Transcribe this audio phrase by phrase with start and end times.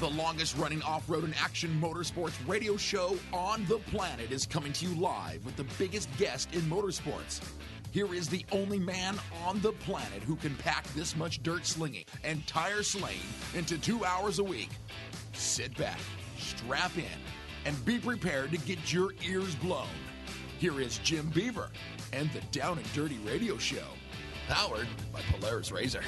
[0.00, 4.72] The longest running off road and action motorsports radio show on the planet is coming
[4.74, 7.40] to you live with the biggest guest in motorsports.
[7.90, 12.04] Here is the only man on the planet who can pack this much dirt slinging
[12.22, 13.18] and tire slaying
[13.56, 14.70] into two hours a week.
[15.32, 15.98] Sit back,
[16.38, 17.04] strap in,
[17.64, 19.88] and be prepared to get your ears blown.
[20.60, 21.70] Here is Jim Beaver
[22.12, 23.86] and the Down and Dirty Radio Show,
[24.46, 26.02] powered by Polaris Razor.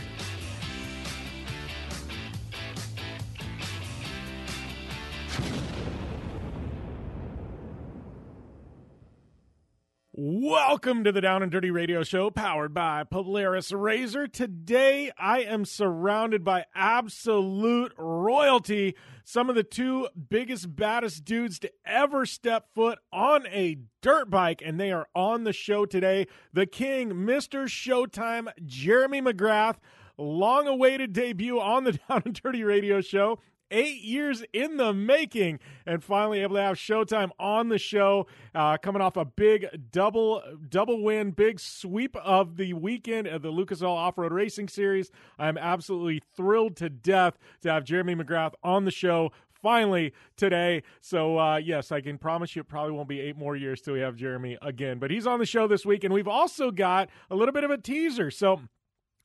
[10.22, 14.28] Welcome to the Down and Dirty Radio Show powered by Polaris Razor.
[14.28, 18.96] Today I am surrounded by absolute royalty.
[19.24, 24.60] Some of the two biggest, baddest dudes to ever step foot on a dirt bike,
[24.62, 26.26] and they are on the show today.
[26.52, 27.64] The King, Mr.
[27.64, 29.76] Showtime, Jeremy McGrath.
[30.18, 33.38] Long awaited debut on the Down and Dirty Radio Show
[33.70, 38.76] eight years in the making and finally able to have showtime on the show uh,
[38.76, 43.82] coming off a big double double win big sweep of the weekend of the lucas
[43.82, 48.90] oil off-road racing series i'm absolutely thrilled to death to have jeremy mcgrath on the
[48.90, 50.82] show finally today.
[51.00, 53.94] So, uh, yes, I can promise you it probably won't be eight more years till
[53.94, 54.98] we have Jeremy again.
[54.98, 57.70] But he's on the show this week, and we've also got a little bit of
[57.70, 58.30] a teaser.
[58.30, 58.62] So,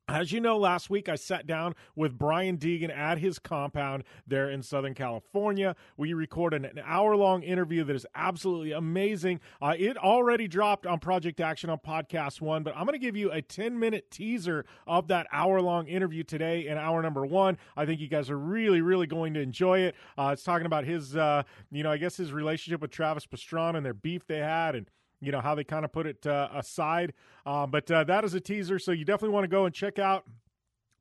[0.07, 4.49] as you know, last week I sat down with Brian Deegan at his compound there
[4.49, 5.75] in Southern California.
[5.97, 9.39] We recorded an hour long interview that is absolutely amazing.
[9.61, 13.15] Uh, it already dropped on Project Action on Podcast One, but I'm going to give
[13.15, 17.57] you a 10 minute teaser of that hour long interview today in hour number one.
[17.75, 19.95] I think you guys are really, really going to enjoy it.
[20.17, 23.77] Uh, it's talking about his, uh, you know, I guess his relationship with Travis Pastrana
[23.77, 24.87] and their beef they had and
[25.21, 27.13] you know how they kind of put it uh, aside.
[27.45, 29.99] Um, but uh, that is a teaser, so you definitely want to go and check
[29.99, 30.25] out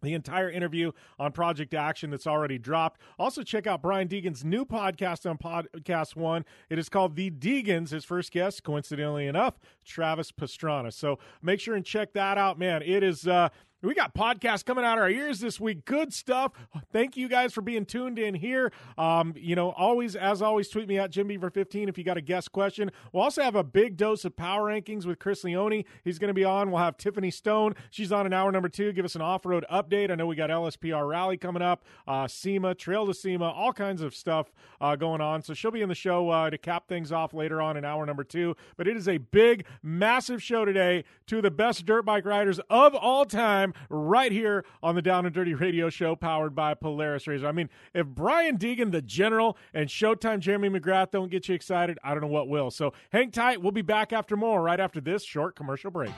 [0.05, 3.01] the entire interview on Project Action that's already dropped.
[3.19, 6.45] Also, check out Brian Deegan's new podcast on Podcast One.
[6.69, 7.91] It is called The Deegans.
[7.91, 10.93] His first guest, coincidentally enough, Travis Pastrana.
[10.93, 12.83] So make sure and check that out, man.
[12.83, 13.27] It is.
[13.27, 13.49] Uh,
[13.85, 15.85] we got podcasts coming out of our ears this week.
[15.85, 16.53] Good stuff.
[16.93, 18.73] Thank you guys for being tuned in here.
[18.97, 22.17] Um, you know, always, as always, tweet me at Jim Beaver 15 if you got
[22.17, 22.91] a guest question.
[23.13, 25.85] We'll also have a big dose of power rankings with Chris Leone.
[26.03, 26.71] He's going to be on.
[26.71, 27.75] We'll have Tiffany Stone.
[27.91, 28.93] She's on an hour number two.
[28.93, 30.11] Give us an off road update.
[30.11, 34.01] I know we got LSPR Rally coming up, uh, SEMA, Trail to SEMA, all kinds
[34.01, 35.43] of stuff uh, going on.
[35.43, 38.07] So she'll be in the show uh, to cap things off later on in hour
[38.07, 38.57] number two.
[38.77, 41.05] But it is a big, massive show today.
[41.35, 45.35] Of the best dirt bike riders of all time right here on the Down and
[45.35, 47.47] Dirty Radio Show, powered by Polaris Razor.
[47.47, 51.99] I mean, if Brian Deegan, the General, and Showtime Jeremy McGrath don't get you excited,
[52.03, 52.71] I don't know what will.
[52.71, 53.63] So hang tight.
[53.63, 56.13] We'll be back after more right after this short commercial break.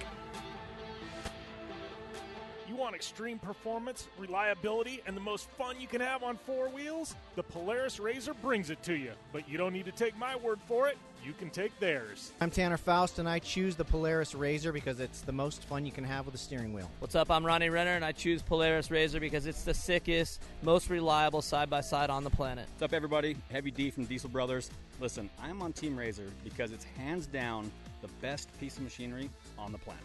[2.69, 7.15] You want extreme performance, reliability, and the most fun you can have on four wheels?
[7.35, 9.13] The Polaris Razor brings it to you.
[9.33, 10.99] But you don't need to take my word for it.
[11.27, 12.31] You can take theirs.
[12.41, 15.91] I'm Tanner Faust, and I choose the Polaris Razor because it's the most fun you
[15.91, 16.89] can have with a steering wheel.
[17.01, 17.33] What's up?
[17.33, 21.69] I'm Ronnie Renner, and I choose Polaris Razor because it's the sickest, most reliable side
[21.69, 22.69] by side on the planet.
[22.75, 23.37] What's up, everybody?
[23.51, 24.71] Heavy D from Diesel Brothers.
[25.01, 27.73] Listen, I'm on Team Razor because it's hands down
[28.03, 30.05] the best piece of machinery on the planet.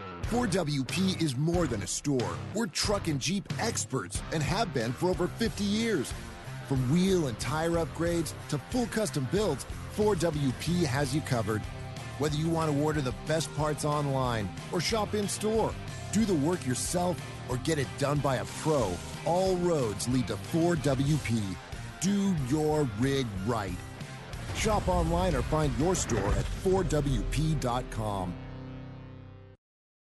[0.31, 2.37] 4WP is more than a store.
[2.53, 6.13] We're truck and Jeep experts and have been for over 50 years.
[6.69, 9.65] From wheel and tire upgrades to full custom builds,
[9.97, 11.61] 4WP has you covered.
[12.17, 15.73] Whether you want to order the best parts online or shop in store,
[16.13, 18.89] do the work yourself, or get it done by a pro,
[19.25, 21.43] all roads lead to 4WP.
[21.99, 23.75] Do your rig right.
[24.55, 28.33] Shop online or find your store at 4WP.com.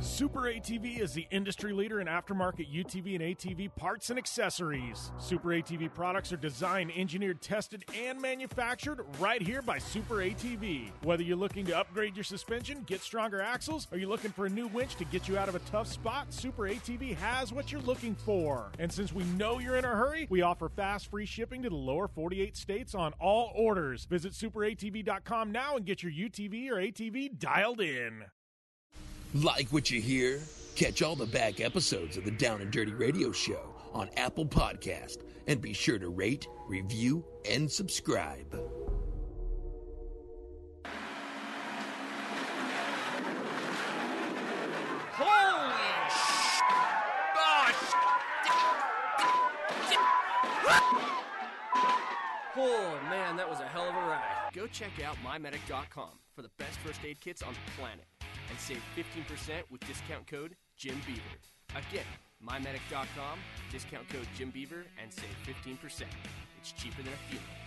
[0.00, 5.10] Super ATV is the industry leader in aftermarket UTV and ATV parts and accessories.
[5.18, 10.90] Super ATV products are designed, engineered, tested, and manufactured right here by Super ATV.
[11.02, 14.50] Whether you're looking to upgrade your suspension, get stronger axles, or you're looking for a
[14.50, 17.80] new winch to get you out of a tough spot, Super ATV has what you're
[17.82, 18.70] looking for.
[18.78, 21.76] And since we know you're in a hurry, we offer fast free shipping to the
[21.76, 24.04] lower 48 states on all orders.
[24.04, 28.24] Visit superatv.com now and get your UTV or ATV dialed in.
[29.42, 30.40] Like what you hear?
[30.76, 35.18] Catch all the back episodes of the Down and Dirty Radio Show on Apple Podcast
[35.46, 38.58] and be sure to rate, review, and subscribe.
[52.58, 54.50] Oh man, that was a hell of a ride.
[54.54, 58.04] Go check out mymedic.com for the best first aid kits on the planet
[58.50, 61.22] and save 15% with discount code Jim Beaver.
[61.70, 62.04] Again,
[62.46, 63.38] mymedic.com,
[63.72, 66.02] discount code Jim Beaver, and save 15%.
[66.60, 67.65] It's cheaper than a funeral.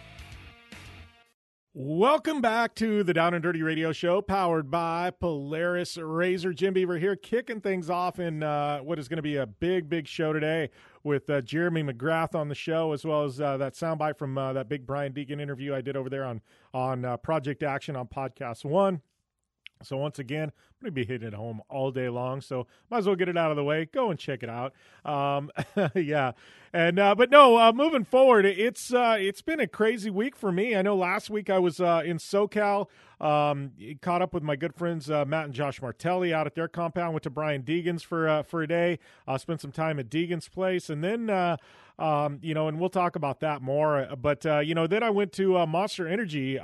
[1.76, 6.52] Welcome back to the Down and Dirty Radio Show, powered by Polaris Razor.
[6.52, 9.88] Jim Beaver here, kicking things off in uh, what is going to be a big,
[9.88, 10.72] big show today
[11.04, 14.52] with uh, Jeremy McGrath on the show, as well as uh, that soundbite from uh,
[14.54, 16.42] that big Brian Deegan interview I did over there on
[16.74, 19.02] on uh, Project Action on Podcast One.
[19.82, 22.42] So once again, I'm going to be hitting it home all day long.
[22.42, 23.86] So might as well get it out of the way.
[23.86, 24.74] Go and check it out.
[25.06, 25.52] Um,
[25.96, 26.34] yeah,
[26.74, 30.52] and uh, but no, uh, moving forward, it's uh, it's been a crazy week for
[30.52, 30.76] me.
[30.76, 32.88] I know last week I was uh, in SoCal,
[33.22, 33.72] um,
[34.02, 37.14] caught up with my good friends uh, Matt and Josh Martelli out at their compound.
[37.14, 39.00] Went to Brian Deegan's for uh, for a day.
[39.30, 41.30] Uh, spent some time at Deegan's place, and then.
[41.30, 41.56] Uh,
[41.98, 44.08] um, you know, and we'll talk about that more.
[44.22, 46.58] But uh, you know, then I went to uh, Monster Energy.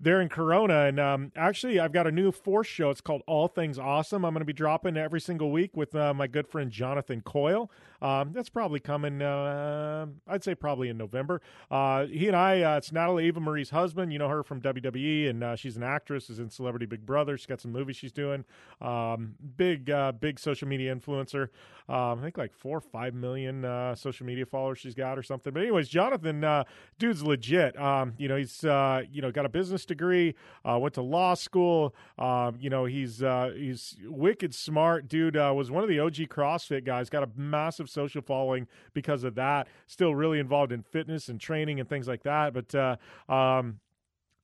[0.00, 0.86] There in Corona.
[0.86, 2.90] And um, actually, I've got a new force show.
[2.90, 4.24] It's called All Things Awesome.
[4.24, 7.70] I'm going to be dropping every single week with uh, my good friend Jonathan Coyle.
[8.02, 11.42] Um, that's probably coming, uh, I'd say probably in November.
[11.70, 14.12] Uh, he and I, uh, it's Natalie Eva Marie's husband.
[14.12, 17.36] You know her from WWE, and uh, she's an actress, is in Celebrity Big Brother.
[17.36, 18.44] She's got some movies she's doing.
[18.80, 21.48] Um, big, uh, big social media influencer.
[21.88, 23.62] Um, I think like four or five million
[23.96, 25.52] social media followers she's got or something.
[25.52, 26.64] But, anyways, Jonathan,
[26.98, 27.78] dude's legit.
[27.78, 31.94] Um, you know, he's, you know, got a business degree, went to law school.
[32.18, 33.22] Um, you know, he's,
[33.54, 35.08] he's wicked smart.
[35.08, 39.34] Dude was one of the OG CrossFit guys, got a massive social following because of
[39.34, 39.68] that.
[39.86, 42.54] Still really involved in fitness and training and things like that.
[42.54, 42.96] But uh,
[43.32, 43.80] um,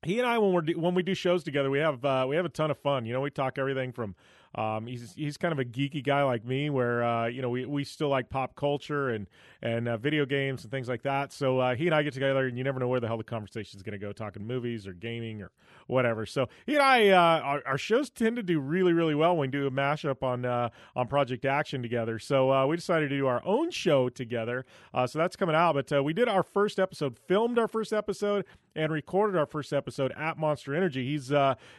[0.02, 2.44] he and I, when we when we do shows together, we have uh, we have
[2.44, 3.06] a ton of fun.
[3.06, 4.14] You know, we talk everything from
[4.56, 7.66] um, he's he's kind of a geeky guy like me, where uh, you know we,
[7.66, 9.26] we still like pop culture and
[9.60, 11.32] and uh, video games and things like that.
[11.32, 13.24] So uh, he and I get together, and you never know where the hell the
[13.24, 15.50] conversation is going to go, talking movies or gaming or
[15.88, 16.24] whatever.
[16.24, 19.50] So he and I, uh, our, our, shows tend to do really really well when
[19.50, 22.18] we do a mashup on uh, on Project Action together.
[22.18, 24.64] So uh, we decided to do our own show together.
[25.06, 25.74] so that's coming out.
[25.74, 30.12] But we did our first episode, filmed our first episode, and recorded our first episode
[30.12, 31.04] at Monster Energy.
[31.04, 31.30] He's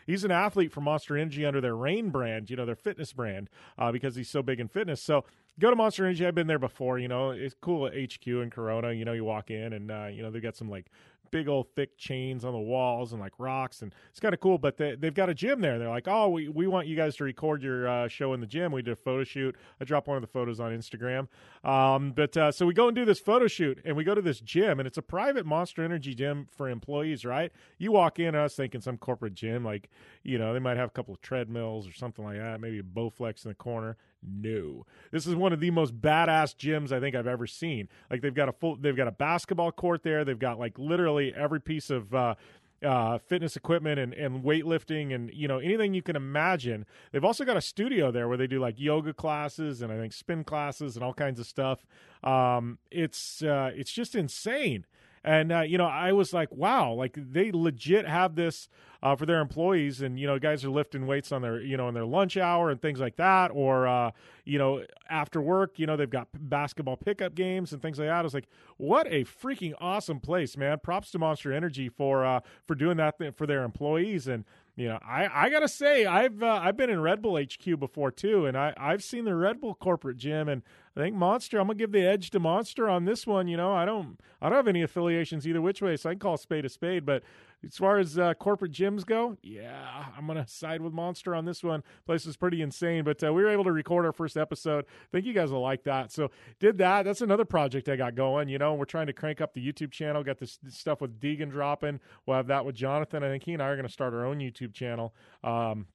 [0.05, 2.51] he's an athlete for Monster Energy under their Reign brand.
[2.51, 5.01] You know their fitness brand uh, because he's so big in fitness.
[5.01, 5.25] So
[5.59, 6.25] go to Monster Energy.
[6.25, 6.99] I've been there before.
[6.99, 8.93] You know, it's cool at HQ in Corona.
[8.93, 10.91] You know, you walk in and uh, you know they've got some like
[11.31, 14.57] big old thick chains on the walls and like rocks and it's kind of cool
[14.57, 15.79] but they, have got a gym there.
[15.79, 18.47] They're like oh we, we want you guys to record your uh, show in the
[18.47, 18.71] gym.
[18.71, 19.55] We did a photo shoot.
[19.79, 21.27] I dropped one of the photos on instagram.
[21.63, 24.21] Um, but uh, so we go and do this photo shoot and we go to
[24.21, 27.51] this gym and it's a private monster energy gym for employees right?
[27.77, 29.89] You walk in us thinking some corporate gym like
[30.23, 32.83] you know they might have a couple of treadmills or something like that maybe a
[32.83, 34.85] bowflex in the corner no.
[35.11, 37.87] This is one of the most badass gyms I think I've ever seen.
[38.09, 40.25] Like they've got a full they've got a basketball court there.
[40.25, 42.35] They've got like literally every piece of uh,
[42.83, 46.85] uh, fitness equipment and, and weightlifting and you know anything you can imagine.
[47.11, 50.13] They've also got a studio there where they do like yoga classes and I think
[50.13, 51.85] spin classes and all kinds of stuff.
[52.23, 54.85] Um, it's uh, it's just insane.
[55.23, 58.69] And uh, you know, I was like, wow, like they legit have this
[59.03, 61.87] uh, for their employees, and you know, guys are lifting weights on their you know
[61.87, 64.11] in their lunch hour and things like that, or uh,
[64.45, 68.19] you know, after work, you know, they've got basketball pickup games and things like that.
[68.19, 70.79] I was like, what a freaking awesome place, man!
[70.81, 74.45] Props to Monster Energy for uh, for doing that for their employees and
[74.77, 78.11] you know, I, I gotta say, I've uh, I've been in Red Bull HQ before
[78.11, 80.61] too, and I I've seen the Red Bull corporate gym, and
[80.95, 81.59] I think Monster.
[81.59, 83.47] I'm gonna give the edge to Monster on this one.
[83.47, 86.19] You know, I don't, I don't have any affiliations either which way, so I can
[86.19, 87.07] call spade a spade.
[87.07, 87.23] But
[87.65, 91.63] as far as uh, corporate gyms go, yeah, I'm gonna side with Monster on this
[91.63, 91.83] one.
[92.05, 94.85] Place is pretty insane, but uh, we were able to record our first episode.
[94.85, 96.11] I think you guys will like that.
[96.11, 97.03] So did that.
[97.03, 98.47] That's another project I got going.
[98.47, 100.23] You know, we're trying to crank up the YouTube channel.
[100.23, 101.99] Got this, this stuff with Deegan dropping.
[102.25, 103.23] We'll have that with Jonathan.
[103.23, 105.13] I think he and I are gonna start our own YouTube channel.
[105.43, 105.87] Um,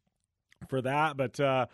[0.68, 1.66] for that, but uh,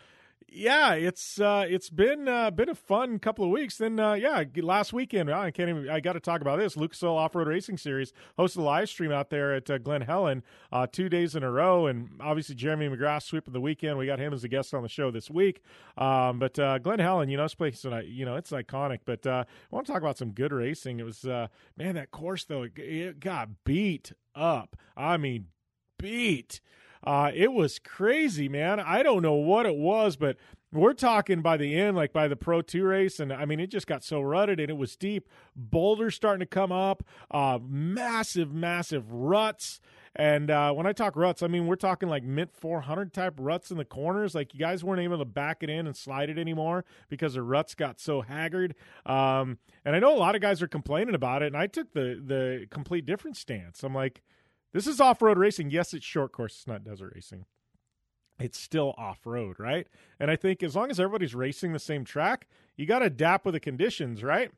[0.47, 3.77] yeah, it's uh, it's been uh, been a fun couple of weeks.
[3.77, 5.89] Then uh, yeah, last weekend I can't even.
[5.89, 6.75] I got to talk about this.
[6.75, 10.01] Lucas Oil Off Road Racing Series hosted a live stream out there at uh, Glen
[10.01, 13.97] Helen uh, two days in a row, and obviously Jeremy McGrath sweeping the weekend.
[13.97, 15.61] We got him as a guest on the show this week.
[15.97, 18.99] Um, but uh, Glen Helen, you know, this place, you know, it's iconic.
[19.05, 20.99] But uh, I want to talk about some good racing.
[20.99, 24.75] It was uh, man, that course though, it, it got beat up.
[24.97, 25.47] I mean,
[25.97, 26.61] beat.
[27.03, 28.79] Uh, it was crazy, man.
[28.79, 30.37] I don't know what it was, but
[30.71, 33.67] we're talking by the end, like by the Pro 2 race, and I mean, it
[33.67, 35.27] just got so rutted and it was deep.
[35.55, 39.81] Boulders starting to come up, uh, massive, massive ruts.
[40.15, 43.71] And uh, when I talk ruts, I mean, we're talking like mint 400 type ruts
[43.71, 44.35] in the corners.
[44.35, 47.41] Like, you guys weren't able to back it in and slide it anymore because the
[47.41, 48.75] ruts got so haggard.
[49.05, 51.93] Um, and I know a lot of guys are complaining about it, and I took
[51.93, 53.83] the, the complete different stance.
[53.83, 54.21] I'm like,
[54.73, 55.71] this is off road racing.
[55.71, 57.45] Yes, it's short course, it's not desert racing.
[58.39, 59.87] It's still off road, right?
[60.19, 62.47] And I think as long as everybody's racing the same track,
[62.77, 64.51] you got to adapt with the conditions, right?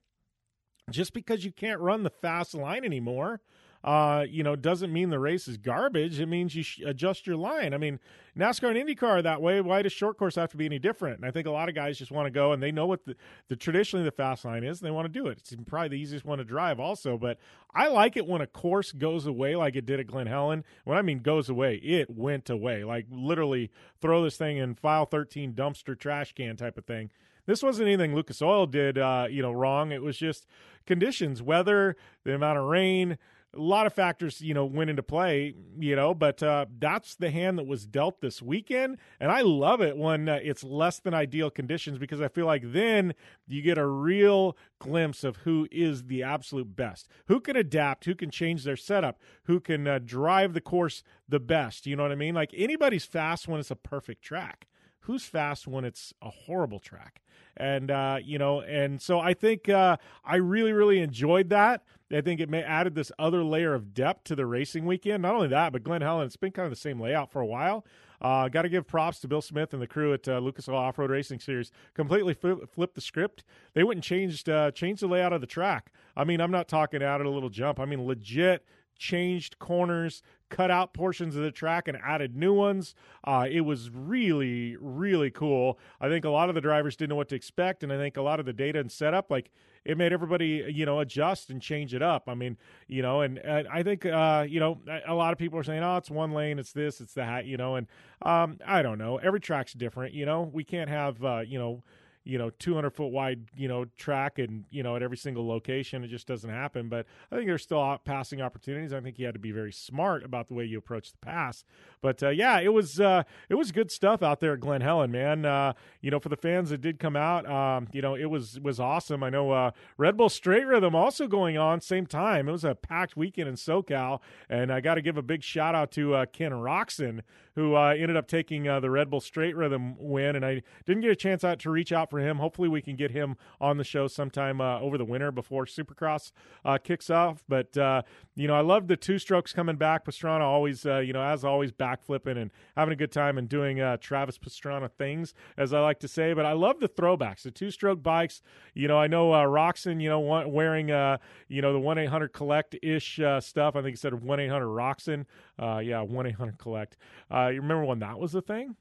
[0.91, 3.41] Just because you can't run the fast line anymore
[3.84, 6.20] uh, you know, doesn't mean the race is garbage.
[6.20, 7.74] It means you adjust your line.
[7.74, 8.00] I mean,
[8.38, 9.60] NASCAR and IndyCar that way.
[9.60, 11.18] Why does short course have to be any different?
[11.18, 13.06] And I think a lot of guys just want to go and they know what
[13.06, 13.16] the,
[13.48, 15.40] the traditionally the fast line is and they want to do it.
[15.40, 17.18] It's probably the easiest one to drive also.
[17.18, 17.40] But
[17.74, 20.64] I like it when a course goes away like it did at Glen Helen.
[20.84, 22.84] When I mean goes away, it went away.
[22.84, 27.10] Like literally throw this thing in file 13 dumpster trash can type of thing.
[27.48, 29.92] This wasn't anything Lucas Oil did, uh, you know, wrong.
[29.92, 30.46] It was just
[30.86, 33.18] conditions, weather, the amount of rain,
[33.53, 37.29] a lot of factors, you know, went into play, you know, but uh, that's the
[37.29, 38.98] hand that was dealt this weekend.
[39.20, 42.72] And I love it when uh, it's less than ideal conditions because I feel like
[42.72, 43.13] then
[43.48, 48.15] you get a real glimpse of who is the absolute best, who can adapt, who
[48.15, 51.86] can change their setup, who can uh, drive the course the best.
[51.86, 52.36] You know what I mean?
[52.36, 54.67] Like anybody's fast when it's a perfect track.
[55.01, 57.22] Who's fast when it's a horrible track?
[57.58, 61.84] And, uh, you know, and so I think uh, I really, really enjoyed that.
[62.12, 65.22] I think it may added this other layer of depth to the racing weekend.
[65.22, 67.46] Not only that, but Glen Helen, it's been kind of the same layout for a
[67.46, 67.86] while.
[68.22, 70.77] Uh, Got to give props to Bill Smith and the crew at uh, Lucas Oil
[70.77, 71.72] Off Road Racing Series.
[71.93, 73.43] Completely flip, flipped the script.
[73.74, 75.91] They wouldn't changed uh, change the layout of the track.
[76.15, 77.79] I mean, I'm not talking out added a little jump.
[77.79, 78.63] I mean, legit
[78.98, 82.94] changed corners, cut out portions of the track and added new ones.
[83.24, 85.80] Uh, it was really, really cool.
[86.00, 88.18] I think a lot of the drivers didn't know what to expect, and I think
[88.18, 89.52] a lot of the data and setup, like
[89.84, 92.24] it made everybody, you know, adjust and change it up.
[92.28, 92.58] I mean,
[92.88, 95.84] you know, and, and I think, uh, you know, a lot of people are saying,
[95.84, 97.88] oh, it's one lane, it's this, it's that, you know, and
[98.22, 99.18] um, I don't know.
[99.18, 100.50] Every track's different, you know.
[100.54, 101.84] We can't have, uh, you know
[102.24, 106.04] you know 200 foot wide you know track and you know at every single location
[106.04, 106.90] it just doesn't happen.
[106.90, 108.94] But i think there's still passing opportunities.
[108.94, 111.63] I think you had to be very smart about the way you approach the pass.
[112.01, 115.12] But uh, yeah it was uh, it was good stuff out there at glen helen
[115.12, 115.46] man.
[115.46, 118.60] Uh, you know for the fans that did come out um, you know it was
[118.60, 119.24] was awesome.
[119.24, 122.48] I know uh, red bull straight rhythm also going on same time.
[122.48, 125.75] It was a packed weekend in socal and i got to give a big shout
[125.75, 127.22] out to uh, Ken Roczen
[127.56, 131.12] who uh, ended up taking the red bull straight rhythm win and i didn't get
[131.12, 132.38] a chance out to reach out for him.
[132.38, 136.32] Hopefully, we can get him on the show sometime uh, over the winter before Supercross
[136.63, 137.44] uh, kicks off.
[137.50, 138.03] But uh,
[138.36, 140.06] you know, I love the two strokes coming back.
[140.06, 143.82] Pastrana always, uh, you know, as always, backflipping and having a good time and doing
[143.82, 146.34] uh, Travis Pastrana things, as I like to say.
[146.34, 148.44] But I love the throwbacks, the two stroke bikes.
[148.75, 152.75] You know, I know Roczen, you know, wearing you know the one eight hundred collect
[152.84, 153.75] ish stuff.
[153.75, 155.25] I think he said one eight hundred Roczen.
[155.60, 156.98] yeah, one eight hundred collect.
[157.32, 158.75] you remember when that was a thing?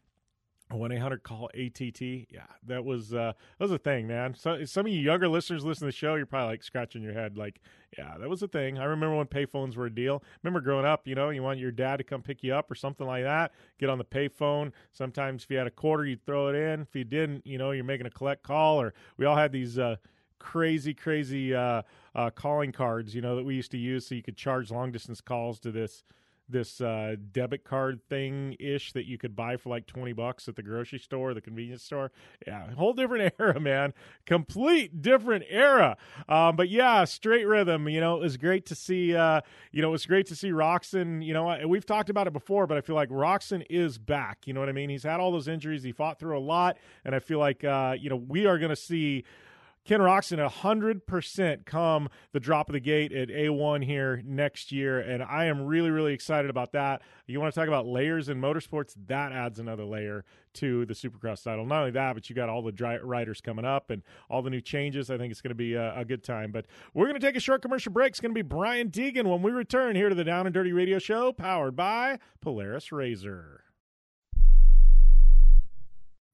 [0.70, 2.00] One eight hundred call ATT.
[2.00, 4.34] Yeah, that was uh, that was a thing, man.
[4.34, 7.12] So some of you younger listeners listen to the show, you're probably like scratching your
[7.12, 7.60] head, like,
[7.98, 8.78] yeah, that was a thing.
[8.78, 10.22] I remember when payphones were a deal.
[10.42, 12.74] Remember growing up, you know, you want your dad to come pick you up or
[12.74, 13.52] something like that.
[13.78, 14.72] Get on the payphone.
[14.92, 16.82] Sometimes if you had a quarter, you'd throw it in.
[16.82, 18.80] If you didn't, you know, you're making a collect call.
[18.80, 19.78] Or we all had these.
[19.78, 19.96] Uh,
[20.38, 21.82] crazy, crazy uh,
[22.14, 24.90] uh, calling cards, you know, that we used to use so you could charge long
[24.90, 26.02] distance calls to this
[26.50, 30.56] this uh, debit card thing ish that you could buy for like 20 bucks at
[30.56, 32.10] the grocery store, the convenience store.
[32.46, 33.94] Yeah, whole different era, man.
[34.26, 35.96] Complete different era.
[36.28, 39.40] Um, but yeah, straight rhythm, you know, it was great to see, uh,
[39.72, 41.24] you know, it was great to see Roczen.
[41.24, 44.46] You know, we've talked about it before, but I feel like Roczen is back.
[44.46, 44.90] You know what I mean?
[44.90, 46.76] He's had all those injuries, he fought through a lot.
[47.04, 49.24] And I feel like, uh, you know, we are going to see
[49.86, 55.00] Ken Roczen, 100% come the drop of the gate at A1 here next year.
[55.00, 57.00] And I am really, really excited about that.
[57.26, 58.94] You want to talk about layers in motorsports?
[59.06, 61.64] That adds another layer to the Supercross title.
[61.64, 64.50] Not only that, but you got all the dry- riders coming up and all the
[64.50, 65.10] new changes.
[65.10, 66.52] I think it's going to be a, a good time.
[66.52, 68.10] But we're going to take a short commercial break.
[68.10, 70.72] It's going to be Brian Deegan when we return here to the Down and Dirty
[70.72, 73.64] Radio Show, powered by Polaris Razor.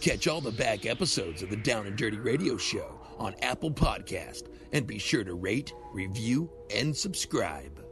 [0.00, 4.44] Catch all the back episodes of the Down and Dirty Radio Show on Apple Podcast
[4.72, 7.84] and be sure to rate, review, and subscribe.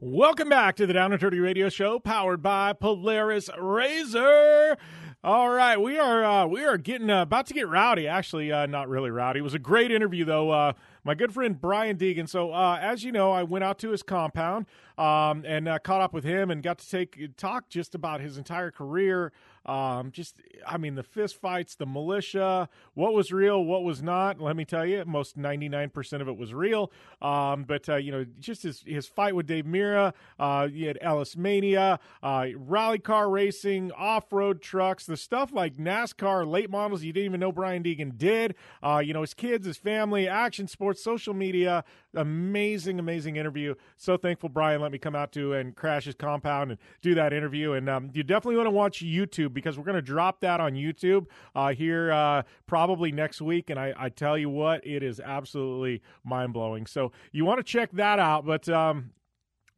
[0.00, 4.78] Welcome back to the Down and Dirty Radio Show, powered by Polaris Razor.
[5.24, 8.08] All right, we are uh, we are getting uh, about to get rowdy.
[8.08, 9.38] Actually, uh, not really rowdy.
[9.38, 10.50] It was a great interview, though.
[10.50, 10.72] Uh,
[11.04, 12.28] my good friend Brian Deegan.
[12.28, 14.66] So, uh, as you know, I went out to his compound
[14.98, 18.36] um, and uh, caught up with him and got to take talk just about his
[18.36, 19.30] entire career.
[19.64, 24.40] Um, just, I mean, the fist fights, the Mulisha, what was real, what was not.
[24.40, 26.90] Let me tell you, most 99% of it was real.
[27.20, 30.98] Um, but, uh, you know, just his, his fight with Dave Mirra, uh, you had
[31.00, 37.02] Ellis Mania, uh, rally car racing, off road trucks, the stuff like NASCAR, late models
[37.02, 38.54] you didn't even know Brian Deegan did.
[38.82, 41.84] Uh, you know, his kids, his family, action sports, social media.
[42.14, 43.74] Amazing, amazing interview.
[43.96, 47.32] So thankful Brian let me come out to and crash his compound and do that
[47.32, 47.72] interview.
[47.72, 50.74] And um, you definitely want to watch YouTube because we're going to drop that on
[50.74, 53.70] YouTube uh, here uh, probably next week.
[53.70, 56.86] And I, I, tell you what, it is absolutely mind blowing.
[56.86, 58.44] So you want to check that out.
[58.44, 59.10] But, um,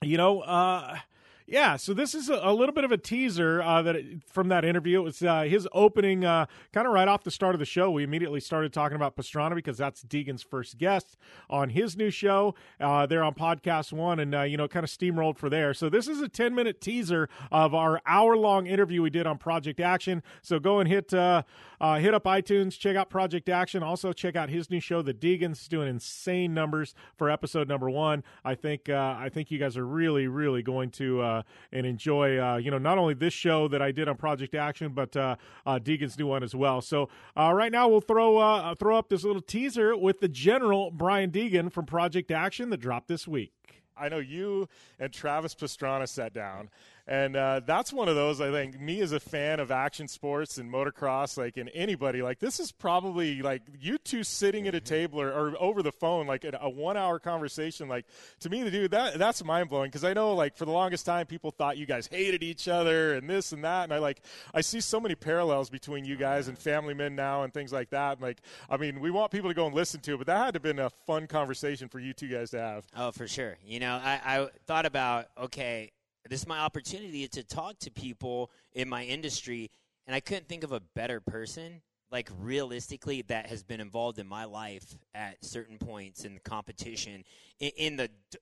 [0.02, 0.96] you know, uh,
[1.46, 4.64] Yeah, so this is a, a little bit of a teaser uh, that from that
[4.64, 5.00] interview.
[5.00, 7.90] It was uh, his opening, uh, kind of right off the start of the show.
[7.90, 11.18] We immediately started talking about Pastrana because that's Deegan's first guest
[11.50, 12.54] on his new show.
[12.80, 15.74] Uh, they're on podcast one, and uh, you know, kind of steamrolled for there.
[15.74, 19.36] So this is a ten minute teaser of our hour long interview we did on
[19.36, 20.22] Project Action.
[20.40, 23.82] So go and hit hit up iTunes, check out Project Action.
[23.82, 28.24] Also check out his new show, The Deegans, doing insane numbers for episode number one.
[28.46, 31.42] I think I think you guys are really, really going to uh,
[31.72, 34.92] and enjoy, uh, you know, not only this show that I did on Project Action,
[34.92, 36.80] but uh, uh Deegan's new one as well.
[36.80, 40.90] So uh, right now we'll throw uh, throw up this little teaser with the General
[40.90, 43.52] Brian Deegan from Project Action that dropped this week.
[43.96, 44.68] I know you
[44.98, 46.68] and Travis Pastrana sat down
[47.06, 50.56] and uh, that's one of those, I think, me as a fan of action sports
[50.56, 54.80] and motocross, like, and anybody, like, this is probably like you two sitting at a
[54.80, 57.88] table or, or over the phone, like a one hour conversation.
[57.88, 58.06] Like,
[58.40, 61.04] to me, the dude, that, that's mind blowing because I know, like, for the longest
[61.04, 63.84] time, people thought you guys hated each other and this and that.
[63.84, 64.22] And I, like,
[64.54, 67.90] I see so many parallels between you guys and family men now and things like
[67.90, 68.12] that.
[68.12, 68.40] And, like,
[68.70, 70.56] I mean, we want people to go and listen to it, but that had to
[70.56, 72.86] have been a fun conversation for you two guys to have.
[72.96, 73.58] Oh, for sure.
[73.62, 75.92] You know, I, I thought about, okay,
[76.28, 79.70] this is my opportunity to talk to people in my industry
[80.06, 84.26] and i couldn't think of a better person like realistically that has been involved in
[84.26, 87.24] my life at certain points in the competition
[87.60, 88.38] in, in the d-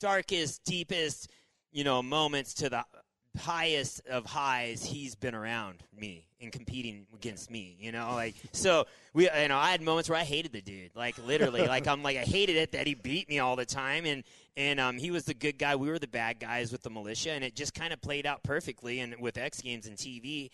[0.00, 1.30] darkest deepest
[1.72, 2.84] you know moments to the
[3.36, 8.86] highest of highs he's been around me and competing against me you know like so
[9.12, 12.02] we you know i had moments where i hated the dude like literally like i'm
[12.02, 14.22] like i hated it that he beat me all the time and
[14.56, 17.32] and um, he was the good guy we were the bad guys with the Mulisha
[17.32, 20.50] and it just kind of played out perfectly and with x games and tv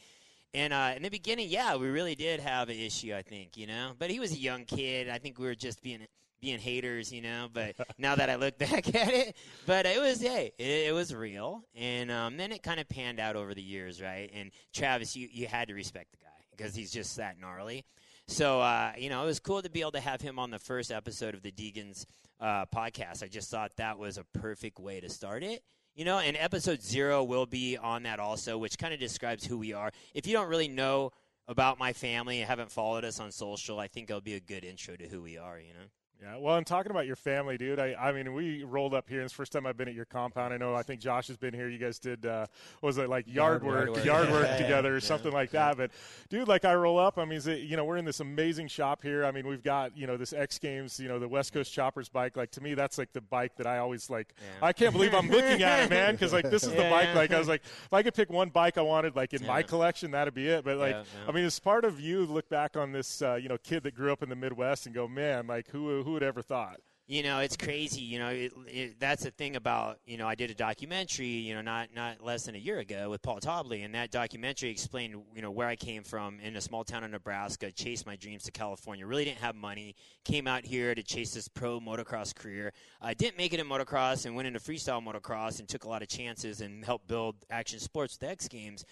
[0.54, 3.66] and uh, in the beginning yeah we really did have an issue i think you
[3.66, 6.06] know but he was a young kid i think we were just being
[6.40, 7.48] being haters, you know.
[7.52, 11.14] But now that I look back at it, but it was hey, it, it was
[11.14, 14.30] real, and um, then it kind of panned out over the years, right?
[14.34, 17.84] And Travis, you you had to respect the guy because he's just that gnarly.
[18.26, 20.58] So uh, you know, it was cool to be able to have him on the
[20.58, 22.06] first episode of the Deegans
[22.40, 23.22] uh, podcast.
[23.22, 25.62] I just thought that was a perfect way to start it.
[25.94, 29.58] You know, and episode zero will be on that also, which kind of describes who
[29.58, 29.90] we are.
[30.14, 31.10] If you don't really know
[31.48, 34.64] about my family and haven't followed us on social, I think it'll be a good
[34.64, 35.86] intro to who we are, you know?
[36.22, 37.78] Yeah, well, I'm talking about your family, dude.
[37.78, 39.22] I, I mean, we rolled up here.
[39.22, 40.52] It's the first time I've been at your compound.
[40.52, 40.74] I know.
[40.74, 41.70] I think Josh has been here.
[41.70, 42.46] You guys did, uh,
[42.82, 45.32] was it like yard, yard work, yard work, yard work yeah, together, yeah, or something
[45.32, 45.78] like that.
[45.78, 45.92] But,
[46.28, 47.16] dude, like I roll up.
[47.16, 49.24] I mean, it, you know, we're in this amazing shop here.
[49.24, 52.10] I mean, we've got you know this X Games, you know, the West Coast Choppers
[52.10, 52.36] bike.
[52.36, 54.34] Like to me, that's like the bike that I always like.
[54.60, 57.14] I can't believe I'm looking at it, man, because like this is the bike.
[57.14, 59.62] Like I was like, if I could pick one bike I wanted, like in my
[59.62, 60.64] collection, that'd be it.
[60.64, 63.56] But like, I mean, as part of you look back on this, uh, you know,
[63.56, 66.42] kid that grew up in the Midwest and go, man, like who who would ever
[66.42, 66.80] thought?
[67.10, 70.36] you know it's crazy you know it, it, that's the thing about you know i
[70.36, 73.82] did a documentary you know not not less than a year ago with paul tobley
[73.82, 77.10] and that documentary explained you know where i came from in a small town in
[77.10, 81.34] nebraska chased my dreams to california really didn't have money came out here to chase
[81.34, 85.58] this pro motocross career i didn't make it in motocross and went into freestyle motocross
[85.58, 88.84] and took a lot of chances and helped build action sports with x games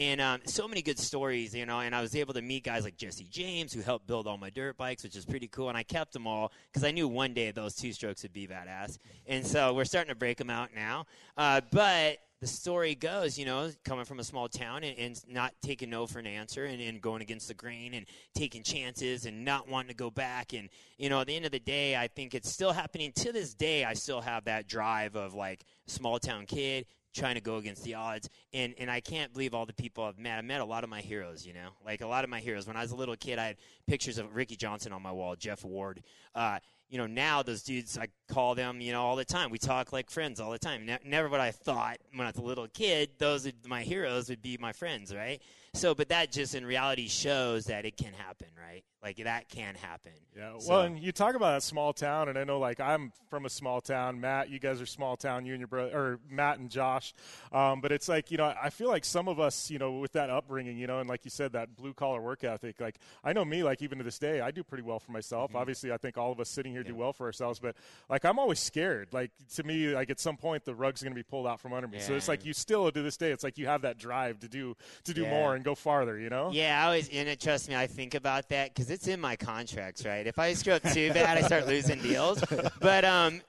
[0.00, 1.80] and um, so many good stories, you know.
[1.80, 4.48] And I was able to meet guys like Jesse James, who helped build all my
[4.48, 5.68] dirt bikes, which is pretty cool.
[5.68, 8.48] And I kept them all because I knew one day those two strokes would be
[8.48, 8.96] badass.
[9.26, 11.04] And so we're starting to break them out now.
[11.36, 15.52] Uh, but the story goes, you know, coming from a small town and, and not
[15.60, 19.44] taking no for an answer and, and, going against the grain and taking chances and
[19.44, 20.54] not wanting to go back.
[20.54, 23.32] And, you know, at the end of the day, I think it's still happening to
[23.32, 23.84] this day.
[23.84, 27.94] I still have that drive of like small town kid, trying to go against the
[27.94, 28.28] odds.
[28.52, 30.38] And and I can't believe all the people I've met.
[30.38, 32.66] I met a lot of my heroes, you know, like a lot of my heroes.
[32.66, 35.36] When I was a little kid, I had pictures of Ricky Johnson on my wall,
[35.36, 36.02] Jeff Ward.
[36.34, 36.58] Uh,
[36.90, 39.50] you know, now those dudes, I call them, you know, all the time.
[39.50, 40.84] We talk like friends all the time.
[40.86, 44.28] Ne- never what I thought when I was a little kid, those would, my heroes
[44.28, 45.40] would be my friends, right?
[45.72, 48.82] So, but that just in reality shows that it can happen, right?
[49.02, 50.12] Like that can happen.
[50.36, 50.58] Yeah.
[50.58, 50.70] So.
[50.70, 53.48] Well, and you talk about a small town, and I know like I'm from a
[53.48, 54.20] small town.
[54.20, 55.46] Matt, you guys are small town.
[55.46, 57.14] You and your brother, or Matt and Josh.
[57.50, 60.12] Um, but it's like you know, I feel like some of us, you know, with
[60.12, 62.78] that upbringing, you know, and like you said, that blue collar work ethic.
[62.78, 65.50] Like I know me, like even to this day, I do pretty well for myself.
[65.50, 65.58] Mm-hmm.
[65.58, 66.88] Obviously, I think all of us sitting here yeah.
[66.88, 67.58] do well for ourselves.
[67.58, 67.76] But
[68.08, 69.08] like I'm always scared.
[69.12, 71.72] Like to me, like at some point the rug's going to be pulled out from
[71.72, 71.98] under me.
[71.98, 72.04] Yeah.
[72.04, 74.48] So it's like you still to this day, it's like you have that drive to
[74.48, 75.30] do to do yeah.
[75.30, 76.18] more and go farther.
[76.18, 76.50] You know?
[76.52, 79.36] Yeah, I always and it, trust me, I think about that because it's in my
[79.36, 80.26] contracts, right?
[80.26, 82.42] If I screw up too bad, I start losing deals.
[82.80, 83.40] But um,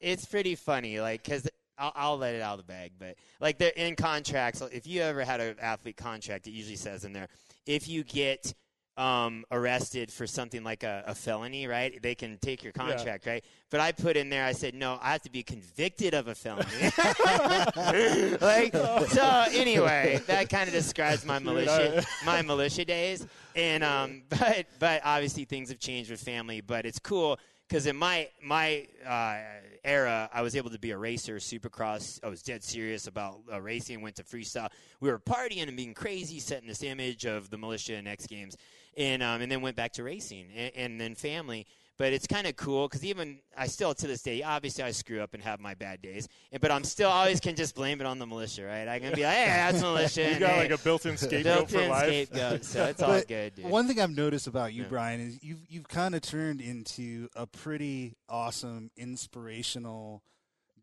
[0.00, 1.48] it's pretty funny, like because.
[1.76, 4.62] I'll, I'll, let it out of the bag, but like they're in contracts.
[4.62, 7.26] If you ever had an athlete contract, it usually says in there,
[7.66, 8.54] if you get
[8.96, 12.00] um, arrested for something like a, a, felony, right?
[12.00, 13.32] They can take your contract, yeah.
[13.32, 13.44] right?
[13.70, 16.34] But I put in there, I said, no, I have to be convicted of a
[16.34, 16.68] felony.
[18.40, 18.72] like,
[19.08, 23.26] so anyway, that kind of describes my Mulisha, my Mulisha days.
[23.56, 26.60] And um, but but obviously things have changed with family.
[26.60, 29.38] But it's cool because in my my uh,
[29.84, 32.20] era, I was able to be a racer, supercross.
[32.22, 34.00] I was dead serious about uh, racing.
[34.02, 34.68] Went to freestyle.
[35.00, 38.56] We were partying and being crazy, setting this image of the Mulisha and X Games
[38.96, 41.66] and um, and then went back to racing and, and then family.
[41.96, 45.20] But it's kind of cool because even I still to this day, obviously I screw
[45.20, 48.06] up and have my bad days, and, but I'm still always can just blame it
[48.06, 48.88] on the Mulisha, right?
[48.88, 50.34] I can be like, hey, that's Mulisha.
[50.34, 52.26] you got hey, like a built-in scapegoat built-in for life.
[52.26, 53.54] Scapegoat, so it's all good.
[53.54, 53.66] Dude.
[53.66, 54.88] One thing I've noticed about you, yeah.
[54.88, 60.24] Brian, is you've you've kind of turned into a pretty awesome, inspirational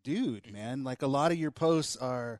[0.05, 0.85] dude, man.
[0.85, 2.39] Like a lot of your posts are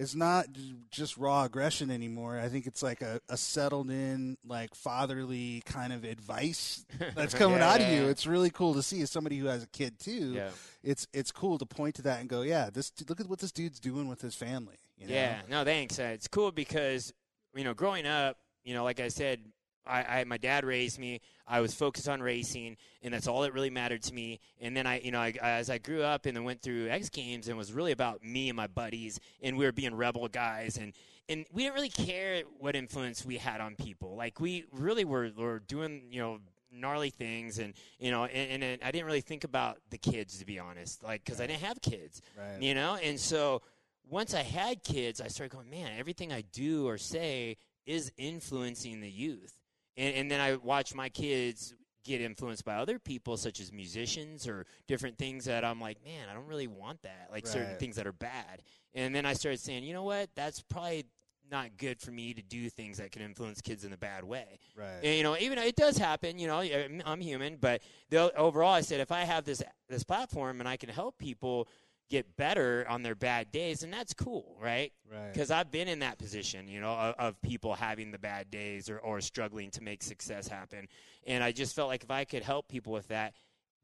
[0.00, 0.46] it's not
[0.90, 2.38] just raw aggression anymore.
[2.38, 7.58] I think it's like a, a settled in, like fatherly kind of advice that's coming
[7.58, 8.08] yeah, out of you.
[8.08, 10.32] It's really cool to see as somebody who has a kid too.
[10.32, 10.48] Yeah.
[10.82, 13.52] It's it's cool to point to that and go, yeah, this look at what this
[13.52, 14.78] dude's doing with his family.
[14.96, 15.12] You know?
[15.12, 15.98] Yeah, no, thanks.
[15.98, 17.12] Uh, it's cool because
[17.54, 19.40] you know, growing up, you know, like I said,
[19.86, 21.20] I, I, my dad raised me.
[21.46, 24.40] I was focused on racing, and that's all that really mattered to me.
[24.60, 27.08] And then I, you know, I, as I grew up and then went through X
[27.08, 30.76] Games, and was really about me and my buddies, and we were being rebel guys,
[30.76, 30.92] and
[31.28, 34.16] and we didn't really care what influence we had on people.
[34.16, 36.38] Like we really were were doing, you know,
[36.72, 40.46] gnarly things, and you know, and, and I didn't really think about the kids to
[40.46, 42.60] be honest, like because I didn't have kids, right.
[42.62, 43.62] you know, and so
[44.08, 49.00] once I had kids, I started going, man, everything I do or say is influencing
[49.00, 49.59] the youth
[49.96, 51.74] and, and then I watch my kids
[52.04, 56.28] get influenced by other people, such as musicians or different things that I'm like, man,
[56.30, 57.28] I don't really want that.
[57.30, 57.52] Like right.
[57.52, 58.62] certain things that are bad.
[58.94, 60.30] And then I started saying, you know what?
[60.34, 61.06] That's probably
[61.50, 64.58] not good for me to do things that can influence kids in a bad way.
[64.76, 65.00] Right.
[65.02, 66.38] And, you know, even it does happen.
[66.38, 66.60] You know,
[67.04, 70.76] I'm human, but the, overall, I said if I have this this platform and I
[70.76, 71.68] can help people
[72.10, 74.92] get better on their bad days, and that's cool, right?
[75.10, 75.32] Right.
[75.32, 78.90] Because I've been in that position, you know, of, of, people having the bad days
[78.90, 80.88] or, or struggling to make success happen,
[81.26, 83.34] and I just felt like if I could help people with that,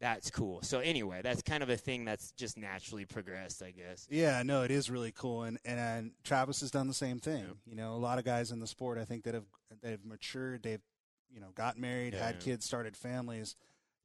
[0.01, 0.61] that's cool.
[0.63, 4.07] So anyway, that's kind of a thing that's just naturally progressed, I guess.
[4.11, 7.45] Yeah, no, it is really cool, and and, and Travis has done the same thing.
[7.45, 7.57] Yep.
[7.67, 9.47] You know, a lot of guys in the sport, I think that have
[9.83, 10.83] they've matured, they've
[11.33, 13.57] you know got married, yeah, had kids, started families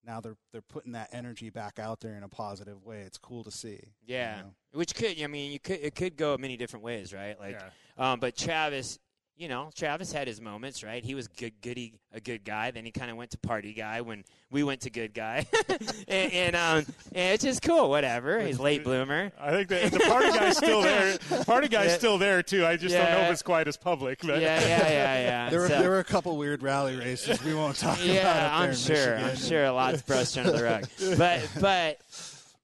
[0.05, 3.01] now they're they're putting that energy back out there in a positive way.
[3.01, 3.79] It's cool to see.
[4.05, 4.49] Yeah, you know?
[4.73, 7.39] which could I mean you could it could go many different ways, right?
[7.39, 8.11] Like, yeah.
[8.11, 8.99] um, but Travis
[9.41, 11.04] you know, Travis had his moments, right?
[11.04, 12.69] He was good, goody, a good guy.
[12.69, 15.47] Then he kind of went to party guy when we went to good guy,
[16.08, 17.89] and, and, um, and it's just cool.
[17.89, 18.39] Whatever.
[18.39, 19.32] He's late bloomer.
[19.39, 21.17] I think the, the party guy's still there.
[21.47, 21.97] Party guy's yeah.
[21.97, 22.67] still there too.
[22.67, 23.04] I just yeah.
[23.04, 24.19] don't know if it's quite as public.
[24.21, 24.41] But.
[24.41, 25.49] Yeah, yeah, yeah, yeah.
[25.49, 28.36] there, were, so, there were a couple weird rally races we won't talk yeah, about.
[28.36, 28.95] Yeah, I'm sure.
[28.95, 29.23] Michigan.
[29.23, 30.88] I'm sure a lot's brushed under the rug.
[31.17, 31.97] But but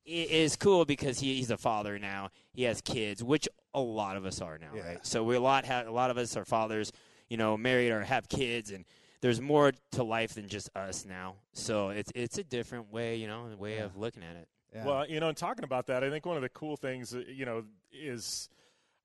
[0.06, 2.30] it is cool because he, he's a father now.
[2.54, 4.88] He has kids, which a lot of us are now, yeah.
[4.88, 5.06] right?
[5.06, 6.92] So we a lot have, a lot of us are fathers
[7.30, 8.86] you know, married or have kids, and
[9.22, 11.36] there's more to life than just us now.
[11.54, 13.86] So it's it's a different way, you know, way yeah.
[13.86, 14.48] of looking at it.
[14.74, 14.86] Yeah.
[14.86, 17.24] Well, you know, and talking about that, I think one of the cool things, uh,
[17.28, 18.50] you know, is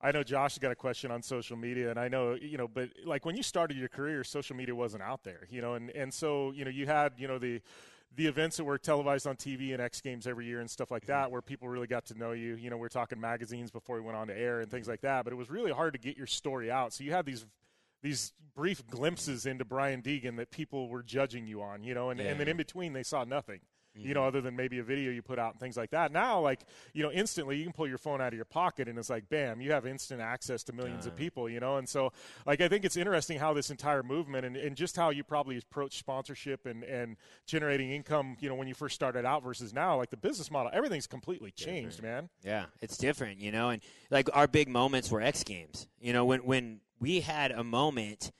[0.01, 2.69] I know Josh has got a question on social media, and I know, you know,
[2.69, 5.91] but like when you started your career, social media wasn't out there, you know, and
[5.91, 7.61] and so you know you had you know the
[8.16, 11.07] the events that were televised on TV and X Games every year and stuff like
[11.07, 11.33] that, mm-hmm.
[11.33, 12.57] where people really got to know you.
[12.57, 15.25] You know, we're talking magazines before we went on to air and things like that,
[15.25, 16.92] but it was really hard to get your story out.
[16.92, 17.46] So you had these
[18.03, 22.18] these brief glimpses into Brian Deegan that people were judging you on, you know, and,
[22.18, 22.27] yeah.
[22.27, 23.61] and then in between they saw nothing.
[23.97, 24.09] Mm-hmm.
[24.09, 26.13] You know, other than maybe a video you put out and things like that.
[26.13, 26.61] Now, like,
[26.95, 29.29] you know, instantly you can pull your phone out of your pocket and it's like,
[29.29, 31.11] bam, you have instant access to millions uh.
[31.11, 31.77] of people, you know?
[31.77, 32.13] And so,
[32.47, 35.59] like, I think it's interesting how this entire movement and, and just how you probably
[35.59, 39.99] approach sponsorship and, and generating income, you know, when you first started out versus now,
[39.99, 42.15] like the business model, everything's completely changed, different.
[42.15, 42.29] man.
[42.43, 43.71] Yeah, it's different, you know?
[43.71, 45.87] And, like, our big moments were X Games.
[46.01, 48.33] You know, when, when we had a moment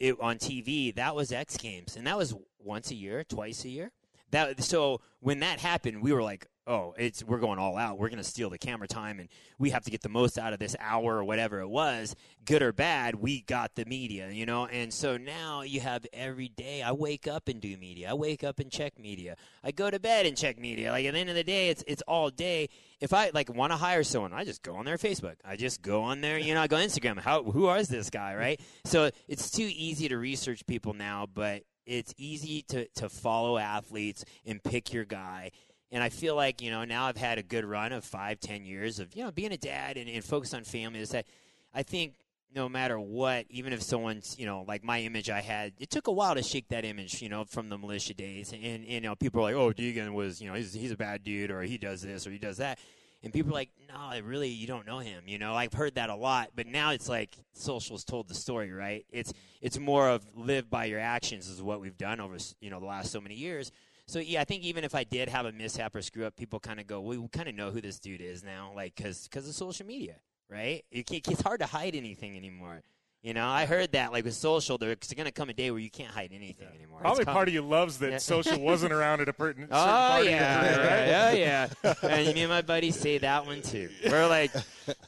[0.00, 3.68] it, on TV that was X Games, and that was once a year, twice a
[3.68, 3.92] year.
[4.30, 7.98] That so when that happened, we were like, "Oh, it's we're going all out.
[7.98, 10.52] We're going to steal the camera time, and we have to get the most out
[10.52, 13.14] of this hour or whatever it was, good or bad.
[13.14, 14.66] We got the media, you know.
[14.66, 16.82] And so now you have every day.
[16.82, 18.10] I wake up and do media.
[18.10, 19.36] I wake up and check media.
[19.62, 20.90] I go to bed and check media.
[20.90, 22.68] Like at the end of the day, it's it's all day.
[23.00, 25.36] If I like want to hire someone, I just go on their Facebook.
[25.44, 27.20] I just go on there, you know, I go Instagram.
[27.20, 28.60] How who is this guy, right?
[28.84, 34.24] So it's too easy to research people now, but it's easy to, to follow athletes
[34.44, 35.52] and pick your guy.
[35.92, 38.64] And I feel like, you know, now I've had a good run of five, ten
[38.64, 41.00] years of, you know, being a dad and, and focus on family.
[41.00, 41.26] Is that
[41.72, 42.14] I think
[42.54, 46.06] no matter what, even if someone's, you know, like my image I had, it took
[46.06, 48.52] a while to shake that image, you know, from the Mulisha days.
[48.52, 51.22] And, you know, people are like, oh, Deegan was, you know, he's, he's a bad
[51.22, 52.78] dude or he does this or he does that.
[53.22, 55.24] And people are like, no, I really, you don't know him.
[55.26, 58.70] You know, I've heard that a lot, but now it's like socials told the story,
[58.70, 59.04] right?
[59.10, 62.78] It's it's more of live by your actions is what we've done over you know
[62.78, 63.72] the last so many years.
[64.06, 66.60] So yeah, I think even if I did have a mishap or screw up, people
[66.60, 69.24] kind of go, well, we kind of know who this dude is now, like because
[69.24, 70.16] because of social media,
[70.48, 70.84] right?
[70.92, 72.82] It, it's hard to hide anything anymore.
[73.22, 75.80] You know, I heard that like with social, there's going to come a day where
[75.80, 76.76] you can't hide anything yeah.
[76.76, 77.00] anymore.
[77.00, 78.18] Probably part of you loves that yeah.
[78.18, 80.28] social wasn't around at a certain oh, party.
[80.28, 81.38] Yeah, right?
[81.38, 81.94] yeah, yeah.
[82.02, 83.88] and me and my buddies say that one too.
[84.08, 84.52] We're like,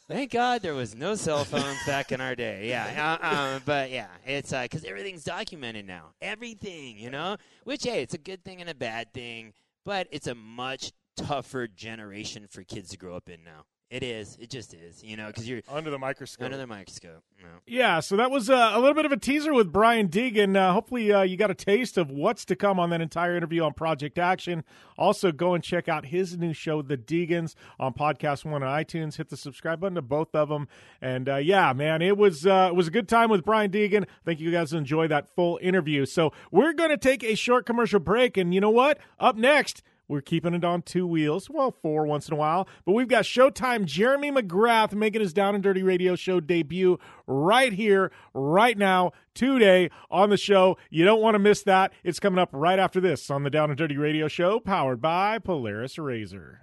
[0.09, 2.68] thank God there was no cell phones back in our day.
[2.68, 6.07] Yeah, uh, uh, but yeah, it's because uh, everything's documented now.
[6.21, 7.37] Everything, you know.
[7.62, 9.53] Which hey, it's a good thing and a bad thing,
[9.85, 13.64] but it's a much tougher generation for kids to grow up in now.
[13.90, 14.37] It is.
[14.38, 15.03] It just is.
[15.03, 16.44] You know, because you're under the microscope.
[16.44, 17.22] Under the microscope.
[17.42, 17.48] No.
[17.66, 18.01] Yeah.
[18.01, 20.57] So that was uh, a little bit of a teaser with Brian Deegan.
[20.57, 23.62] Uh, hopefully, uh, you got a taste of what's to come on that entire interview
[23.62, 24.62] on Project Action.
[24.98, 29.16] Also, go and check out his new show, The Deegans, on Podcast One on iTunes.
[29.16, 30.68] Hit the subscribe button to both of them.
[31.01, 34.03] And uh, yeah, man, it was uh, it was a good time with Brian Deegan.
[34.03, 36.05] I think you guys enjoy that full interview.
[36.05, 38.98] So we're going to take a short commercial break, and you know what?
[39.18, 39.83] Up next.
[40.09, 42.66] We're keeping it on two wheels, well, four once in a while.
[42.87, 47.73] But we've got Showtime Jeremy McGrath making his Down and Dirty Radio show debut right
[47.73, 50.79] here, right now, today on the show.
[50.88, 51.92] You don't want to miss that.
[52.03, 55.38] It's coming up right after this on the Down and Dirty Radio show, powered by
[55.38, 56.62] Polaris Razor.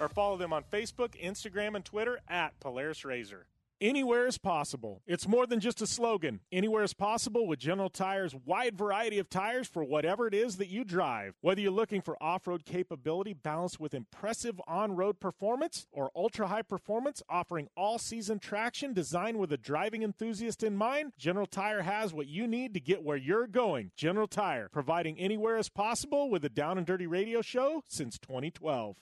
[0.00, 3.46] or follow them on Facebook, Instagram, and Twitter at Polaris Razor.
[3.80, 5.02] Anywhere is possible.
[5.06, 6.40] It's more than just a slogan.
[6.50, 10.66] Anywhere is possible with General Tire's wide variety of tires for whatever it is that
[10.66, 11.36] you drive.
[11.42, 16.48] Whether you're looking for off road capability balanced with impressive on road performance or ultra
[16.48, 21.82] high performance offering all season traction designed with a driving enthusiast in mind, General Tire
[21.82, 23.92] has what you need to get where you're going.
[23.94, 28.96] General Tire, providing anywhere is possible with a down and dirty radio show since 2012.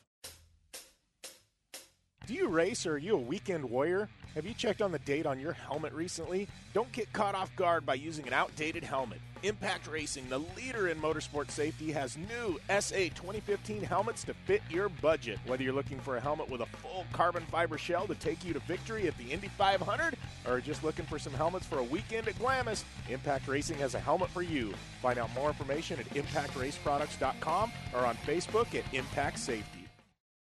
[2.26, 4.08] Do you race or are you a weekend warrior?
[4.34, 6.48] Have you checked on the date on your helmet recently?
[6.74, 9.20] Don't get caught off guard by using an outdated helmet.
[9.44, 14.88] Impact Racing, the leader in motorsport safety, has new SA 2015 helmets to fit your
[14.88, 15.38] budget.
[15.46, 18.52] Whether you're looking for a helmet with a full carbon fiber shell to take you
[18.54, 20.16] to victory at the Indy 500
[20.48, 24.00] or just looking for some helmets for a weekend at Glamis, Impact Racing has a
[24.00, 24.74] helmet for you.
[25.00, 29.75] Find out more information at impactraceproducts.com or on Facebook at Impact Safety.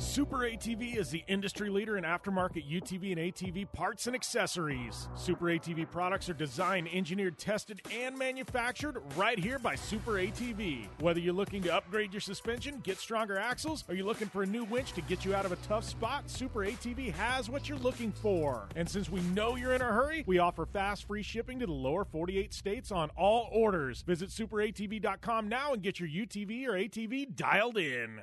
[0.00, 5.08] Super ATV is the industry leader in aftermarket UTV and ATV parts and accessories.
[5.14, 10.86] Super ATV products are designed, engineered, tested, and manufactured right here by Super ATV.
[11.00, 14.46] Whether you're looking to upgrade your suspension, get stronger axles, or you're looking for a
[14.46, 17.76] new winch to get you out of a tough spot, Super ATV has what you're
[17.78, 18.68] looking for.
[18.76, 21.72] And since we know you're in a hurry, we offer fast free shipping to the
[21.72, 24.00] lower 48 states on all orders.
[24.00, 28.22] Visit superatv.com now and get your UTV or ATV dialed in.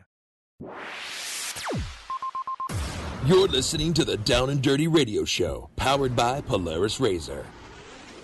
[3.26, 7.46] You're listening to the Down and Dirty Radio Show, powered by Polaris Razor.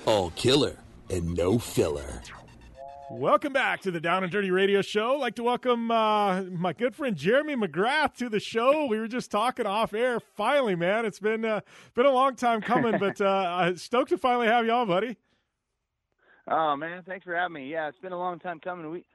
[0.06, 0.78] All killer
[1.10, 2.22] and no filler.
[3.12, 5.15] Welcome back to the Down and Dirty Radio Show.
[5.15, 8.86] I'd like to welcome uh, my good friend Jeremy McGrath to the show.
[8.86, 10.19] We were just talking off air.
[10.19, 11.62] Finally, man, it's been uh,
[11.94, 15.17] been a long time coming, but uh, stoked to finally have you on, buddy.
[16.48, 17.71] Oh man, thanks for having me.
[17.71, 18.90] Yeah, it's been a long time coming.
[18.90, 19.06] We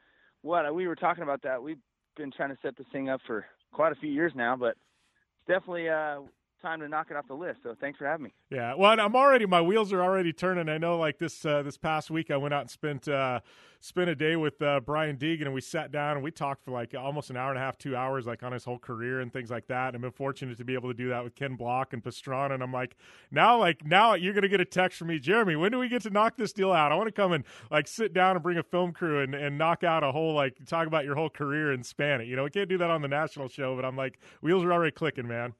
[0.42, 1.62] what we were talking about that.
[1.62, 1.80] We've
[2.16, 5.48] been trying to set this thing up for quite a few years now, but it's
[5.48, 6.20] definitely uh,
[6.62, 7.60] time to knock it off the list.
[7.62, 8.34] So thanks for having me.
[8.50, 10.68] Yeah, well, I'm already my wheels are already turning.
[10.68, 13.40] I know, like this uh, this past week, I went out and spent uh,
[13.80, 16.72] spent a day with uh, Brian Deegan, and we sat down and we talked for
[16.72, 19.32] like almost an hour and a half, two hours, like on his whole career and
[19.32, 19.88] things like that.
[19.88, 22.54] And I've been fortunate to be able to do that with Ken Block and Pastrana.
[22.54, 22.96] And I'm like,
[23.30, 25.56] now, like now, you're gonna get a text from me, Jeremy.
[25.56, 26.90] When do we get to knock this deal out?
[26.92, 29.56] I want to come and like sit down and bring a film crew and, and
[29.56, 32.26] knock out a whole like talk about your whole career and span it.
[32.26, 34.72] You know, we can't do that on the national show, but I'm like, wheels are
[34.72, 35.54] already clicking, man.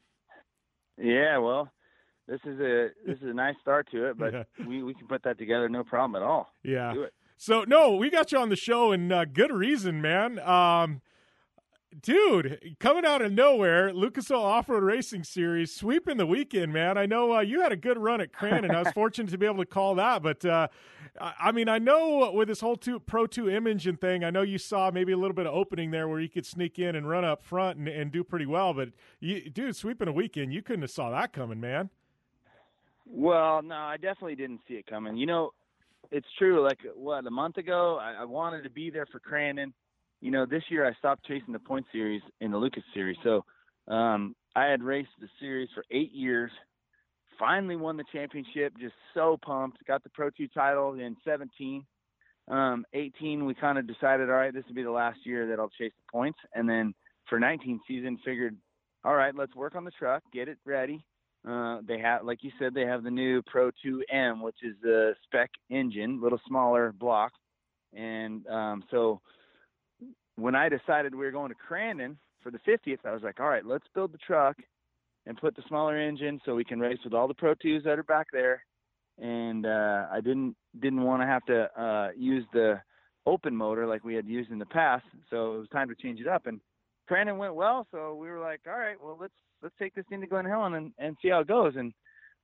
[1.01, 1.71] Yeah, well,
[2.27, 4.67] this is a this is a nice start to it, but Yeah.
[4.67, 6.53] we we can put that together, no problem at all.
[6.65, 6.93] Yeah.
[7.41, 10.41] So no, we got you on the show, and uh, good reason, man.
[10.41, 11.03] Um,
[12.03, 16.99] dude, coming out of nowhere, Lucas Oil Off Road Racing Series sweeping the weekend, man.
[16.99, 18.75] I know uh, you had a good run at Crandon.
[18.75, 20.67] I was fortunate to be able to call that, but uh,
[21.21, 24.31] I I mean, I know with this whole two, Pro Two M engine thing, I
[24.31, 26.97] know you saw maybe a little bit of opening there where you could sneak in
[26.97, 28.75] and run up front and, and do pretty well.
[28.75, 28.89] But
[29.21, 31.91] you, dude, sweeping a weekend, you couldn't have saw that coming, man.
[33.07, 35.17] Well, no, I definitely didn't see it coming.
[35.17, 35.53] You know,
[36.11, 36.63] it's true.
[36.63, 39.73] Like what a month ago, I, I wanted to be there for Crandon.
[40.21, 43.17] You know, this year I stopped chasing the point series in the Lucas series.
[43.23, 43.45] So
[43.87, 46.51] um, I had raced the series for eight years.
[47.39, 48.73] Finally won the championship.
[48.81, 49.85] Just so pumped.
[49.87, 51.85] Got the Pro 2 title in 17.
[52.49, 55.61] Um, 18, we kind of decided, all right, this will be the last year that
[55.61, 56.39] I'll chase the points.
[56.55, 56.95] And then
[57.29, 58.57] for 19 season, figured,
[59.05, 61.05] all right, let's work on the truck, get it ready.
[61.47, 65.15] Uh, they have, like you said, they have the new Pro 2M, which is the
[65.25, 67.33] spec engine, little smaller block.
[67.95, 69.21] And um, so
[70.37, 73.49] when I decided we were going to Crandon for the 50th, I was like, all
[73.49, 74.57] right, let's build the truck
[75.27, 77.99] and put the smaller engine so we can race with all the Pro 2s that
[77.99, 78.65] are back there.
[79.19, 82.81] And uh, I didn't didn't want to have to uh, use the
[83.27, 86.21] open motor like we had used in the past, so it was time to change
[86.21, 86.47] it up.
[86.47, 86.61] And
[87.11, 90.21] Crandon went well, so we were like, all right, well let's let's take this thing
[90.21, 91.75] to Glen Helen and, and see how it goes.
[91.77, 91.93] And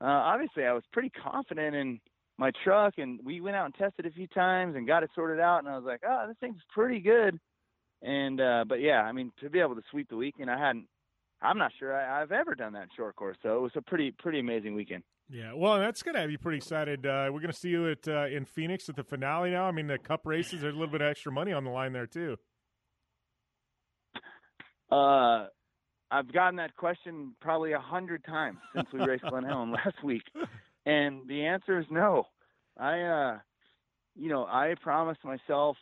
[0.00, 2.00] uh, obviously, I was pretty confident in
[2.38, 5.40] my truck, and we went out and tested a few times and got it sorted
[5.40, 5.58] out.
[5.60, 7.38] And I was like, oh, this thing's pretty good.
[8.02, 10.86] And uh, but yeah, I mean, to be able to sweep the weekend, I hadn't.
[11.42, 14.12] I'm not sure I, I've ever done that short course, so it was a pretty
[14.12, 15.04] pretty amazing weekend.
[15.30, 17.06] Yeah, well, that's going to have you pretty excited.
[17.06, 19.64] Uh, we're going to see you at uh, in Phoenix at the finale now.
[19.64, 21.92] I mean, the Cup races, there's a little bit of extra money on the line
[21.92, 22.36] there too.
[24.90, 25.46] Uh,
[26.10, 30.22] I've gotten that question probably a hundred times since we raced Glen Helen last week,
[30.86, 32.26] and the answer is no.
[32.78, 33.38] I, uh,
[34.14, 35.76] you know, I promised myself.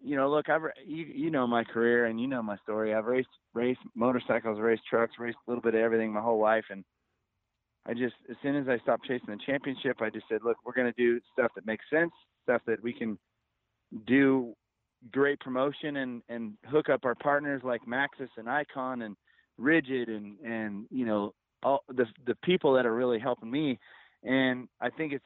[0.00, 2.94] You know, look, I've you, you know my career and you know my story.
[2.94, 6.64] I've raced raced motorcycles, raced trucks, raced a little bit of everything my whole life,
[6.70, 6.84] and
[7.86, 10.74] I just as soon as I stopped chasing the championship, I just said, look, we're
[10.74, 12.12] going to do stuff that makes sense,
[12.42, 13.18] stuff that we can
[14.06, 14.54] do
[15.12, 19.16] great promotion and and hook up our partners like Maxxis and Icon and
[19.56, 23.78] Rigid and and you know all the the people that are really helping me.
[24.24, 25.24] And I think it's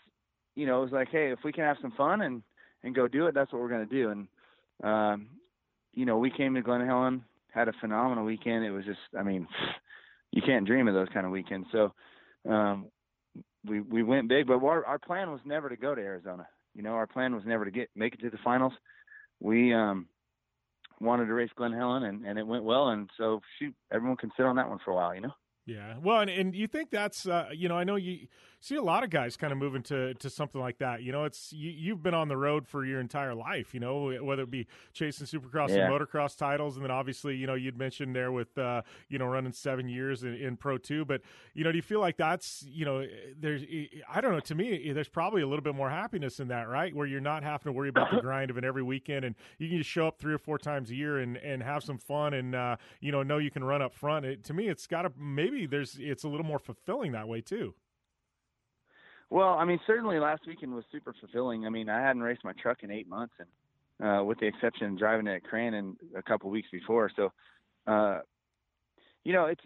[0.55, 2.43] you know it was like hey if we can have some fun and
[2.85, 4.11] and go do it that's what we're going to do.
[4.11, 4.29] And
[4.85, 5.27] um,
[5.95, 8.65] you know we came to Glen Helen had a phenomenal weekend.
[8.65, 9.47] It was just I mean
[10.33, 11.69] you can't dream of those kind of weekends.
[11.73, 11.93] So
[12.49, 12.87] um,
[13.65, 16.47] we we went big, but our our plan was never to go to Arizona.
[16.75, 18.73] You know, our plan was never to get make it to the finals.
[19.43, 20.07] We um
[21.01, 24.31] wanted to race Glen Helen, and and it went well, and so shoot, everyone can
[24.37, 25.15] sit on that one for a while.
[25.15, 25.35] You know.
[25.65, 28.27] Yeah, well, and, and you think that's uh, you know I know you
[28.59, 31.03] see a lot of guys kind of moving to to something like that.
[31.03, 33.73] You know, it's you, you've been on the road for your entire life.
[33.73, 35.87] You know, whether it be chasing Supercross Yeah.
[35.87, 39.27] and motocross titles, and then obviously you know you'd mentioned there with uh, you know
[39.27, 41.05] running seven years in, in Pro Two.
[41.05, 41.21] But
[41.55, 43.07] you know, do you feel like that's you know
[43.39, 43.63] there's
[44.13, 44.41] I don't know.
[44.41, 46.93] To me, there's probably a little bit more happiness in that, right?
[46.93, 49.69] Where you're not having to worry about the grind of it every weekend, and you
[49.69, 52.35] can just show up three or four times a year and and have some fun,
[52.35, 54.27] and uh, you know know you can run up front.
[54.27, 57.41] It, to me, it's got to maybe there's it's a little more fulfilling that way
[57.41, 57.75] too.
[59.31, 61.65] Well, I mean, certainly last weekend was super fulfilling.
[61.65, 63.49] I mean, I hadn't raced my truck in eight months, and
[64.07, 67.11] uh, with the exception of driving it at Crandon a couple weeks before.
[67.17, 67.33] So,
[67.87, 68.21] uh,
[69.25, 69.63] you know, it's.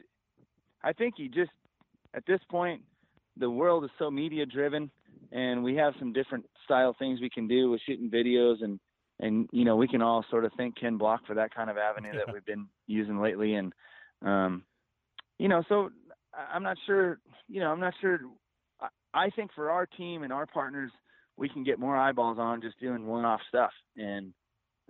[0.85, 1.51] I think you just
[2.15, 2.83] at this point,
[3.37, 4.91] the world is so media driven,
[5.33, 8.79] and we have some different style things we can do with shooting videos, and
[9.19, 11.77] and you know, we can all sort of thank Ken Block for that kind of
[11.77, 13.73] avenue that we've been using lately, and
[14.23, 14.65] um,
[15.39, 15.91] you know, so
[16.53, 17.19] I'm not sure.
[17.49, 18.21] You know, I'm not sure.
[19.15, 20.91] I- think for our team and our partners,
[21.37, 23.71] we can get more eyeballs on just doing one-off stuff.
[23.97, 24.33] And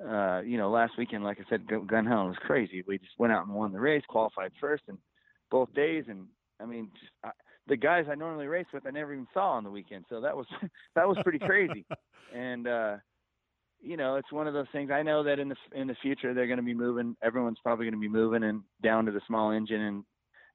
[0.04, 2.84] uh, you know, last weekend, like I said, Glen Helen was crazy.
[2.86, 4.98] We just went out and won the race, qualified first, and
[5.50, 6.04] both days.
[6.08, 6.26] And
[6.60, 7.30] I mean, just, I,
[7.66, 10.04] the guys I normally race with, I never even saw on the weekend.
[10.08, 10.46] So that was
[10.94, 11.84] that was pretty crazy.
[12.34, 12.96] and uh,
[13.80, 14.90] you know, it's one of those things.
[14.90, 17.16] I know that in the in the future they're going to be moving.
[17.22, 20.04] Everyone's probably going to be moving and down to the small engine, and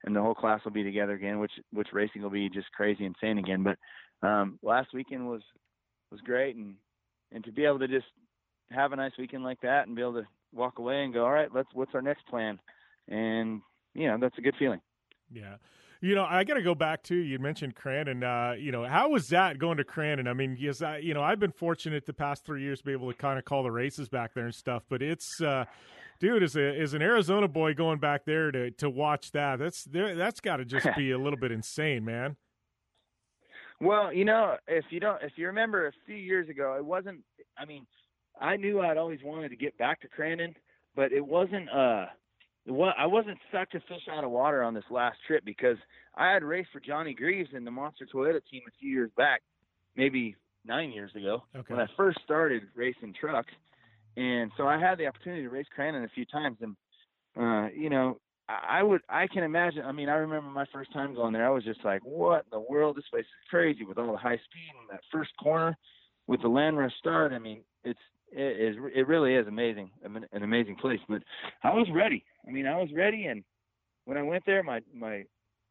[0.03, 3.05] and the whole class will be together again, which which racing will be just crazy
[3.05, 3.63] insane again.
[3.63, 5.41] But um, last weekend was
[6.11, 6.75] was great, and
[7.31, 8.07] and to be able to just
[8.71, 11.31] have a nice weekend like that and be able to walk away and go, all
[11.31, 12.59] right, let's what's our next plan,
[13.07, 13.61] and
[13.93, 14.81] you know that's a good feeling.
[15.31, 15.55] Yeah.
[16.03, 18.23] You know, I got to go back to you mentioned Crandon.
[18.23, 20.27] Uh, you know, how was that going to Crandon?
[20.27, 22.91] I mean, yes, I, you know, I've been fortunate the past three years to be
[22.91, 24.81] able to kind of call the races back there and stuff.
[24.89, 25.65] But it's, uh,
[26.21, 29.83] dude, as a as an Arizona boy going back there to to watch that, that's
[29.83, 32.37] there, that's got to just be a little bit insane, man.
[33.81, 37.21] Well, you know, if you don't, if you remember a few years ago, it wasn't.
[37.57, 37.85] I mean,
[38.39, 40.55] I knew I'd always wanted to get back to Crandon,
[40.95, 41.69] but it wasn't.
[41.69, 42.05] uh
[42.67, 45.77] well, I wasn't sucked a fish out of water on this last trip because
[46.15, 49.41] I had raced for Johnny Greaves in the Monster Toyota team a few years back,
[49.95, 51.73] maybe nine years ago, okay.
[51.73, 53.51] when I first started racing trucks,
[54.17, 56.75] and so I had the opportunity to race Crandon a few times, and
[57.37, 58.17] uh, you know,
[58.49, 59.83] I would, I can imagine.
[59.85, 61.45] I mean, I remember my first time going there.
[61.45, 62.97] I was just like, "What in the world?
[62.97, 65.77] This place is crazy with all the high speed and that first corner
[66.27, 67.99] with the land rush start." I mean, it's
[68.31, 70.99] it is it really is amazing, an amazing place.
[71.07, 71.23] But
[71.63, 72.23] I was ready.
[72.47, 73.43] I mean, I was ready, and
[74.05, 75.23] when I went there, my my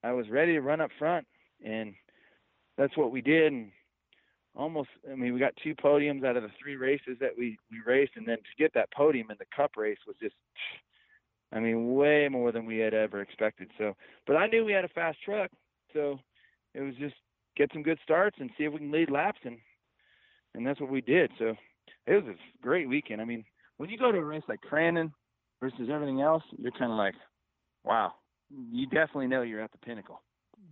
[0.03, 1.27] I was ready to run up front,
[1.65, 1.95] and
[2.79, 3.53] that's what we did.
[3.53, 3.71] And
[4.55, 7.79] almost, I mean, we got two podiums out of the three races that we we
[7.87, 10.35] raced, and then to get that podium in the Cup race was just,
[11.53, 13.71] I mean, way more than we had ever expected.
[13.79, 13.95] So,
[14.27, 15.51] but I knew we had a fast truck,
[15.93, 16.19] so
[16.75, 17.15] it was just
[17.57, 19.59] get some good starts and see if we can lead laps, and
[20.55, 21.31] and that's what we did.
[21.39, 21.55] So
[22.07, 23.21] it was a great weekend.
[23.21, 23.45] I mean,
[23.77, 25.13] when you go to a race like Crandon
[25.61, 27.15] versus everything else, you're kind of like,
[27.85, 28.15] wow,
[28.51, 30.23] you definitely know you're at the pinnacle.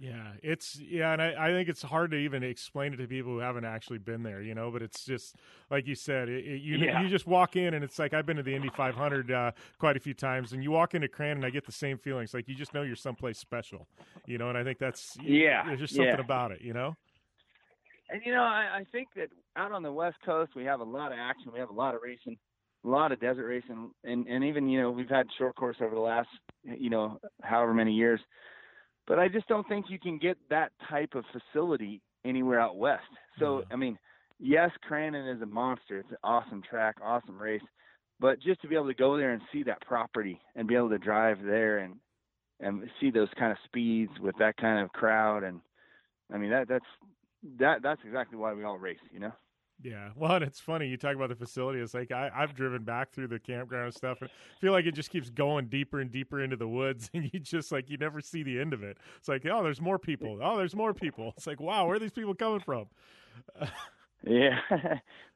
[0.01, 3.33] Yeah, it's yeah, and I, I think it's hard to even explain it to people
[3.33, 4.71] who haven't actually been there, you know.
[4.71, 5.35] But it's just
[5.73, 7.03] like you said, it, it, you yeah.
[7.03, 9.97] you just walk in and it's like I've been to the Indy 500 uh, quite
[9.97, 12.33] a few times, and you walk into Crandon I get the same feelings.
[12.33, 13.89] Like you just know you're someplace special,
[14.25, 14.49] you know.
[14.49, 16.21] And I think that's yeah, there's just something yeah.
[16.21, 16.97] about it, you know.
[18.11, 20.85] And you know, I, I think that out on the West Coast we have a
[20.85, 21.51] lot of action.
[21.53, 22.39] We have a lot of racing,
[22.85, 25.97] a lot of desert racing, and and even you know we've had short course over
[25.97, 26.29] the last
[26.63, 28.21] you know however many years.
[29.09, 33.03] But I just don't think you can get that type of facility anywhere out west.
[33.39, 33.99] So I mean,
[34.39, 35.99] yes, Crandon is a monster.
[35.99, 37.63] It's an awesome track, awesome race.
[38.21, 40.91] But just to be able to go there and see that property and be able
[40.91, 41.95] to drive there and
[42.61, 45.61] and see those kind of speeds with that kind of crowd and
[46.33, 46.85] I mean that that's
[47.61, 49.33] that that's exactly why we all race, you know.
[49.83, 51.81] Yeah, well, and it's funny you talk about the facility.
[51.81, 54.87] It's like I, I've driven back through the campground and stuff, and I feel like
[54.87, 57.97] it just keeps going deeper and deeper into the woods, and you just like you
[57.97, 58.99] never see the end of it.
[59.17, 60.39] It's like, oh, there's more people.
[60.43, 61.33] Oh, there's more people.
[61.37, 62.87] It's like, wow, where are these people coming from?
[64.27, 64.59] yeah,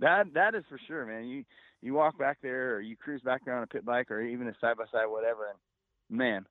[0.01, 1.27] that that is for sure, man.
[1.27, 1.45] You
[1.81, 4.49] you walk back there, or you cruise back there on a pit bike, or even
[4.49, 5.59] a side by side, whatever, and
[6.19, 6.47] man,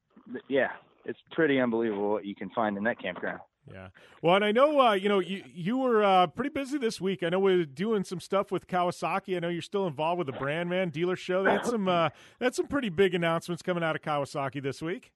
[0.47, 0.69] yeah,
[1.05, 3.41] it's pretty unbelievable what you can find in that campground.
[3.69, 3.89] Yeah.
[4.21, 7.23] Well, and I know uh, you know you you were uh, pretty busy this week.
[7.23, 9.35] I know we're doing some stuff with Kawasaki.
[9.35, 11.43] I know you're still involved with the Brand Man Dealer Show.
[11.43, 12.09] That's some uh,
[12.39, 15.11] had some pretty big announcements coming out of Kawasaki this week.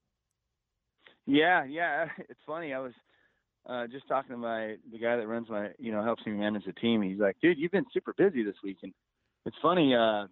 [1.25, 2.07] Yeah, yeah.
[2.29, 2.73] It's funny.
[2.73, 2.93] I was
[3.67, 6.65] uh, just talking to my the guy that runs my you know helps me manage
[6.65, 7.01] the team.
[7.01, 8.93] He's like, dude, you've been super busy this week, and
[9.45, 9.95] it's funny.
[9.95, 10.27] Uh,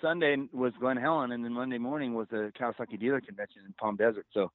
[0.00, 3.96] Sunday was Glen Helen, and then Monday morning was the Kawasaki Dealer Convention in Palm
[3.96, 4.26] Desert.
[4.32, 4.50] So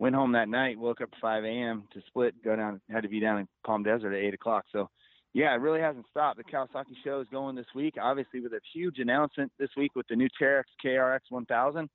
[0.00, 1.84] went home that night, woke up at 5 a.m.
[1.92, 4.64] to split, go down, had to be down in Palm Desert at 8 o'clock.
[4.72, 4.88] So,
[5.34, 6.38] yeah, it really hasn't stopped.
[6.38, 10.06] The Kawasaki show is going this week, obviously with a huge announcement this week with
[10.08, 11.88] the new Teryx KRX 1000,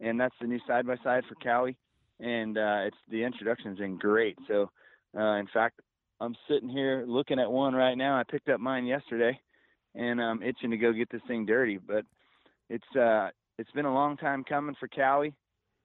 [0.00, 1.76] and that's the new side by side for Kawi,
[2.18, 4.36] and uh, it's the introduction's been great.
[4.48, 4.68] So,
[5.16, 5.80] uh, in fact,
[6.20, 8.18] I'm sitting here looking at one right now.
[8.18, 9.38] I picked up mine yesterday,
[9.94, 11.78] and I'm itching to go get this thing dirty.
[11.78, 12.04] But
[12.68, 13.28] it's uh,
[13.58, 15.34] it's been a long time coming for Kawi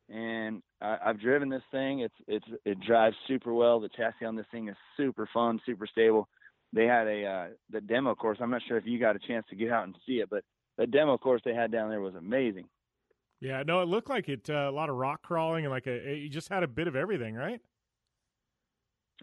[0.10, 1.99] and I, I've driven this thing.
[1.99, 3.80] It's it's it drives super well.
[3.80, 6.28] The chassis on this thing is super fun, super stable.
[6.74, 8.38] They had a uh, the demo course.
[8.41, 10.43] I'm not sure if you got a chance to get out and see it, but
[10.78, 12.66] the demo course they had down there was amazing.
[13.41, 16.16] Yeah, no, it looked like it uh, a lot of rock crawling and like a
[16.16, 17.62] you just had a bit of everything, right?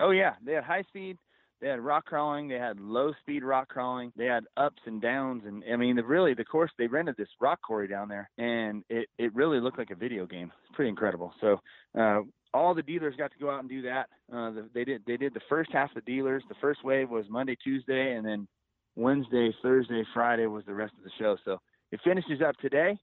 [0.00, 1.18] Oh yeah, they had high speed,
[1.60, 5.42] they had rock crawling, they had low speed rock crawling, they had ups and downs,
[5.46, 8.84] and I mean, the, really the course they rented this rock quarry down there, and
[8.88, 10.52] it it really looked like a video game.
[10.64, 11.32] It's pretty incredible.
[11.40, 11.60] So
[11.98, 12.20] uh,
[12.52, 14.08] all the dealers got to go out and do that.
[14.32, 16.42] Uh, the, they did they did the first half of the dealers.
[16.48, 18.46] The first wave was Monday, Tuesday, and then
[18.94, 21.36] Wednesday, Thursday, Friday was the rest of the show.
[21.44, 21.58] So
[21.92, 22.98] it finishes up today,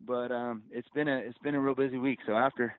[0.00, 2.18] but um, it's been a it's been a real busy week.
[2.26, 2.74] So after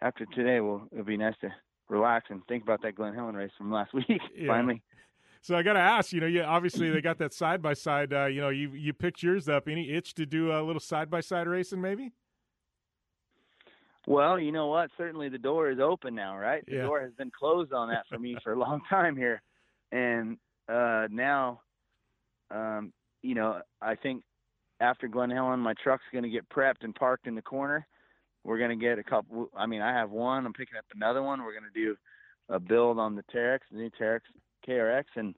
[0.00, 1.52] after today, well, it'll be nice to
[1.88, 4.20] relax and think about that Glen Helen race from last week.
[4.34, 4.48] Yeah.
[4.48, 4.82] Finally.
[5.42, 8.12] So I got to ask, you know, you obviously they got that side by side.
[8.12, 9.68] You know, you you picked yours up.
[9.68, 12.12] Any itch to do a little side by side racing, maybe?
[14.06, 14.90] Well, you know what?
[14.96, 16.64] Certainly the door is open now, right?
[16.66, 16.82] The Yeah.
[16.82, 19.42] door has been closed on that for me for a long time here,
[19.92, 21.60] and uh, now,
[22.50, 24.22] um, you know, I think
[24.80, 27.86] after Glen Helen, my truck's going to get prepped and parked in the corner.
[28.44, 29.48] We're going to get a couple.
[29.56, 30.46] I mean, I have one.
[30.46, 31.42] I'm picking up another one.
[31.42, 31.96] We're going to do
[32.48, 34.20] a build on the Teryx, the new Teryx
[34.68, 35.34] KRX, and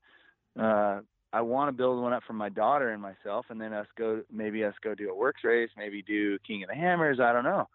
[0.61, 1.01] uh,
[1.33, 4.23] I want to build one up for my daughter and myself, and then us go
[4.31, 7.21] maybe us go do a WORCS race, maybe do King of the Hammers.
[7.21, 7.69] I don't know.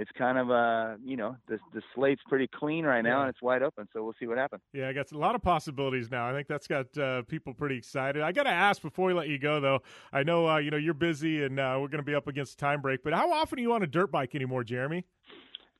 [0.00, 3.20] It's kind of uh, you know, the the slate's pretty clean right now, Yeah.
[3.22, 3.88] and it's wide open.
[3.92, 4.62] So we'll see what happens.
[4.72, 6.28] Yeah, I got a lot of possibilities now.
[6.28, 8.22] I think that's got uh, people pretty excited.
[8.22, 9.80] I got to ask before we let you go, though.
[10.12, 12.54] I know uh, you know you're busy, and uh, we're going to be up against
[12.54, 13.02] a time break.
[13.02, 15.04] But how often are you on a dirt bike anymore, Jeremy?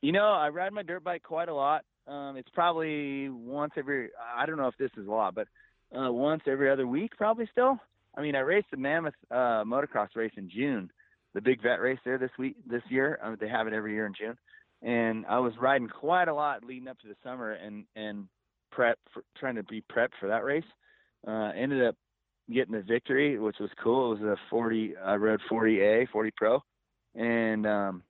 [0.01, 1.85] You know, I ride my dirt bike quite a lot.
[2.09, 4.09] Um, it's probably once every.
[4.37, 5.47] I don't know if this is a lot, but
[5.97, 7.79] uh, once every other week, probably still.
[8.17, 10.91] I mean, I raced the Mammoth uh, motocross race in June,
[11.35, 13.19] the big vet race there this week, this year.
[13.23, 14.37] Uh, they have it every year in June,
[14.83, 18.27] and I was riding quite a lot leading up to the summer and and
[18.71, 20.65] prep for, trying to be prepped for that race.
[21.27, 21.97] Uh, ended up
[22.53, 24.13] getting the victory, which was cool.
[24.13, 24.95] It was a 40.
[24.97, 26.63] I rode 40A, 40 Pro,
[27.15, 28.03] and um,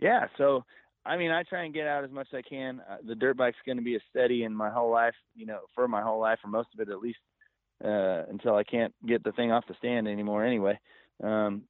[0.00, 0.64] yeah, so
[1.06, 2.80] I mean, I try and get out as much as I can.
[2.88, 5.60] Uh, the dirt bike's going to be a steady in my whole life, you know,
[5.74, 7.18] for my whole life, or most of it at least,
[7.84, 10.44] uh, until I can't get the thing off the stand anymore.
[10.44, 10.78] Anyway,
[11.22, 11.62] um,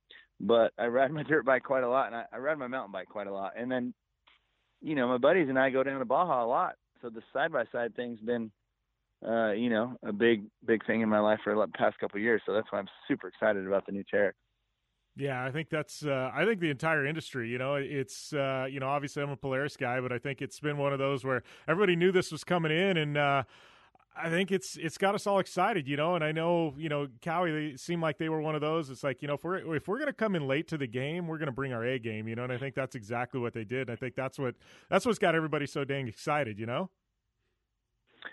[0.47, 2.93] but I ride my dirt bike quite a lot, and I, I ride my mountain
[2.93, 3.53] bike quite a lot.
[3.57, 3.95] And then,
[4.81, 7.53] you know, my buddies and I go down to Baja a lot, so the side
[7.53, 8.51] by side thing's been,
[9.27, 12.23] uh, you know, a big big thing in my life for the past couple of
[12.23, 12.43] years.
[12.45, 14.33] So that's why I'm super excited about the new Teryx.
[15.17, 16.05] Yeah, I think that's.
[16.05, 17.49] Uh, I think the entire industry.
[17.49, 18.33] You know, it's.
[18.33, 20.99] Uh, you know, obviously I'm a Polaris guy, but I think it's been one of
[20.99, 23.45] those where everybody knew this was coming in, and uh,
[24.17, 25.89] I think it's it's got us all excited.
[25.89, 27.73] You know, and I know you know Kawi.
[27.73, 28.91] They seem like they were one of those.
[28.91, 31.27] It's like you know if we're if we're gonna come in late to the game,
[31.27, 32.29] we're gonna bring our A game.
[32.29, 33.91] You know, and I think that's exactly what they did.
[33.91, 34.55] I think that's what
[34.89, 36.59] that's what's got everybody so dang excited.
[36.59, 36.91] You know.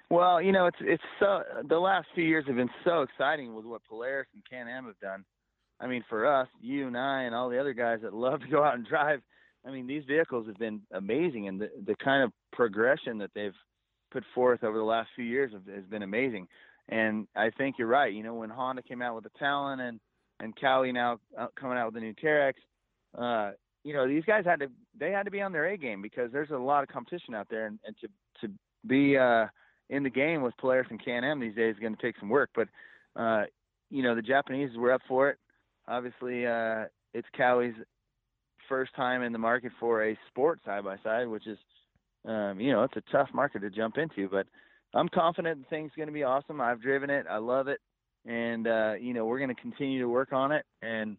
[0.10, 3.66] Well, you know, it's it's so the last few years have been so exciting with
[3.66, 5.26] what Polaris and Can-Am have done.
[5.80, 8.48] I mean, for us, you and I and all the other guys that love to
[8.48, 9.22] go out and drive,
[9.66, 13.56] I mean, these vehicles have been amazing, and the the kind of progression that they've
[14.12, 16.48] put forth over the last few years has been amazing.
[16.90, 18.14] And I think you're right.
[18.14, 20.00] You know, when Honda came out with the Talon and
[20.40, 22.54] and Kawi now uh, coming out with the new Teryx,
[23.18, 23.52] uh,
[23.84, 24.68] you know, these guys had to
[25.00, 27.48] they had to be on their A game because there's a lot of competition out
[27.50, 28.08] there, and, and to
[28.42, 28.54] to
[28.88, 29.46] be uh,
[29.90, 32.50] in the game with Polaris and Can-Am these days is going to take some work.
[32.56, 32.68] But
[33.16, 33.44] uh,
[33.90, 35.38] you know, the Japanese were up for it.
[35.88, 37.76] Obviously, uh, it's Kawi's
[38.70, 41.58] first time in the market for a sport side by side, which is,
[42.26, 44.30] um, you know, it's a tough market to jump into.
[44.30, 44.48] But
[44.94, 46.62] I'm confident the thing's going to be awesome.
[46.62, 47.26] I've driven it.
[47.30, 47.80] I love it,
[48.26, 50.66] and uh, you know, we're going to continue to work on it.
[50.82, 51.18] And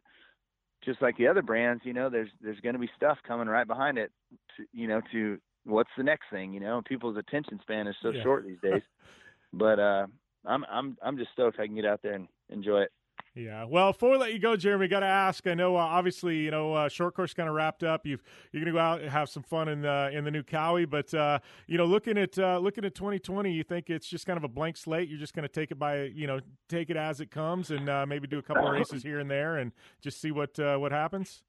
[0.85, 3.67] just like the other brands, you know, there's there's going to be stuff coming right
[3.67, 4.11] behind it.
[4.57, 6.53] To, you know, to what's the next thing?
[6.53, 8.23] You know, people's attention span is so Yeah.
[8.23, 8.83] short these days.
[9.53, 10.07] but uh,
[10.45, 12.93] I'm I'm I'm just stoked I can get out there and enjoy it.
[13.35, 13.65] Yeah.
[13.65, 15.47] Well, before we let you go, Jeremy, got to ask.
[15.47, 18.05] I know, uh, obviously, you know, uh, short course kind of wrapped up.
[18.05, 18.23] You've
[18.53, 20.85] you're going to go out and have some fun in the in the new Kawi,
[20.85, 24.37] but uh, you know, looking at uh, looking at 2020, you think it's just kind
[24.37, 25.09] of a blank slate.
[25.09, 27.89] You're just going to take it by, you know, take it as it comes, and
[27.89, 29.73] uh, maybe do a couple of races here and there, and
[30.03, 31.43] just see what uh, what happens.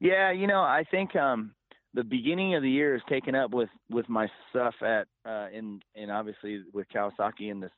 [0.00, 1.54] Yeah, you know, I think um
[1.94, 5.80] the beginning of the year is taken up with with my stuff at uh in
[5.94, 7.70] in obviously with Kawasaki in this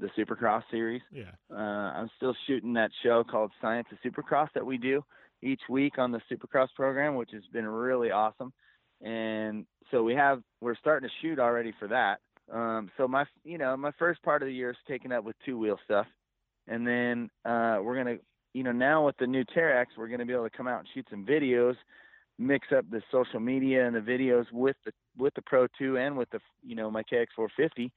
[0.00, 1.02] the Supercross series.
[1.12, 1.32] Yeah.
[1.50, 5.04] Uh I'm still shooting that show called Science of Supercross that we do
[5.42, 8.52] each week on the Supercross program, which has been really awesome.
[9.02, 12.20] And so we have we're starting to shoot already for that.
[12.52, 15.36] Um so my you know, my first part of the year is taken up with
[15.44, 16.06] two wheel stuff.
[16.66, 18.18] And then uh we're gonna
[18.52, 20.80] you know, now with the new Teryx, we're going to be able to come out
[20.80, 21.76] and shoot some videos,
[22.38, 26.16] mix up the social media and the videos with the with the Pro 2 and
[26.16, 27.90] with the you know my KX450.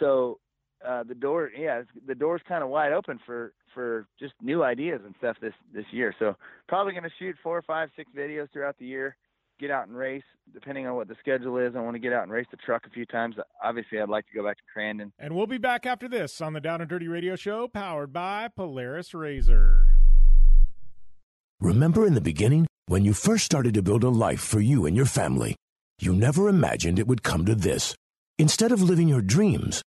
[0.00, 0.38] So
[0.86, 4.62] uh, the door, yeah, it's, the door's kind of wide open for for just new
[4.62, 6.14] ideas and stuff this this year.
[6.18, 6.36] So
[6.68, 9.16] probably going to shoot four, five, six videos throughout the year.
[9.60, 11.76] Get out and race, depending on what the schedule is.
[11.76, 13.36] I want to get out and race the truck a few times.
[13.62, 15.12] Obviously, I'd like to go back to Crandon.
[15.18, 18.48] And we'll be back after this on the Down and Dirty Radio Show, powered by
[18.48, 19.86] Polaris Razor.
[21.60, 24.96] Remember in the beginning, when you first started to build a life for you and
[24.96, 25.54] your family?
[26.00, 27.94] You never imagined it would come to this.
[28.38, 29.80] Instead of living your dreams,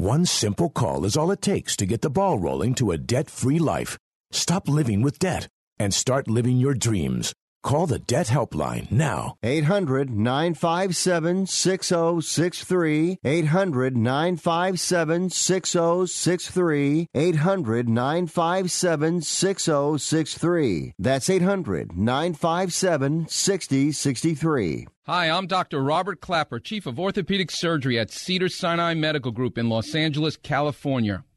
[0.00, 3.28] One simple call is all it takes to get the ball rolling to a debt
[3.28, 3.98] free life.
[4.30, 5.46] Stop living with debt
[5.78, 7.34] and start living your dreams.
[7.62, 9.36] Call the Debt Helpline now.
[9.42, 13.18] 800 957 6063.
[13.22, 17.08] 800 957 6063.
[17.14, 20.94] 800 957 6063.
[20.98, 24.86] That's 800 957 6063.
[25.06, 25.82] Hi, I'm Dr.
[25.82, 31.24] Robert Klapper, Chief of Orthopedic Surgery at Cedar Sinai Medical Group in Los Angeles, California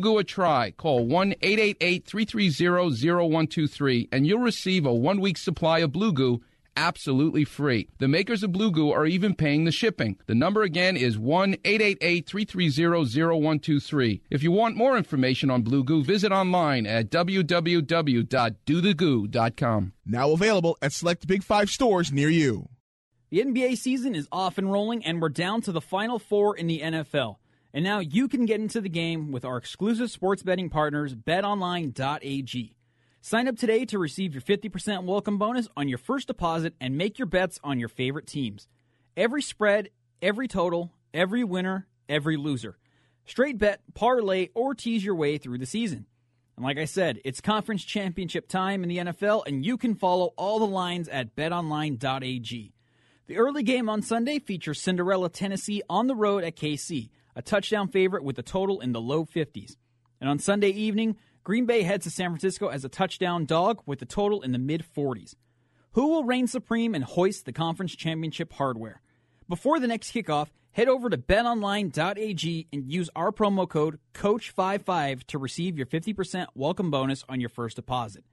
[0.00, 0.72] Goo a try.
[0.72, 6.42] Call 1 888 330 0123 and you'll receive a one week supply of Blue Goo
[6.76, 7.88] absolutely free.
[7.98, 10.18] The makers of Blue Goo are even paying the shipping.
[10.26, 14.22] The number again is 1 888 330 0123.
[14.30, 19.92] If you want more information on Blue Goo, visit online at www.dothegoo.com.
[20.06, 22.68] Now available at select Big Five stores near you.
[23.30, 26.66] The NBA season is off and rolling, and we're down to the final four in
[26.66, 27.36] the NFL.
[27.74, 32.76] And now you can get into the game with our exclusive sports betting partners, betonline.ag.
[33.22, 37.18] Sign up today to receive your 50% welcome bonus on your first deposit and make
[37.18, 38.68] your bets on your favorite teams.
[39.16, 39.88] Every spread,
[40.20, 42.78] every total, every winner, every loser.
[43.24, 46.06] Straight bet, parlay, or tease your way through the season.
[46.56, 50.34] And like I said, it's conference championship time in the NFL, and you can follow
[50.36, 52.74] all the lines at betonline.ag.
[53.28, 57.88] The early game on Sunday features Cinderella, Tennessee on the road at KC a touchdown
[57.88, 59.76] favorite with a total in the low 50s.
[60.20, 64.00] And on Sunday evening, Green Bay heads to San Francisco as a touchdown dog with
[64.02, 65.34] a total in the mid 40s.
[65.92, 69.02] Who will reign supreme and hoist the conference championship hardware?
[69.48, 75.38] Before the next kickoff, head over to betonline.ag and use our promo code COACH55 to
[75.38, 78.24] receive your 50% welcome bonus on your first deposit.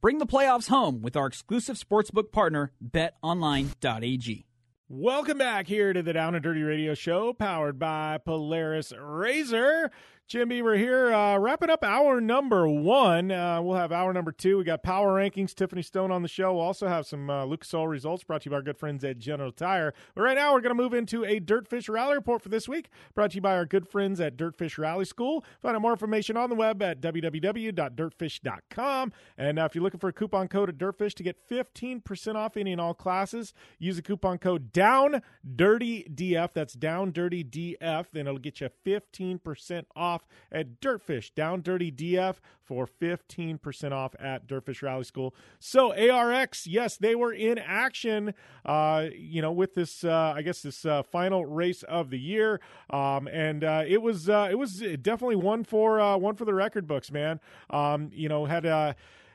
[0.00, 4.45] Bring the playoffs home with our exclusive sportsbook partner, betonline.ag.
[4.88, 9.90] Welcome back here to the Down and Dirty Radio Show, powered by Polaris Razor.
[10.28, 13.30] Jim Beaver here, uh, wrapping up hour number one.
[13.30, 14.58] Uh, we'll have hour number two.
[14.58, 15.54] We got power rankings.
[15.54, 16.54] Tiffany Stone on the show.
[16.54, 19.04] We'll also have some uh, Lucas Oil results brought to you by our good friends
[19.04, 19.94] at General Tire.
[20.16, 22.88] But right now, we're going to move into a Dirtfish Rally Report for this week,
[23.14, 25.44] brought to you by our good friends at Dirtfish Rally School.
[25.62, 29.12] Find out more information on the web at www.dirtfish.com.
[29.38, 32.56] And uh, if you're looking for a coupon code at Dirtfish to get 15% off
[32.56, 35.22] any and all classes, use the coupon code Down
[35.54, 36.48] Dirty DF.
[36.52, 38.06] That's Down Dirty DF.
[38.12, 44.14] Then it'll get you 15% off off at Dirtfish, Down Dirty DF for 15% off
[44.18, 45.34] at Dirtfish Rally School.
[45.58, 50.62] So ARX, yes, they were in action, uh, you know, with this, uh, I guess,
[50.62, 52.60] this uh, final race of the year.
[52.90, 56.54] Um, and uh, it was, uh, it was definitely one for, uh, one for the
[56.54, 57.40] record books, man.
[57.70, 58.64] Um, you know, had,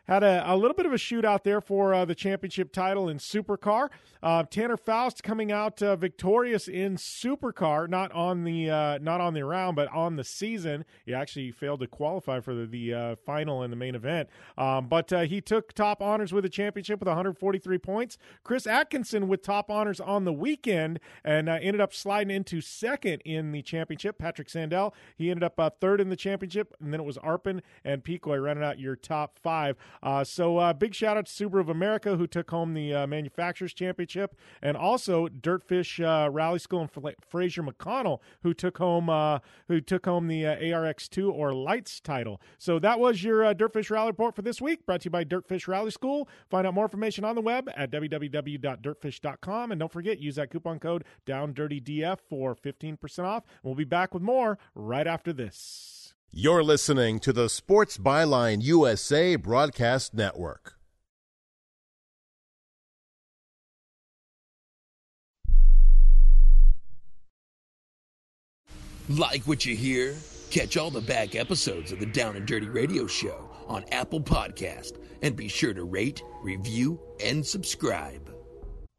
[0.07, 3.17] had a, a, little bit of a shootout there for uh, the championship title in
[3.17, 3.89] Supercar.
[4.23, 9.33] Uh, Tanner Faust coming out uh, victorious in Supercar, not on the uh, not on
[9.33, 10.85] the round, but on the season.
[11.05, 14.87] He actually failed to qualify for the, the uh, final in the main event, um,
[14.87, 18.17] but he took top honors with the championship with 143 points.
[18.43, 23.51] Chris Atkinson with top honors on the weekend and ended up sliding into second in
[23.51, 24.17] the championship.
[24.17, 28.03] Patrik Sandell he ended up third in the championship, and then it was Arpin and
[28.03, 29.77] Picoy running out your top five.
[30.03, 33.07] Uh, so uh, big shout out to Subaru of America who took home the uh,
[33.07, 39.09] manufacturers championship, and also Dirtfish uh, Rally School and Fra- Fraser McConnell who took home
[39.09, 42.41] uh, who took home the uh, ARX2 or Lights title.
[42.57, 45.67] So that was your Dirtfish Rally report for this week, brought to you by Dirtfish
[45.67, 46.27] Rally School.
[46.49, 50.79] Find out more information on the web at www.dirtfish.com, and don't forget use that coupon
[50.79, 53.43] code DownDirtyDF for 15% off.
[53.63, 56.00] We'll be back with more right after this.
[56.33, 60.75] You're listening to the Sports Byline USA Broadcast Network.
[69.09, 70.15] Like what you hear?
[70.51, 74.99] Catch all the back episodes of the Down and Dirty Radio Show on Apple Podcast
[75.21, 78.30] and be sure to rate, review, and subscribe.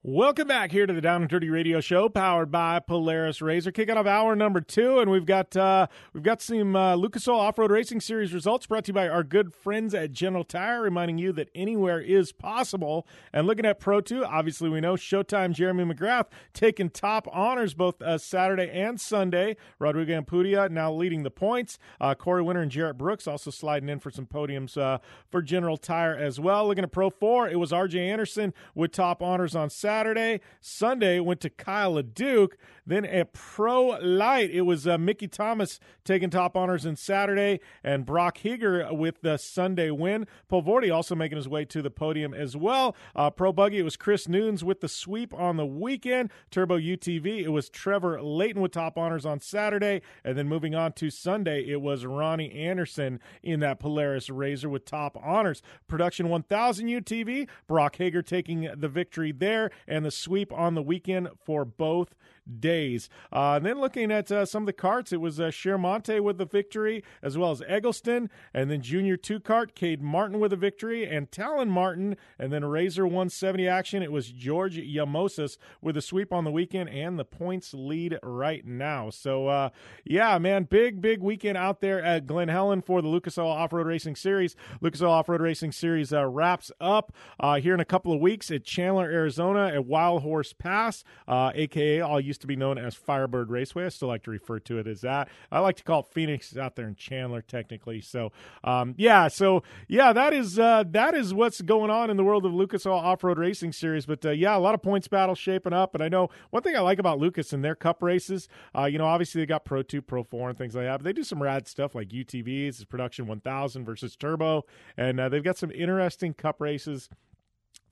[0.05, 3.71] Welcome back here to the Down and Dirty Radio Show, powered by Polaris Razor.
[3.71, 7.39] Kicking off hour number two, and we've got uh, we've got some uh, Lucas Oil
[7.39, 10.83] Off Road Racing Series results brought to you by our good friends at General Tire,
[10.83, 13.07] reminding you that anywhere is possible.
[13.33, 18.03] And looking at Pro Two, obviously we know Showtime Jeremy McGrath taking top honors both
[18.03, 19.57] uh, Saturday and Sunday.
[19.79, 21.79] Rodrigo Ampudia now leading the points.
[22.01, 24.99] Uh, Corey Winter and Jerett Brooks also sliding in for some podiums uh,
[25.31, 26.67] for General Tire as well.
[26.67, 28.01] Looking at Pro Four, it was R.J.
[28.01, 29.91] Anderson with top honors on Saturday.
[29.93, 30.40] Saturday.
[30.62, 32.53] Sunday went to Kyle LeDuc.
[32.87, 38.05] Then at Pro Light, it was uh, Mickey Thomas taking top honors in Saturday, and
[38.05, 40.26] Brock Heger with the Sunday win.
[40.51, 42.97] Pulvardi also making his way to the podium as well.
[43.14, 46.30] Uh, Pro Buggy, it was Chris Noons with the sweep on the weekend.
[46.51, 50.93] Turbo UTV, it was Trevor Layton with top honors on Saturday, and then moving on
[50.95, 55.62] to Sunday, it was Ronnie Anderson in that Polaris Razor with top honors.
[55.87, 61.28] Production 1000 UTV, Brock Heger taking the victory there, and the sweep on the weekend
[61.45, 62.14] for both
[62.59, 63.09] days.
[63.32, 66.38] Uh, and then looking at uh, some of the carts, it was uh, Shermonte with
[66.38, 70.57] the victory, as well as Eggleston, and then Junior two cart, Cade Martin with a
[70.57, 74.03] victory, and Talon Martin, and then Razor 170 action.
[74.03, 78.64] It was George Yamosis with a sweep on the weekend and the points lead right
[78.66, 79.11] now.
[79.11, 79.70] So, uh,
[80.05, 83.72] yeah, man, big, big weekend out there at Glen Helen for the Lucas Oil Off
[83.72, 84.57] Road Racing Series.
[84.80, 88.20] Lucas Oil Off Road Racing Series uh, wraps up uh, here in a couple of
[88.20, 92.95] weeks at Chandler, Arizona at Wild Horse Pass, aka all used to be known as
[92.95, 93.85] Firebird Raceway.
[93.85, 95.28] I still like to refer to it as that.
[95.51, 98.01] I like to call it Phoenix out there in Chandler, technically.
[98.01, 98.33] So,
[98.64, 102.47] um, yeah, so yeah, that is uh, that is what's going on in the world
[102.47, 104.07] of Lucas Oil Off Road Racing Series.
[104.07, 105.95] But uh, yeah, a lot of points battle shaping up.
[105.95, 108.49] And I know one thing I like about Lucas and their Cup races.
[108.74, 110.99] Uh, you know, obviously they got Pro Two, Pro Four, and things like that.
[110.99, 114.64] But they do some rad stuff like UTVs, Production 1000 versus Turbo,
[114.97, 117.11] and uh, they've got some interesting Cup races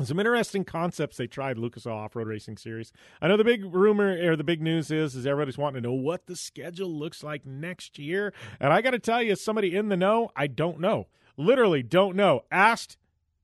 [0.06, 2.92] some interesting concepts they tried Lucas Off Road Racing Series.
[3.20, 5.94] I know the big rumor or the big news is is everybody's wanting to know
[5.94, 9.88] what the schedule looks like next year, and I got to tell you, somebody in
[9.88, 11.08] the know, I don't know.
[11.36, 12.42] Literally, don't know.
[12.50, 12.96] Asked,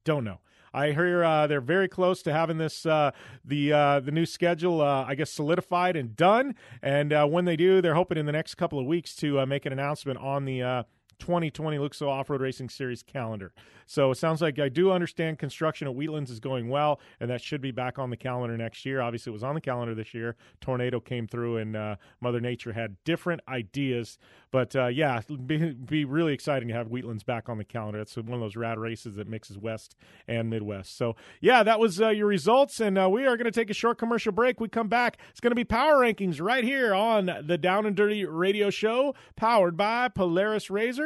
[0.05, 0.41] don't know.
[0.77, 4.83] I hear uh, they're very close to having this uh, the uh, the new schedule,
[4.83, 6.55] uh, I guess, solidified and done.
[6.83, 9.47] And uh, when they do, they're hoping in the next couple of weeks to uh,
[9.47, 10.85] make an announcement on the
[11.19, 13.53] 2020 Lucas Oil Off Road Racing Series calendar.
[13.87, 17.41] So it sounds like I do understand construction at Wheatlands is going well, and that
[17.41, 19.01] should be back on the calendar next year.
[19.01, 20.37] Obviously, it was on the calendar this year.
[20.61, 24.19] Tornado came through, and uh, Mother Nature had different ideas.
[24.51, 28.01] But uh, yeah, be, be really exciting to have Wheatlands back on the calendar.
[28.01, 29.95] It's one of those rad races that mixes West
[30.27, 30.97] and Midwest.
[30.97, 33.75] So yeah, that was uh, your results, and uh, we are going to take a
[33.75, 34.61] short commercial break.
[34.61, 35.19] We come back.
[35.31, 39.15] It's going to be power rankings right here on the Down and Dirty Radio Show,
[39.37, 41.06] powered by Polaris Razor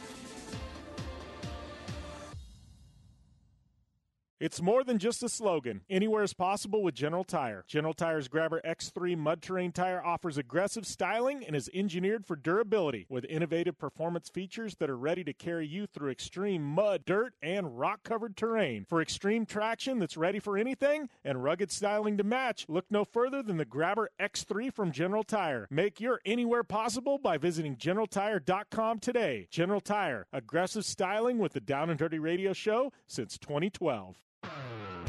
[4.41, 5.81] It's more than just a slogan.
[5.87, 7.63] Anywhere is possible with General Tire.
[7.67, 13.05] General Tire's Grabber X3 mud terrain tire offers aggressive styling and is engineered for durability
[13.07, 17.77] with innovative performance features that are ready to carry you through extreme mud, dirt, and
[17.77, 18.83] rock covered terrain.
[18.89, 23.43] For extreme traction that's ready for anything and rugged styling to match, look no further
[23.43, 25.67] than the Grabber X3 from General Tire.
[25.69, 29.45] Make your anywhere possible by visiting GeneralTire.com today.
[29.51, 34.17] General Tire, aggressive styling with the Down and Dirty Radio Show since 2012.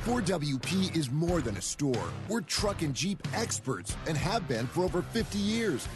[0.04, 2.08] 4WP is more than a store.
[2.28, 5.86] We're truck and Jeep experts and have been for over 50 years.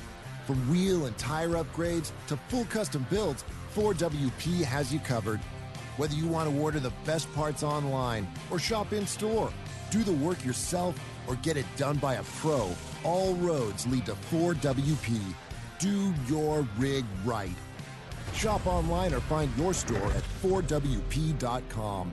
[0.46, 5.40] From wheel and tire upgrades to full custom builds, 4WP has you covered.
[5.96, 9.52] Whether you want to order the best parts online or shop in store,
[9.90, 12.70] do the work yourself, or get it done by a pro,
[13.02, 15.20] all roads lead to 4WP.
[15.80, 17.50] Do your rig right.
[18.34, 22.12] Shop online or find your store at 4WP.com.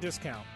[0.00, 0.46] discount.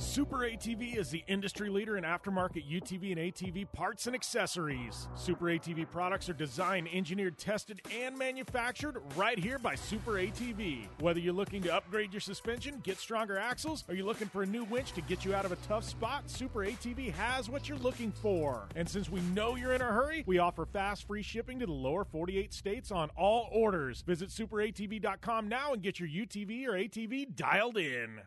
[0.00, 5.08] Super ATV is the industry leader in aftermarket UTV and ATV parts and accessories.
[5.14, 10.86] Super ATV products are designed, engineered, tested, and manufactured right here by Super ATV.
[11.00, 14.46] Whether you're looking to upgrade your suspension, get stronger axles, or you're looking for a
[14.46, 17.78] new winch to get you out of a tough spot, Super ATV has what you're
[17.78, 18.68] looking for.
[18.76, 21.72] And since we know you're in a hurry, we offer fast free shipping to the
[21.72, 24.00] lower 48 states on all orders.
[24.00, 28.22] Visit superatv.com now and get your UTV or ATV dialed in.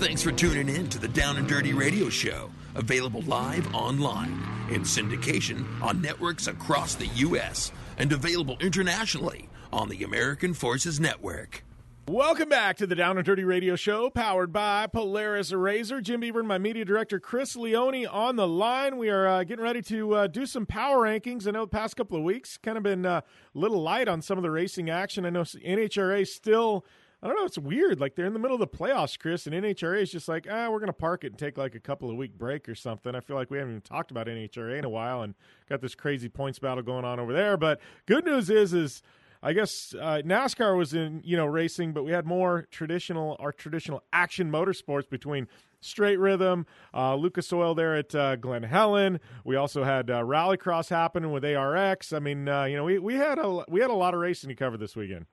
[0.00, 4.30] Thanks for tuning in to the Down and Dirty Radio Show, available live online
[4.70, 7.70] in syndication on networks across the U.S.
[7.98, 11.62] and available internationally on the American Forces Network.
[12.08, 16.00] Welcome back to the Down and Dirty Radio Show, powered by Polaris Razor.
[16.00, 18.96] Jim Beaver and my media director Chris Leone on the line.
[18.96, 21.46] We are uh, getting ready to uh, do some power rankings.
[21.46, 23.20] I know the past couple of weeks kind of been uh,
[23.54, 25.26] a little light on some of the racing action.
[25.26, 26.86] I know NHRA still
[27.22, 27.44] I don't know.
[27.44, 28.00] It's weird.
[28.00, 30.70] Like they're in the middle of the playoffs, Chris, and NHRA is just like, ah,
[30.70, 33.14] we're going to park it and take like a couple of week break or something.
[33.14, 35.34] I feel like we haven't even talked about NHRA in a while, and
[35.68, 37.58] got this crazy points battle going on over there.
[37.58, 39.02] But good news is, is
[39.42, 43.52] I guess uh, NASCAR was in you know racing, but we had more traditional our
[43.52, 45.46] traditional action motorsports between
[45.80, 49.20] straight rhythm, uh, Lucas Oil there at uh, Glen Helen.
[49.44, 52.12] We also had uh, Rallycross happening with ARX.
[52.12, 54.48] I mean, uh, you know, we we had a we had a lot of racing
[54.48, 55.26] to cover this weekend.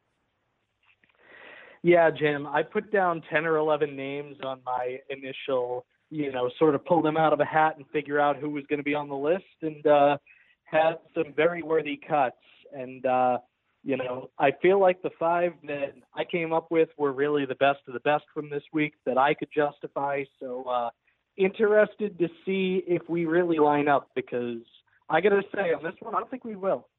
[1.87, 6.75] Yeah, Jim, I put down 10 or 11 names on my initial, you know, sort
[6.75, 8.93] of pull them out of a hat and figure out who was going to be
[8.93, 10.17] on the list and uh,
[10.65, 12.35] had some very worthy cuts.
[12.73, 13.37] And, uh,
[13.85, 17.55] you know, I feel like the five that I came up with were really the
[17.55, 20.25] best of the best from this week that I could justify.
[20.41, 20.89] So, uh,
[21.37, 24.59] interested to see if we really line up because
[25.09, 26.89] I got to say on this one, I don't think we will.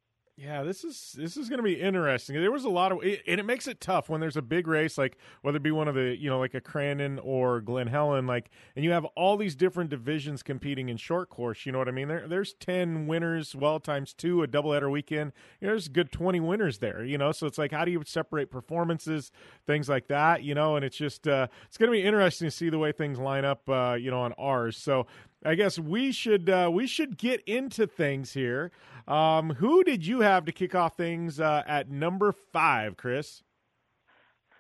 [0.40, 2.36] Yeah, this is this is going to be interesting.
[2.36, 4.96] There was a lot of, and it makes it tough when there's a big race,
[4.96, 8.28] like whether it be one of the, you know, like a Crandon or Glen Helen,
[8.28, 11.66] like, and you have all these different divisions competing in short course.
[11.66, 12.06] You know what I mean?
[12.06, 15.32] There, there's ten winners, well times two, a doubleheader weekend.
[15.60, 17.02] You know, there's a good twenty winners there.
[17.02, 19.32] You know, so it's like, how do you separate performances,
[19.66, 20.44] things like that?
[20.44, 22.92] You know, and it's just, uh, it's going to be interesting to see the way
[22.92, 23.68] things line up.
[23.68, 24.76] Uh, you know, on ours.
[24.76, 25.08] So
[25.44, 28.72] I guess we should uh, we should get into things here.
[29.06, 33.42] Um, who did you have to kick off things uh, at number five, Chris?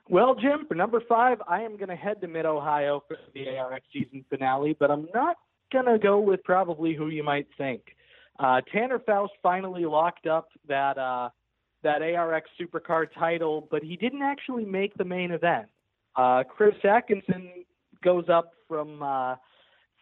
[0.08, 3.58] Well, Jim, for number five, I am going to head to Mid Ohio for the
[3.58, 5.36] ARX season finale, but I'm not
[5.70, 7.82] going to go with probably who you might think.
[8.38, 11.28] Uh, Tanner Foust finally locked up that uh,
[11.82, 15.66] that ARX Supercar title, but he didn't actually make the main event.
[16.16, 17.50] Uh, Chris Atkinson
[18.02, 19.34] goes up from uh,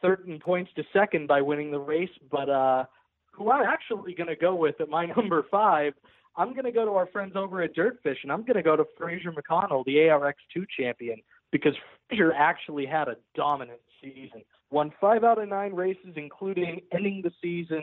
[0.02, 2.10] third in points to second by winning the race.
[2.30, 2.84] But uh,
[3.32, 5.92] who I'm actually going to go with at my number five,
[6.36, 8.76] I'm going to go to our friends over at Dirtfish, and I'm going to go
[8.76, 11.16] to Fraser McConnell, the ARX2 champion,
[11.50, 11.72] because
[12.08, 14.42] Fraser actually had a dominant season.
[14.70, 17.82] Won five out of nine races, including ending the season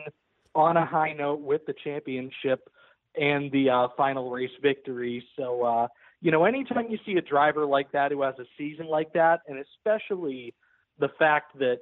[0.54, 2.68] on a high note with the championship
[3.16, 5.24] and the uh, final race victory.
[5.36, 5.88] So, uh,
[6.20, 9.40] you know, anytime you see a driver like that who has a season like that,
[9.48, 10.54] and especially
[10.98, 11.80] the fact that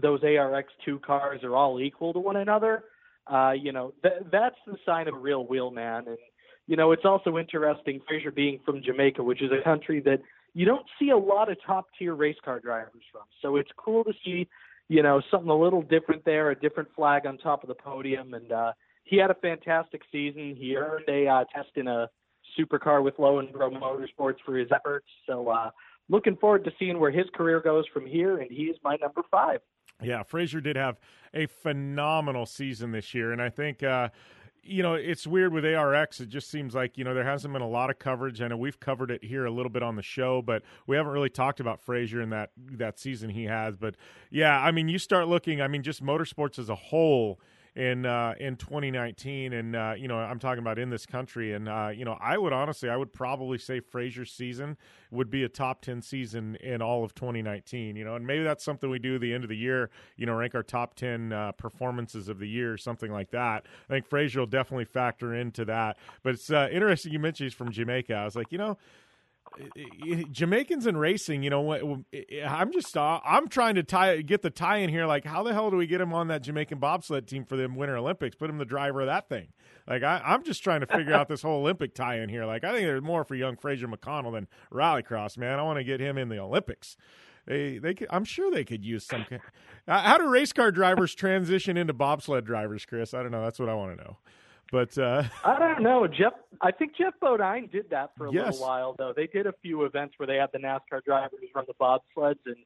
[0.00, 2.84] those ARX2 cars are all equal to one another,
[3.26, 6.08] uh, you know, th- that's the sign of a real wheelman.
[6.08, 6.18] And,
[6.66, 10.20] you know, it's also interesting, Fraser being from Jamaica, which is a country that
[10.54, 13.22] you don't see a lot of top tier race car drivers from.
[13.42, 14.48] So it's cool to see,
[14.88, 18.34] you know, something a little different there, a different flag on top of the podium.
[18.34, 18.72] And uh,
[19.04, 20.56] he had a fantastic season.
[20.58, 22.08] He earned a uh, test in a
[22.58, 25.06] supercar with Loenbro Motorsports for his efforts.
[25.26, 25.70] So, uh,
[26.08, 29.22] looking forward to seeing where his career goes from here, and he is my number
[29.30, 29.60] five.
[30.02, 30.98] Yeah, Fraser did have
[31.34, 33.82] a phenomenal season this year, and I think.
[33.82, 34.10] Uh,
[34.62, 36.20] you know, it's weird with ARX.
[36.20, 38.42] It just seems like, you know, there hasn't been a lot of coverage.
[38.42, 41.12] I know we've covered it here a little bit on the show, but we haven't
[41.12, 43.76] really talked about Fraser and that that season he has.
[43.76, 43.94] But
[44.30, 47.40] yeah, I mean, you start looking, I mean, just motorsports as a whole
[47.76, 51.68] in uh, in 2019, and uh, you know I'm talking about in this country, and
[51.68, 54.76] uh, you know I would honestly I would probably say Fraser's season
[55.10, 57.96] would be a top 10 season in all of 2019.
[57.96, 59.90] You know, and maybe that's something we do the end of the year.
[60.16, 63.66] You know, rank our top 10 uh, performances of the year, something like that.
[63.88, 65.96] I think Fraser will definitely factor into that.
[66.22, 68.14] But it's uh, interesting you mentioned he's from Jamaica.
[68.14, 68.78] I was like, you know
[70.30, 72.02] Jamaicans in racing, you know,
[72.44, 75.06] I'm just uh, I'm trying to tie get the tie in here.
[75.06, 77.66] Like, how the hell do we get him on that Jamaican bobsled team for the
[77.68, 78.36] Winter Olympics?
[78.36, 79.48] Put him the driver of that thing.
[79.88, 82.44] Like, I, I'm just trying to figure out this whole Olympic tie in here.
[82.44, 85.58] Like, I think there's more for young Fraser McConnell than Rallycross, man.
[85.58, 86.96] I want to get him in the Olympics.
[87.46, 89.24] They, they, could, I'm sure they could use some.
[89.24, 89.40] Kind,
[89.88, 93.14] how do race car drivers transition into bobsled drivers, Chris?
[93.14, 93.42] I don't know.
[93.42, 94.18] That's what I want to know.
[94.72, 96.06] But uh, I don't know.
[96.06, 98.52] Jeff, I think Geoff Bodine did that for a yes.
[98.52, 99.12] little while, though.
[99.14, 102.56] They did a few events where they had the NASCAR drivers run the bobsleds, and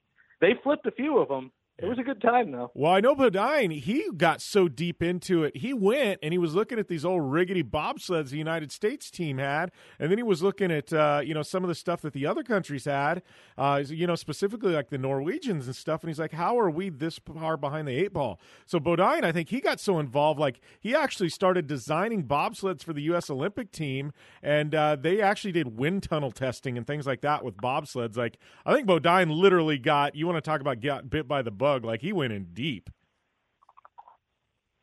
[0.40, 1.50] they flipped a few of them.
[1.76, 2.70] It was a good time, though.
[2.72, 5.56] Well, I know Bodine, he got so deep into it.
[5.56, 9.38] He went and he was looking at these old rickety bobsleds the United States team
[9.38, 12.12] had, and then he was looking at uh, you know some of the stuff that
[12.12, 13.24] the other countries had,
[13.58, 16.04] uh, you know specifically like the Norwegians and stuff.
[16.04, 19.32] And he's like, "How are we this far behind the eight ball?" So Bodine, I
[19.32, 23.28] think he got so involved, like he actually started designing bobsleds for the U.S.
[23.28, 24.12] Olympic team,
[24.44, 28.16] and uh, they actually did wind tunnel testing and things like that with bobsleds.
[28.16, 31.63] Like I think Bodine literally got you want to talk about get bit by the
[31.64, 31.82] bug.
[31.82, 32.90] Like he went in deep.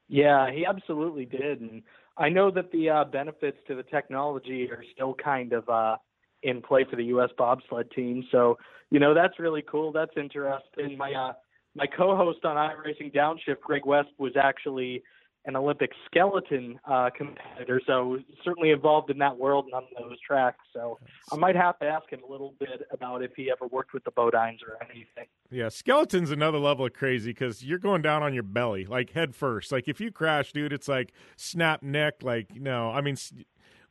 [0.10, 1.84] Yeah, he absolutely did, and
[2.18, 5.98] I know that the uh, benefits to the technology are still kind of uh,
[6.42, 7.30] in play for the U.S.
[7.38, 8.26] bobsled team.
[8.32, 8.58] So
[8.90, 9.92] you know that's really cool.
[9.92, 10.98] That's interesting.
[10.98, 11.34] My uh,
[11.76, 15.04] my co-host on iRacing Downshift, Greg West, was actually
[15.46, 20.60] an Olympic skeleton uh, competitor, so certainly involved in that world and on those tracks.
[20.74, 21.00] So
[21.32, 24.04] I might have to ask him a little bit about if he ever worked with
[24.04, 25.26] the Bodines or anything.
[25.50, 29.36] Yeah, skeleton's another level of crazy because you're going down on your belly, like head
[29.36, 29.72] first.
[29.72, 32.22] Like if you crash, dude, it's like snap neck.
[32.22, 33.18] Like no, I mean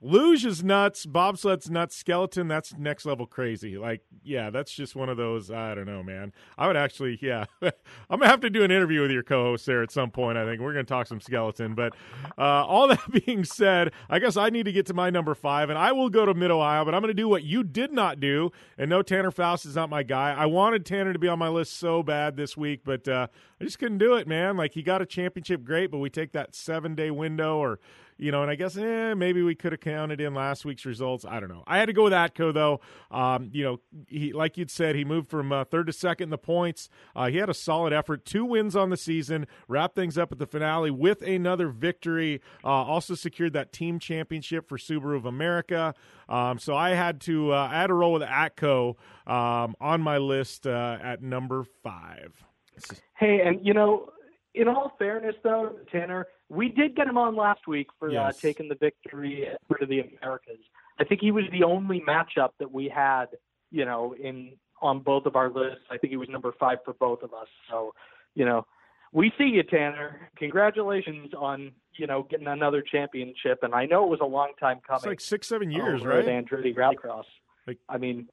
[0.03, 1.05] Luge is nuts.
[1.05, 1.95] Bobsled's nuts.
[1.95, 3.77] Skeleton, that's next level crazy.
[3.77, 5.51] Like, yeah, that's just one of those.
[5.51, 6.33] I don't know, man.
[6.57, 7.45] I would actually, yeah.
[8.09, 10.39] I'm to have to do an interview with your co host there at some point,
[10.39, 10.63] I think.
[10.63, 11.75] We're to talk some skeleton.
[11.75, 11.95] But
[12.39, 15.69] uh, all that being said, I guess I need to get to my number five,
[15.69, 18.21] and I will go to Mid Ohio, but I'm to do what you did not
[18.21, 18.53] do.
[18.79, 20.33] And no, Tanner Foust is not my guy.
[20.33, 23.27] I wanted Tanner to be on my list so bad this week, but uh,
[23.61, 24.57] I just couldn't do it, man.
[24.57, 27.81] Like, he got a championship, great, but we take that seven day window or
[28.21, 31.25] you know, and I guess eh, maybe we could have counted in last week's results.
[31.25, 31.65] I don't know.
[31.67, 32.81] I had to go with Atko though.
[33.11, 36.31] Um, you know, he like you'd said, he moved from uh, third to second in
[36.31, 36.91] the points.
[37.17, 40.39] Uh, he had a solid effort, two wins on the season, wrapped things up at
[40.39, 42.43] the finale with another victory.
[42.63, 45.95] Uh, also secured that team championship for Subaru of America.
[46.29, 48.97] Um, so I had to uh, I had to roll with Atko
[49.27, 52.33] um, on my list uh, at number five.
[53.17, 54.11] Hey, and you know,
[54.55, 58.37] in all fairness, though, Tanner, we did get him on last week for uh, yes.
[58.37, 60.59] uh, taking the victory for the Americas.
[60.99, 63.27] I think he was the only matchup that we had,
[63.71, 65.85] you know, in on both of our lists.
[65.91, 67.49] I think he was number five for both of us.
[67.71, 67.93] So,
[68.35, 68.67] you know,
[69.13, 70.31] we see you, Tanner.
[70.37, 73.61] Congratulations on you know getting another championship.
[73.63, 74.99] And I know it was a long time coming.
[74.99, 76.25] It's like six, seven years, right?
[76.25, 77.25] Andretti Rallycross.
[77.67, 78.29] Like, I mean,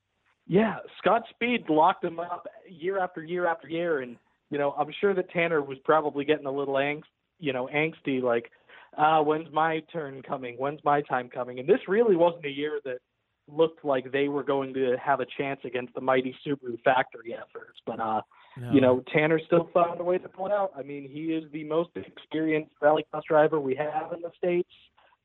[0.46, 4.18] yeah, Scott Speed locked him up year after year after year, and
[4.50, 7.04] you know, I'm sure that Tanner was probably getting a little angst,
[7.40, 8.52] you know, angsty, like,
[8.98, 10.56] uh, when's my turn coming?
[10.58, 11.60] When's my time coming?
[11.60, 13.00] And this really wasn't a year that
[13.48, 17.80] looked like they were going to have a chance against the mighty Subaru factory efforts.
[17.86, 18.22] But, uh,
[18.58, 18.72] no.
[18.72, 20.72] you know, Tanner still found a way to pull it out.
[20.76, 24.70] I mean, he is the most experienced rallycross driver we have in the States.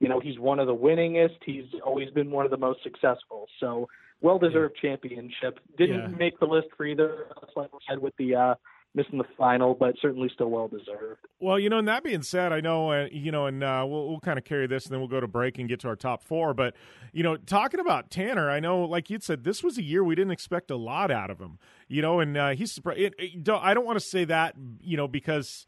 [0.01, 1.39] You know, he's one of the winningest.
[1.47, 3.47] He's always been one of the most successful.
[3.61, 3.89] So,
[4.21, 4.91] well deserved yeah.
[4.91, 5.59] championship.
[5.77, 6.17] Didn't Yeah.
[6.17, 8.55] make the list for either, like we said, with the, uh,
[8.95, 11.21] missing the final, but certainly still well deserved.
[11.41, 14.09] Well, you know, and that being said, I know, uh, you know, and uh, we'll,
[14.09, 15.97] we'll kind of carry this and then we'll go to break and get to our
[15.97, 16.53] top four.
[16.53, 16.75] But,
[17.13, 20.15] you know, talking about Tanner, I know, like you'd said, this was a year we
[20.15, 23.15] didn't expect a lot out of him, you know, and uh, he's surprised.
[23.49, 25.67] I don't want to say that, you know, because.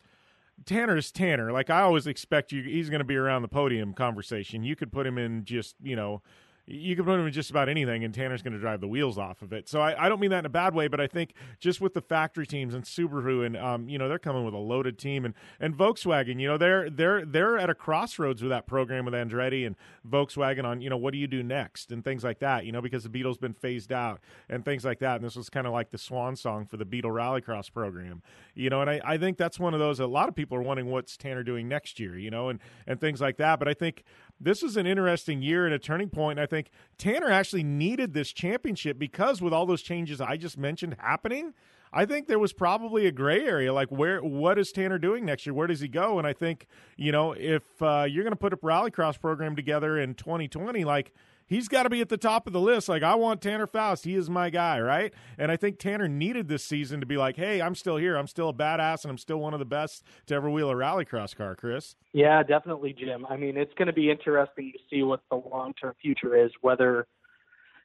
[0.66, 1.50] Tanner is Tanner.
[1.50, 4.62] Like I always expect you, he's going to be around the podium conversation.
[4.62, 6.22] You could put him in just, you know,
[6.66, 9.18] you can put him in just about anything, and Tanner's going to drive the wheels
[9.18, 9.68] off of it.
[9.68, 11.92] So I, I, don't mean that in a bad way, but I think just with
[11.92, 15.26] the factory teams and Subaru, and um, you know they're coming with a loaded team,
[15.26, 19.12] and and Volkswagen, you know they're they're they're at a crossroads with that program with
[19.12, 19.76] Andretti and
[20.08, 22.80] Volkswagen on you know what do you do next and things like that, you know
[22.80, 25.72] because the Beetle's been phased out and things like that, and this was kind of
[25.74, 28.22] like the swan song for the Beetle Rallycross program,
[28.54, 30.62] you know, and I, I think that's one of those a lot of people are
[30.62, 33.74] wondering what's Tanner doing next year, you know, and and things like that, but I
[33.74, 34.02] think
[34.40, 36.38] this is an interesting year and a turning point.
[36.38, 36.53] I think
[36.98, 41.54] Tanner actually needed this championship because with all those changes I just mentioned happening,
[41.92, 45.46] I think there was probably a gray area like where what is Tanner doing next
[45.46, 45.54] year?
[45.54, 46.18] Where does he go?
[46.18, 46.66] And I think,
[46.96, 51.12] you know, if uh, you're going to put a rallycross program together in 2020 like
[51.46, 52.88] he's got to be at the top of the list.
[52.88, 54.04] Like, I want Tanner Foust.
[54.04, 55.12] He is my guy, right?
[55.38, 58.16] And I think Tanner needed this season to be like, hey, I'm still here.
[58.16, 60.74] I'm still a badass, and I'm still one of the best to ever wheel a
[60.74, 61.96] rallycross car, Chris.
[62.12, 63.26] Yeah, definitely, Jim.
[63.28, 66.50] I mean, it's going to be interesting to see what the long term future is,
[66.60, 67.06] whether.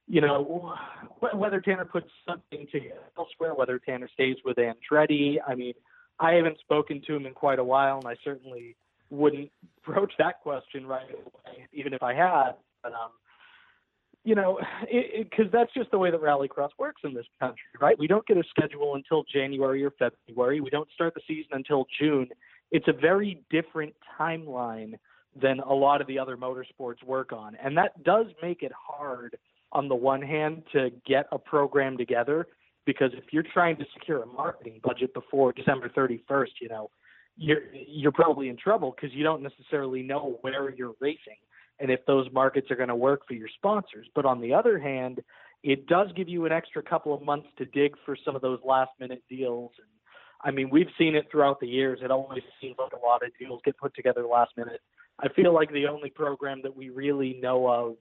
[0.07, 0.73] you know,
[1.36, 5.38] whether Tanner puts something together elsewhere, whether Tanner stays with Andretti.
[5.48, 5.73] I mean,
[6.19, 8.76] I haven't spoken to him in quite a while, and I certainly
[9.11, 9.52] wouldn't
[9.86, 12.53] broach that question right away, even if I had.
[12.81, 13.11] But um,
[14.23, 14.59] you know,
[15.17, 17.97] because that's just the way that Rallycross works in this country, right?
[17.97, 20.61] We don't get a schedule until January or February.
[20.61, 22.27] We don't start the season until June.
[22.71, 24.93] It's a very different timeline
[25.39, 29.37] than a lot of the other motorsports work on, and that does make it hard
[29.71, 32.47] on the one hand to get a program together
[32.85, 36.89] because if you're trying to secure a marketing budget before December 31st, you know,
[37.37, 41.37] you're you're probably in trouble because you don't necessarily know where you're racing
[41.80, 44.07] and if those markets are going to work for your sponsors.
[44.14, 45.22] But on the other hand,
[45.64, 48.60] it does give you an extra couple of months to dig for some of those
[48.65, 49.72] last minute deals.
[49.77, 49.88] And
[50.43, 51.99] I mean, we've seen it throughout the years.
[52.01, 54.81] It always seems like a lot of deals get put together last minute.
[55.19, 57.95] I feel like the only program that we really know of,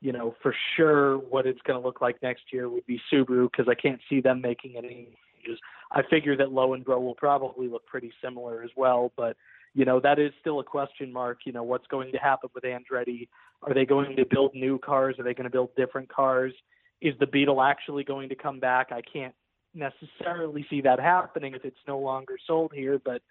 [0.00, 3.48] you know, for sure what it's going to look like next year would be Subaru
[3.50, 5.60] because I can't see them making any changes.
[5.92, 9.36] I figure that low and Loenbro will probably look pretty similar as well, but
[9.74, 11.40] you know that is still a question mark.
[11.44, 13.28] You know what's going to happen with Andretti?
[13.62, 15.16] Are they going to build new cars?
[15.18, 16.52] Are they going to build different cars?
[17.00, 18.92] Is the Beetle actually going to come back?
[18.92, 19.34] I can't
[19.74, 23.00] necessarily see that happening if it's no longer sold here.
[23.04, 23.22] But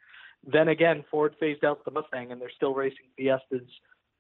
[0.46, 3.68] then again, Ford phased out the Mustang and they're still racing Fiestas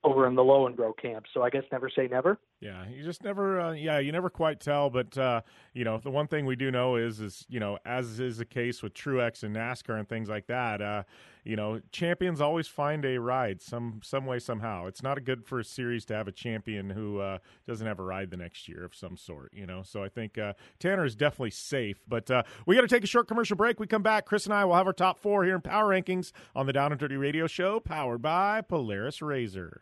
[0.04, 1.26] over in the Loenbro camp.
[1.34, 2.40] So I guess never say never.
[2.64, 3.60] Yeah, you just never.
[3.60, 4.90] Uh, yeah, you never quite tell.
[4.90, 5.42] But uh,
[5.74, 8.46] you know, the one thing we do know is, is you know, as is the
[8.46, 10.82] case with Truex and NASCAR and things like that.
[10.82, 11.04] Uh,
[11.44, 14.86] you know, champions always find a ride some some way somehow.
[14.86, 18.00] It's not a good for a series to have a champion who uh, doesn't have
[18.00, 19.52] a ride the next year of some sort.
[19.54, 22.02] You know, so I think uh, Tanner is definitely safe.
[22.08, 23.78] But uh, we got to take a short commercial break.
[23.78, 24.26] We come back.
[24.26, 26.94] Chris and I will have our top four here in Power Rankings on the Down
[26.94, 29.82] and Dirty Radio Show, powered by Polaris Razor.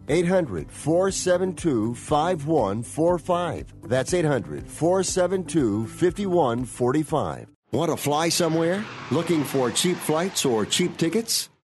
[0.11, 3.73] 800 472 5145.
[3.83, 7.47] That's 800 472 5145.
[7.71, 8.83] Want to fly somewhere?
[9.11, 11.50] Looking for cheap flights or cheap tickets?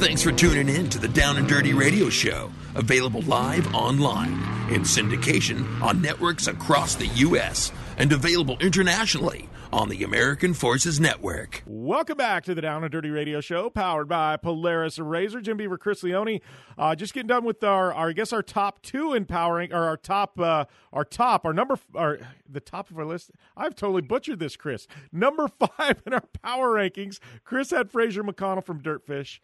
[0.00, 4.32] Thanks for tuning in to the Down and Dirty Radio Show, available live online
[4.72, 7.70] in syndication on networks across the U.S.
[7.98, 11.62] and available internationally on the American Forces Network.
[11.66, 15.42] Welcome back to the Down and Dirty Radio Show, powered by Polaris Razor.
[15.42, 16.40] Jim Beaver, Chris Leone.
[16.78, 19.98] Uh, just getting done with our, our, I guess, our top two empowering, or our
[19.98, 20.64] top, uh,
[20.94, 23.32] our top, our number, our the top of our list.
[23.54, 24.86] I've totally butchered this, Chris.
[25.12, 25.46] Number
[25.76, 27.18] five in our power rankings.
[27.44, 29.40] Chris had Fraser McConnell from Dirtfish.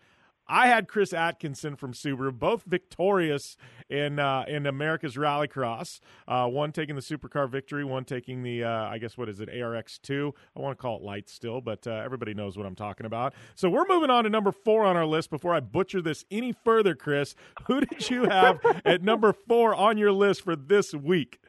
[0.48, 3.56] I had Chris Atkinson from Subaru, both victorious
[3.88, 6.00] in uh, in America's Rallycross.
[6.28, 9.48] Uh, one taking the supercar victory, one taking the uh, I guess what is it
[9.48, 10.34] ARX two.
[10.56, 13.34] I want to call it light still, but uh, everybody knows what I'm talking about.
[13.54, 15.30] So we're moving on to number four on our list.
[15.30, 17.34] Before I butcher this any further, Chris,
[17.66, 21.40] who did you have at number four on your list for this week?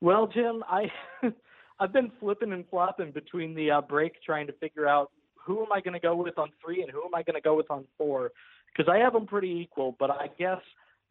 [0.00, 0.90] Well, Jim, I
[1.80, 5.10] I've been flipping and flopping between the uh, break, trying to figure out
[5.44, 7.40] who am I going to go with on three and who am I going to
[7.40, 8.30] go with on four?
[8.74, 10.60] Because I have them pretty equal, but I guess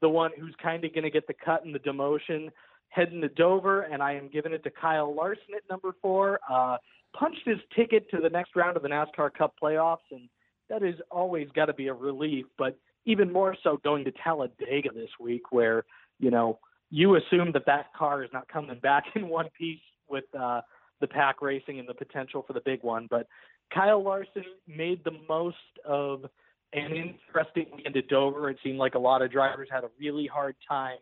[0.01, 2.49] the one who's kind of going to get the cut and the demotion
[2.89, 6.39] heading to Dover, and I am giving it to Kyle Larson at number four.
[6.49, 6.77] Uh,
[7.17, 10.29] punched his ticket to the next round of the NASCAR Cup playoffs, and
[10.69, 12.45] that has always got to be a relief.
[12.57, 15.85] But even more so going to Talladega this week, where
[16.19, 16.59] you know
[16.89, 19.79] you assume that that car is not coming back in one piece
[20.09, 20.61] with uh,
[20.99, 23.07] the pack racing and the potential for the big one.
[23.09, 23.27] But
[23.73, 26.25] Kyle Larson made the most of
[26.73, 28.49] an interesting weekend at Dover.
[28.49, 30.97] It seemed like a lot of drivers had a really hard time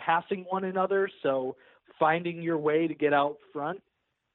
[0.00, 1.08] passing one another.
[1.22, 1.56] So
[1.98, 3.80] finding your way to get out front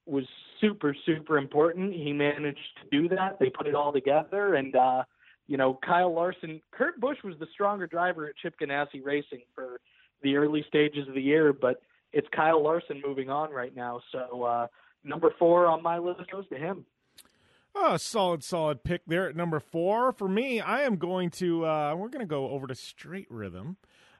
[0.05, 0.25] was
[0.61, 1.93] super, super important.
[1.93, 3.37] He managed to do that.
[3.39, 4.55] They put it all together.
[4.55, 5.03] And, uh,
[5.47, 9.79] you know, Kyle Larson, Kurt Busch was the stronger driver at Chip Ganassi Racing for
[10.21, 11.81] the early stages of the year, but
[12.13, 13.99] it's Kyle Larson moving on right now.
[14.11, 14.67] So, uh,
[15.03, 16.85] number four on my list goes to him.
[17.77, 20.13] Oh, solid, solid pick there at number four.
[20.13, 23.75] For me, I am going to, uh, we're going to go over to straight rhythm.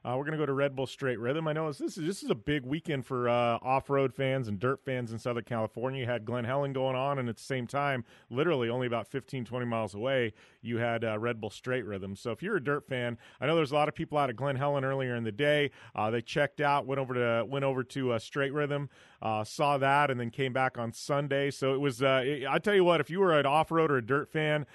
[0.06, 1.48] Uh, we're going to go to Red Bull Straight Rhythm.
[1.48, 4.84] I know this is this is a big weekend for uh, off-road fans and dirt
[4.84, 6.02] fans in Southern California.
[6.02, 9.44] You had Glen Helen going on, and at the same time, literally only about 15,
[9.44, 12.14] 20 miles away, you had uh, Red Bull Straight Rhythm.
[12.14, 14.36] So if you're a dirt fan, I know there's a lot of people out of
[14.36, 15.72] Glen Helen earlier in the day.
[15.92, 18.88] Uh, they checked out, went over to went over to uh, Straight Rhythm,
[19.20, 21.50] uh, saw that, and then came back on Sunday.
[21.50, 22.00] So it was.
[22.00, 24.66] It, I tell you what, if you were an off-road or a dirt fan,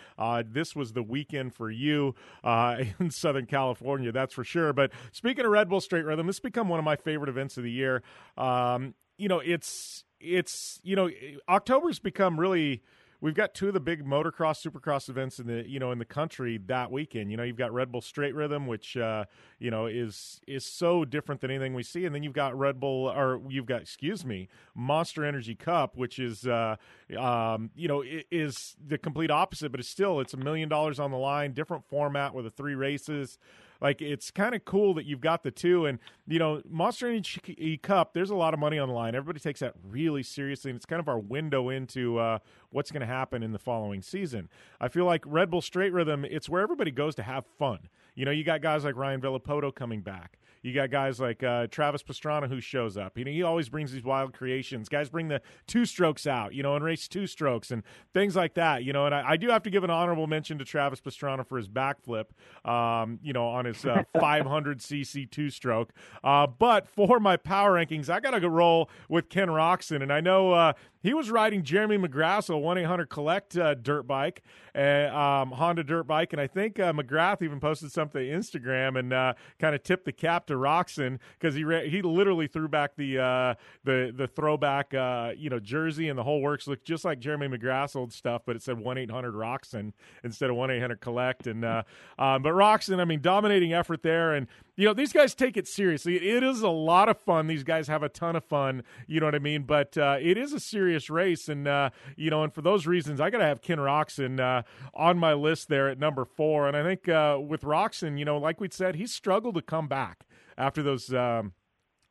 [0.47, 4.11] this was the weekend for you in Southern California.
[4.11, 4.73] That's for sure.
[4.73, 4.91] But
[5.21, 7.63] speaking of Red Bull Straight Rhythm, this has become one of my favorite events of
[7.63, 8.01] the year.
[8.37, 11.11] Um, you know, it's it's you know,
[11.47, 12.81] October's become really
[13.21, 16.05] we've got two of the big motocross supercross events in the you know in the
[16.05, 17.29] country that weekend.
[17.29, 19.25] You know you've got red bull straight rhythm which uh,
[19.59, 22.05] you know is is so different than anything we see.
[22.05, 26.17] And then you've got red bull or you've got excuse me monster energy cup which
[26.17, 26.75] is uh,
[27.17, 31.11] um, you know is the complete opposite but it's still it's a million dollars on
[31.11, 33.37] the line different format with the three races
[33.81, 37.77] like it's kind of cool that you've got the two, and you know, Monster Energy
[37.81, 38.13] Cup.
[38.13, 39.15] There's a lot of money on the line.
[39.15, 42.39] Everybody takes that really seriously, and it's kind of our window into uh,
[42.71, 44.49] what's going to happen in the following season.
[44.79, 46.25] I feel like Red Bull Straight Rhythm.
[46.25, 47.89] It's where everybody goes to have fun.
[48.15, 50.37] You know, you got guys like Ryan Villopoto coming back.
[50.63, 53.17] You got guys like uh, Travis Pastrana who shows up.
[53.17, 54.89] You know, he always brings these wild creations.
[54.89, 57.81] Guys bring the two strokes out, you know, and race two strokes and
[58.13, 58.83] things like that.
[58.83, 61.47] You know, and I, I do have to give an honorable mention to Travis Pastrana
[61.47, 62.25] for his backflip,
[62.63, 65.93] um, you know, on his uh, 500cc two stroke.
[66.23, 70.13] Uh, but for my power rankings, I got to go roll with Ken Roczen, and
[70.13, 74.43] I know uh, he was riding Jeremy McGrath's 1 800 Collect uh, dirt bike,
[74.75, 76.33] uh, um, Honda dirt bike.
[76.33, 80.05] And I think uh, McGrath even posted something to Instagram and uh, kind of tipped
[80.05, 83.53] the cap to Roczen because he he literally threw back the uh,
[83.83, 87.47] the the throwback uh, you know jersey and the whole works looked just like Jeremy
[87.47, 91.47] McGrath's old stuff, but it said 1 800 Roczen instead of 1 800 Collect.
[91.47, 91.83] And um,
[92.17, 94.33] But Roczen, I mean, dominating effort there.
[94.33, 96.15] And you know, these guys take it seriously.
[96.15, 97.47] It is a lot of fun.
[97.47, 98.83] These guys have a ton of fun.
[99.07, 99.63] You know what I mean?
[99.63, 103.19] But uh, it is a serious race, and uh, you know, and for those reasons,
[103.19, 106.67] I got to have Ken Roczen uh, on my list there at number four.
[106.67, 109.87] And I think uh, with Roczen, you know, like we said, he struggled to come
[109.87, 110.25] back
[110.57, 111.13] after those.
[111.13, 111.53] Um,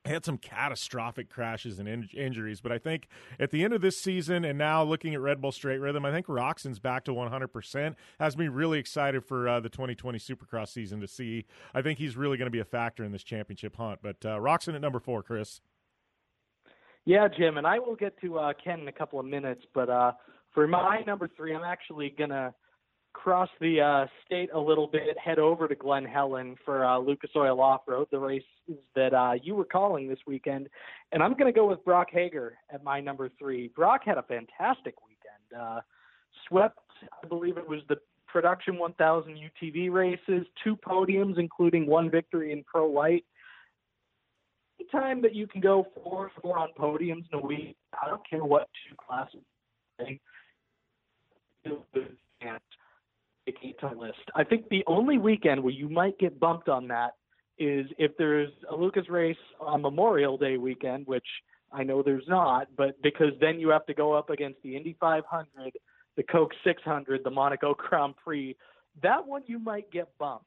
[0.05, 3.06] had some catastrophic crashes and in- injuries, but I think
[3.39, 6.10] at the end of this season and now looking at Red Bull Straight Rhythm, I
[6.10, 7.94] think Roczen's back to 100%.
[8.18, 11.44] Has me really excited for uh, the 2020 Supercross season to see.
[11.74, 14.01] I think he's really going to be a factor in this championship hunt.
[14.02, 15.60] But uh, Roczen at number four, Chris.
[17.05, 19.89] Yeah, Jim, and I will get to uh, Ken in a couple of minutes, but
[19.89, 20.12] uh,
[20.52, 22.55] for my number three, I'm actually going to
[23.12, 27.30] cross the uh, state a little bit, head over to Glen Helen for uh, Lucas
[27.36, 28.42] Oil Off Road, the race
[28.94, 30.68] that uh, you were calling this weekend.
[31.12, 33.68] And I'm going to go with Brock Heger at my number three.
[33.68, 35.60] Brock had a fantastic weekend.
[35.60, 35.80] Uh,
[36.48, 36.78] swept,
[37.22, 37.96] I believe it was the
[38.26, 43.24] production 1000 UTV races, two podiums, including one victory in pro light.
[44.78, 48.44] Anytime that you can go four four on podiums in a week, I don't care
[48.44, 49.40] what two classes.
[53.97, 54.18] List.
[54.35, 57.14] I think the only weekend where you might get bumped on that
[57.59, 61.27] is if there's a Lucas race on Memorial Day weekend, which
[61.72, 64.97] I know there's not, but because then you have to go up against the Indy
[64.98, 65.72] 500,
[66.16, 68.56] the Coke 600, the Monaco Grand Prix.
[69.02, 70.47] That one you might get bumped,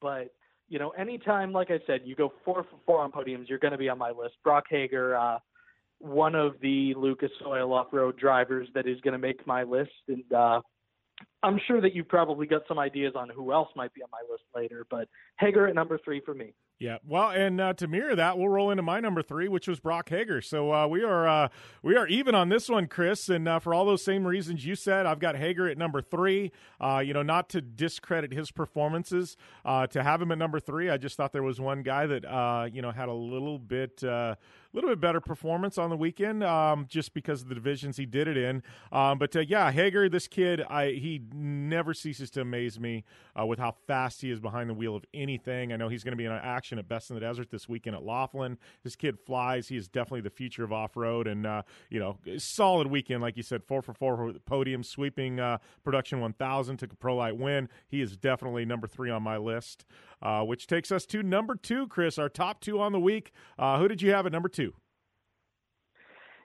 [0.00, 0.32] but
[0.68, 3.72] you know, anytime, like I said, you go four for four on podiums, you're going
[3.72, 4.36] to be on my list.
[4.42, 5.38] Brock Heger, uh,
[5.98, 10.24] one of the Lucas Oil off-road drivers that is going to make my list, and
[10.32, 10.62] uh,
[11.42, 14.22] I'm sure that you've probably got some ideas on who else might be on my
[14.30, 16.54] list later, but Heger at number three for me.
[16.78, 19.78] Yeah, well, and uh, to mirror that, we'll roll into my number three, which was
[19.78, 20.40] Brock Heger.
[20.40, 21.48] So uh, we are uh,
[21.80, 23.28] we are even on this one, Chris.
[23.28, 26.50] And uh, for all those same reasons you said, I've got Heger at number three.
[26.80, 30.90] Uh, you know, not to discredit his performances, uh, to have him at number three,
[30.90, 34.02] I just thought there was one guy that you know had a little bit
[34.72, 38.28] little bit better performance on the weekend, um, just because of the divisions he did
[38.28, 38.62] it in.
[38.90, 43.04] Um, but uh, yeah, Heger, this kid, I he never ceases to amaze me
[43.38, 45.72] uh, with how fast he is behind the wheel of anything.
[45.72, 47.96] I know he's going to be in action at Best in the Desert this weekend
[47.96, 48.58] at Laughlin.
[48.82, 49.68] This kid flies.
[49.68, 53.36] He is definitely the future of off road, and uh, you know, solid weekend, like
[53.36, 57.68] you said, four for four podium, sweeping uh, production 1000, took a pro light win.
[57.88, 59.84] He is definitely number three on my list
[60.22, 63.32] uh, which takes us to number two, Chris, our top two on the week.
[63.58, 64.72] Uh, who did you have at number two?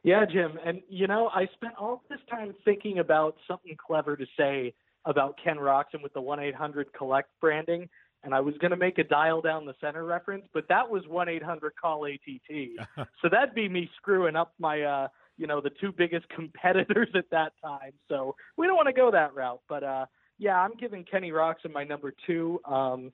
[0.03, 0.57] Yeah, Jim.
[0.65, 4.73] And, you know, I spent all this time thinking about something clever to say
[5.05, 7.89] about Ken Roczen with the 1 800 Collect branding.
[8.23, 11.03] And I was going to make a dial down the center reference, but that was
[11.07, 12.87] 1 800 Call ATT.
[13.21, 17.29] so that'd be me screwing up my, uh, you know, the two biggest competitors at
[17.31, 17.91] that time.
[18.09, 19.61] So we don't want to go that route.
[19.69, 20.05] But, uh,
[20.39, 22.59] yeah, I'm giving Kenny Roczen my number two.
[22.65, 23.11] Um,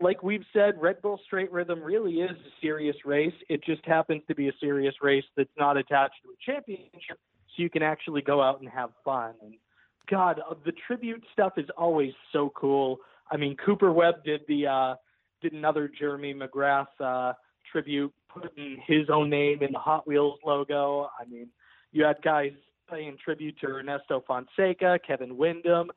[0.00, 3.34] like we've said, Red Bull Straight Rhythm really is a serious race.
[3.48, 7.62] It just happens to be a serious race that's not attached to a championship, so
[7.62, 9.34] you can actually go out and have fun.
[9.42, 9.54] And
[10.10, 12.98] God, uh, the tribute stuff is always so cool.
[13.30, 14.94] I mean, Cooper Webb did the uh,
[15.40, 17.32] did another Jeremy McGrath uh,
[17.70, 21.08] tribute, putting his own name in the Hot Wheels logo.
[21.18, 21.48] I mean,
[21.92, 22.52] you had guys
[22.90, 25.90] paying tribute to Ernesto Fonseca, Kevin Windham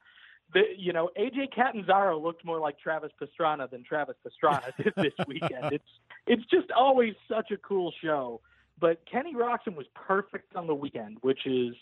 [0.53, 5.13] the, you know, AJ Catanzaro looked more like Travis Pastrana than Travis Pastrana did this
[5.27, 5.71] weekend.
[5.73, 5.89] It's
[6.25, 8.41] it's just always such a cool show.
[8.79, 11.73] But Kenny Roczen was perfect on the weekend, which is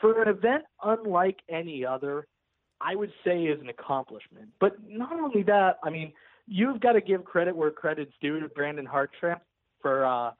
[0.00, 2.26] for an event unlike any other,
[2.80, 4.50] I would say is an accomplishment.
[4.60, 6.12] But not only that, I mean,
[6.46, 9.40] you've got to give credit where credit's due to Brandon Hartranft
[9.80, 10.32] for uh,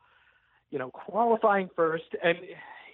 [0.73, 2.39] you know, qualifying first and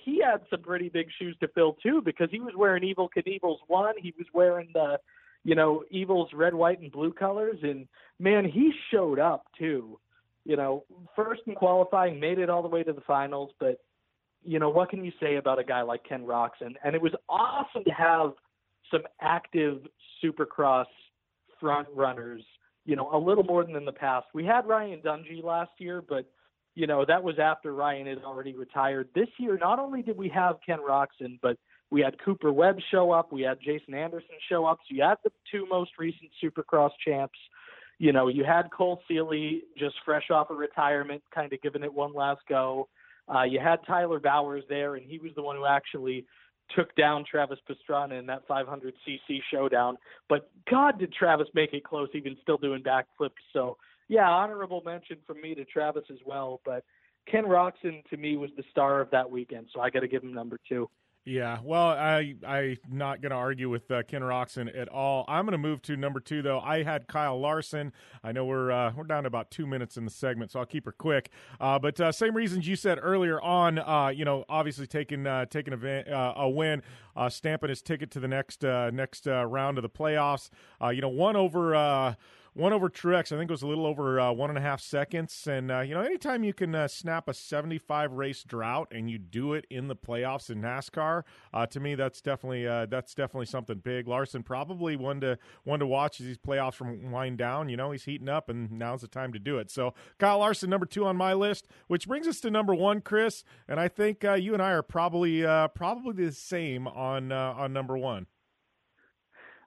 [0.08, 3.60] he had some pretty big shoes to fill too because he was wearing Evel Knievel's
[3.66, 3.94] one.
[4.00, 4.98] He was wearing the,
[5.44, 7.86] you know, Evel's red, white, and blue colors, and
[8.18, 9.98] man, he showed up too.
[10.44, 13.78] You know, first in qualifying, made it all the way to the finals, but
[14.44, 16.74] you know, what can you say about a guy like Ken Roczen?
[16.82, 18.30] And it was awesome to have
[18.90, 19.82] some active
[20.24, 20.86] Supercross
[21.60, 22.42] front runners.
[22.86, 24.28] You know, a little more than in the past.
[24.32, 26.24] We had Ryan Dungey last year, but
[26.78, 29.08] you know, that was after Ryan had already retired.
[29.12, 31.56] This year, not only did we have Ken Roczen, but
[31.90, 34.78] we had Cooper Webb show up, we had Jason Anderson show up.
[34.88, 37.38] So you had the two most recent Supercross champs.
[37.98, 41.92] You know, you had Cole Seely just fresh off of retirement, kind of giving it
[41.92, 42.86] one last go.
[43.28, 46.26] Uh, you had Tyler Bowers there, and he was the one who actually
[46.76, 49.96] took down Travis Pastrana in that 500cc showdown.
[50.28, 53.30] But God, did Travis make it close, even still doing backflips.
[53.52, 53.78] So
[54.08, 56.60] yeah, honorable mention from me to Travis as well.
[56.64, 56.84] But
[57.30, 60.22] Ken Roczen to me was the star of that weekend, so I got to give
[60.22, 60.88] him number two.
[61.28, 65.26] Yeah, well, I I'm not going to argue with uh, Ken Roczen at all.
[65.28, 66.58] I'm going to move to number two, though.
[66.58, 67.92] I had Kyle Larson.
[68.24, 70.64] I know we're uh, we're down to about two minutes in the segment, so I'll
[70.64, 71.30] keep her quick.
[71.60, 73.78] Uh, but uh, same reasons you said earlier on.
[73.78, 76.82] Uh, you know, obviously taking uh, taking a, a win,
[77.28, 80.48] stamping his ticket to the next next round of the playoffs.
[80.94, 82.16] you know, one over
[82.54, 84.80] one over Truex, I think it was a little over uh, one and a half
[84.80, 85.46] seconds.
[85.46, 89.18] And, uh, you know, anytime you can uh, snap a 75 race drought and you
[89.18, 91.22] do it in the playoffs in NASCAR,
[91.52, 94.08] uh, to me, that's definitely uh, that's definitely something big.
[94.08, 97.68] Larson probably one to one to watch as these playoffs from wind down.
[97.68, 99.70] You know, he's heating up, and now's the time to do it.
[99.70, 103.44] So, Kyle Larson, number two on my list, which brings us to number one, Chris.
[103.68, 105.42] And I think uh, you and I are probably
[105.74, 108.26] probably the same on on number one.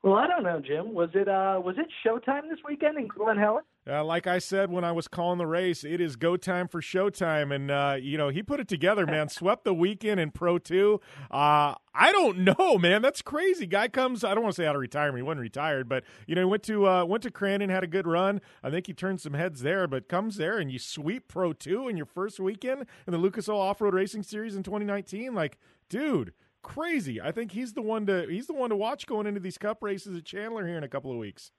[0.03, 0.93] Well, I don't know, Jim.
[0.93, 3.63] Was it uh was it showtime this weekend in Glen Helen?
[3.87, 6.81] Uh, like I said when I was calling the race, it is go time for
[6.81, 9.29] showtime, and uh, you know he put it together, man.
[9.29, 11.01] Swept the weekend in Pro Two.
[11.29, 13.03] Uh, I don't know, man.
[13.03, 13.67] That's crazy.
[13.67, 14.23] Guy comes.
[14.23, 15.17] I don't want to say out of retirement.
[15.19, 17.87] He wasn't retired, but you know he went to uh, went to Crandon, had a
[17.87, 18.41] good run.
[18.63, 21.87] I think he turned some heads there, but comes there and you sweep Pro Two
[21.87, 25.35] in your first weekend in the Lucas Oil Off Road Racing Series in 2019.
[25.35, 25.59] Like,
[25.89, 27.21] dude, crazy.
[27.21, 29.81] I think he's the one to he's the one to watch going into these Cup
[29.81, 31.51] races at Chandler here in a couple of weeks.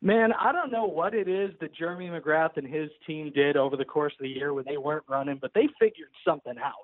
[0.00, 3.76] Man, I don't know what it is that Jeremy McGrath and his team did over
[3.76, 6.74] the course of the year when they weren't running, but they figured something out.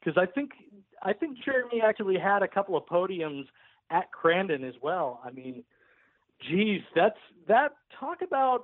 [0.00, 0.52] Because I think
[1.02, 3.44] I think Jeremy actually had a couple of podiums
[3.90, 5.20] at Crandon as well.
[5.24, 5.64] I mean,
[6.48, 8.62] geez, that's that talk about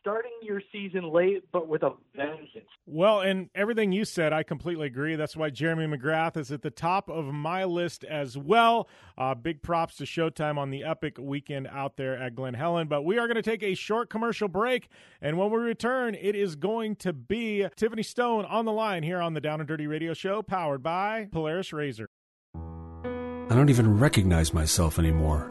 [0.00, 2.66] starting your season late, but with a vengeance.
[2.86, 5.16] Well, and everything you said, I completely agree.
[5.16, 8.88] That's why Jeremy McGrath is at the top of my list as well.
[9.18, 12.88] Uh, big props to Showtime on the epic weekend out there at Glen Helen.
[12.88, 14.88] But we are going to take a short commercial break,
[15.20, 19.20] and when we return, it is going to be Tiffany Stone on the line here
[19.20, 22.08] on the Down and Dirty Radio Show, powered by Polaris Razor.
[22.54, 25.50] I don't even recognize myself anymore.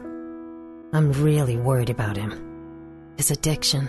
[0.92, 3.14] I'm really worried about him.
[3.16, 3.88] His addiction.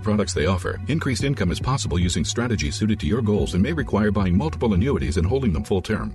[0.00, 0.80] products they offer.
[0.88, 4.74] Increased income is possible using strategies suited to your goals and may require buying multiple
[4.74, 6.14] annuities and holding them full term.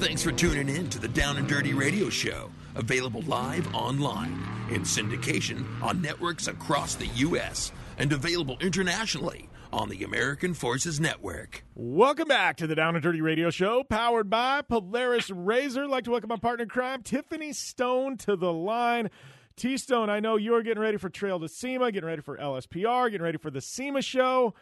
[0.00, 4.32] Thanks for tuning in to the Down and Dirty Radio Show, available live online
[4.70, 7.70] in syndication on networks across the U.S.
[7.98, 11.64] and available internationally on the American Forces Network.
[11.74, 15.84] Welcome back to the Down and Dirty Radio Show, powered by Polaris Razor.
[15.84, 19.10] I'd like to welcome my partner in crime, Tiffany Stone, to the line.
[19.56, 23.10] T Stone, I know you're getting ready for Trail to SEMA, getting ready for LSPR,
[23.10, 24.54] getting ready for the SEMA show.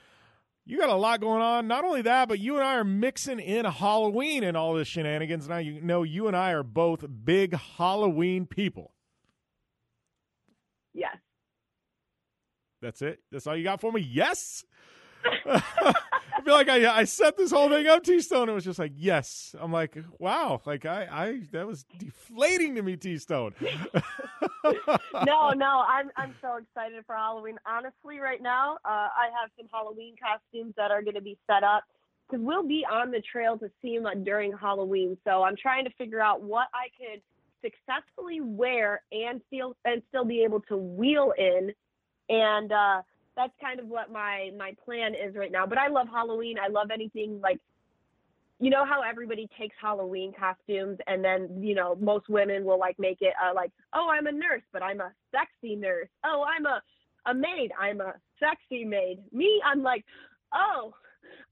[0.69, 1.66] You got a lot going on.
[1.66, 5.49] Not only that, but you and I are mixing in Halloween and all this shenanigans.
[5.49, 8.93] Now you know you and I are both big Halloween people.
[10.93, 11.16] Yes.
[12.82, 13.20] That's it.
[13.32, 14.03] That's all you got for me.
[14.03, 14.62] Yes.
[16.49, 18.49] Feel like I I set this whole thing up, T Stone.
[18.49, 19.55] It was just like, yes.
[19.59, 20.61] I'm like, wow.
[20.65, 23.55] Like I I that was deflating to me, T Stone.
[25.27, 27.59] no, no, I'm I'm so excited for Halloween.
[27.66, 31.62] Honestly, right now, uh, I have some Halloween costumes that are going to be set
[31.62, 31.85] up
[32.28, 35.16] because we'll be on the trail to SEMA during Halloween.
[35.24, 37.20] So I'm trying to figure out what I could
[37.62, 41.73] successfully wear and still and still be able to wheel in,
[42.28, 43.03] and uh,
[43.39, 45.65] that's kind of what my my plan is right now.
[45.65, 46.56] But I love Halloween.
[46.62, 47.59] I love anything like
[48.60, 52.98] you know how everybody takes Halloween costumes and then, you know, most women will like
[52.98, 56.09] make it uh, like, oh, I'm a nurse, but I'm a sexy nurse.
[56.24, 56.82] Oh, I'm a,
[57.27, 57.70] a maid.
[57.81, 59.20] I'm a sexy maid.
[59.32, 60.05] Me, I'm like,
[60.52, 60.93] oh,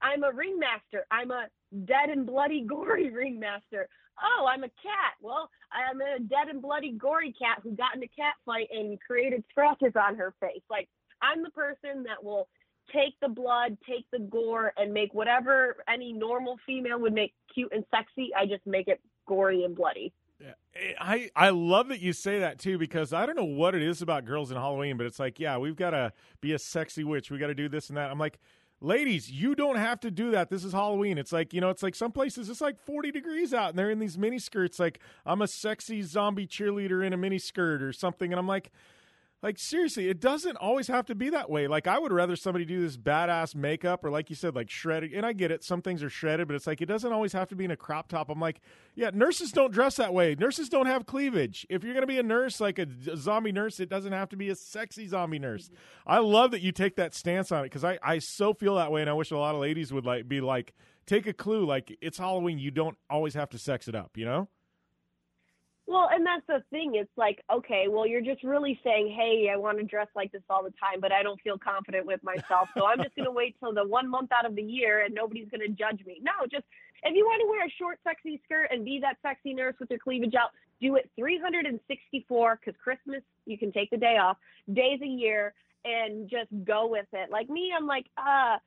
[0.02, 1.06] I'm a ringmaster.
[1.12, 1.46] I'm a
[1.84, 3.88] dead and bloody gory ringmaster.
[4.20, 5.14] Oh, I'm a cat.
[5.20, 8.98] Well, I'm a dead and bloody gory cat who got in a cat fight and
[9.00, 10.62] created scratches on her face.
[10.68, 10.88] Like,
[11.22, 12.48] I'm the person that will
[12.92, 17.72] take the blood, take the gore, and make whatever any normal female would make cute
[17.72, 18.30] and sexy.
[18.36, 20.12] I just make it gory and bloody.
[20.40, 20.52] Yeah.
[21.00, 24.02] I I love that you say that too because I don't know what it is
[24.02, 27.30] about girls in Halloween, but it's like, yeah, we've got to be a sexy witch.
[27.30, 28.10] We got to do this and that.
[28.10, 28.38] I'm like,
[28.80, 30.50] ladies, you don't have to do that.
[30.50, 31.16] This is Halloween.
[31.16, 33.90] It's like, you know, it's like some places it's like 40 degrees out and they're
[33.90, 34.78] in these mini skirts.
[34.78, 38.30] Like, I'm a sexy zombie cheerleader in a mini skirt or something.
[38.32, 38.70] And I'm like,
[39.42, 41.68] like seriously, it doesn't always have to be that way.
[41.68, 45.12] Like I would rather somebody do this badass makeup or like you said, like shredded.
[45.12, 47.48] And I get it, some things are shredded, but it's like it doesn't always have
[47.48, 48.30] to be in a crop top.
[48.30, 48.60] I'm like,
[48.94, 50.34] yeah, nurses don't dress that way.
[50.34, 51.66] Nurses don't have cleavage.
[51.68, 52.86] If you're gonna be a nurse, like a,
[53.16, 55.70] zombie nurse, it doesn't have to be a sexy zombie nurse.
[56.06, 58.90] I love that you take that stance on it because I I so feel that
[58.90, 60.74] way, and I wish a lot of ladies would like be like
[61.06, 61.66] take a clue.
[61.66, 64.48] Like it's Halloween, you don't always have to sex it up, you know.
[65.88, 66.96] Well, and that's the thing.
[66.96, 70.42] It's like, okay, well, you're just really saying, hey, I want to dress like this
[70.50, 72.68] all the time, but I don't feel confident with myself.
[72.76, 75.14] So I'm just going to wait till the one month out of the year and
[75.14, 76.20] nobody's going to judge me.
[76.22, 76.64] No, just
[77.04, 79.90] if you want to wear a short, sexy skirt and be that sexy nurse with
[79.90, 80.50] your cleavage out,
[80.80, 84.38] do it 364 because Christmas, you can take the day off,
[84.72, 85.54] days a year,
[85.84, 87.30] and just go with it.
[87.30, 88.58] Like me, I'm like, uh,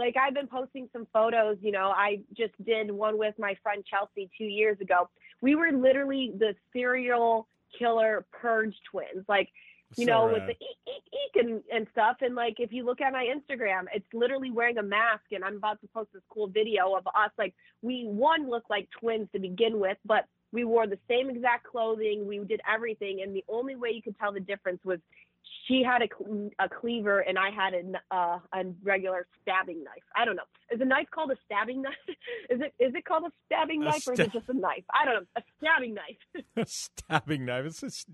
[0.00, 3.84] like I've been posting some photos, you know, I just did one with my friend
[3.88, 5.08] Chelsea two years ago
[5.40, 7.48] we were literally the serial
[7.78, 9.24] killer purge twins.
[9.28, 9.48] Like,
[9.96, 10.34] you so know, rad.
[10.34, 12.16] with the eek, eek, eek and, and stuff.
[12.20, 15.24] And like, if you look at my Instagram, it's literally wearing a mask.
[15.32, 17.30] And I'm about to post this cool video of us.
[17.38, 21.66] Like, we one looked like twins to begin with, but we wore the same exact
[21.66, 22.26] clothing.
[22.26, 23.22] We did everything.
[23.22, 24.98] And the only way you could tell the difference was
[25.66, 30.02] she had a, a cleaver and I had a, uh, a regular stabbing knife.
[30.16, 30.42] I don't know.
[30.70, 31.94] Is a knife called a stabbing knife?
[32.50, 34.84] is it is it called a stabbing a knife or is it just a knife?
[34.92, 35.26] I don't know.
[35.36, 36.44] A stabbing knife.
[36.56, 37.66] a stabbing knife.
[37.66, 38.08] It's just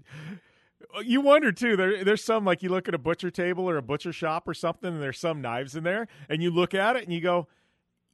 [1.05, 1.77] you wonder too.
[1.77, 4.55] There, there's some like you look at a butcher table or a butcher shop or
[4.55, 7.49] something, and there's some knives in there, and you look at it and you go,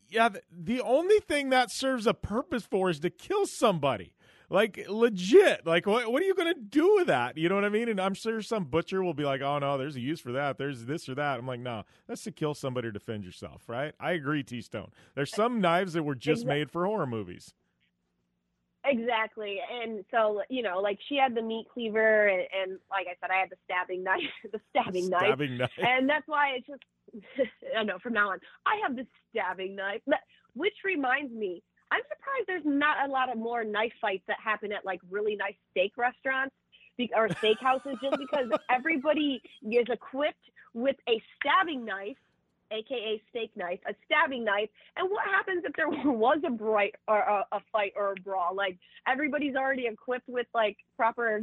[0.08, 4.14] "Yeah, the only thing that serves a purpose for is to kill somebody."
[4.52, 5.66] Like legit.
[5.66, 7.38] Like what what are you gonna do with that?
[7.38, 7.88] You know what I mean?
[7.88, 10.58] And I'm sure some butcher will be like, Oh no, there's a use for that.
[10.58, 11.38] There's this or that.
[11.38, 13.94] I'm like, no, that's to kill somebody or defend yourself, right?
[13.98, 14.90] I agree, T Stone.
[15.14, 16.58] There's some knives that were just exactly.
[16.58, 17.54] made for horror movies.
[18.84, 19.58] Exactly.
[19.72, 23.30] And so, you know, like she had the meat cleaver and, and like I said,
[23.30, 24.20] I had the stabbing knife
[24.52, 25.70] the stabbing, stabbing knife.
[25.78, 25.88] knife.
[25.88, 26.82] And that's why it's just
[27.78, 28.38] I know from now on.
[28.66, 30.02] I have the stabbing knife.
[30.54, 31.62] Which reminds me,
[31.92, 35.36] I'm surprised there's not a lot of more knife fights that happen at like really
[35.36, 36.54] nice steak restaurants
[37.14, 42.16] or steakhouses just because everybody is equipped with a stabbing knife
[42.72, 44.70] aka steak knife, a stabbing knife.
[44.96, 48.56] And what happens if there was a bright or a, a, fight or a brawl?
[48.56, 51.42] Like everybody's already equipped with like proper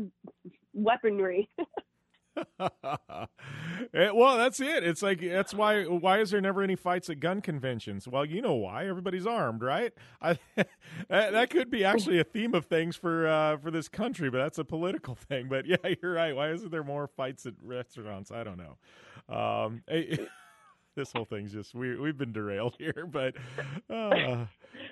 [0.74, 1.48] weaponry.
[3.94, 4.84] Eh, well, that's it.
[4.84, 5.84] It's like that's why.
[5.84, 8.08] Why is there never any fights at gun conventions?
[8.08, 8.88] Well, you know why.
[8.88, 9.94] Everybody's armed, right?
[10.22, 10.38] I,
[11.10, 14.58] that could be actually a theme of things for uh, for this country, but that's
[14.58, 15.48] a political thing.
[15.48, 16.36] But yeah, you're right.
[16.36, 18.32] Why isn't there more fights at restaurants?
[18.32, 19.34] I don't know.
[19.34, 19.84] Um,
[20.96, 23.36] this whole thing's just we we've been derailed here, but
[23.90, 24.46] uh,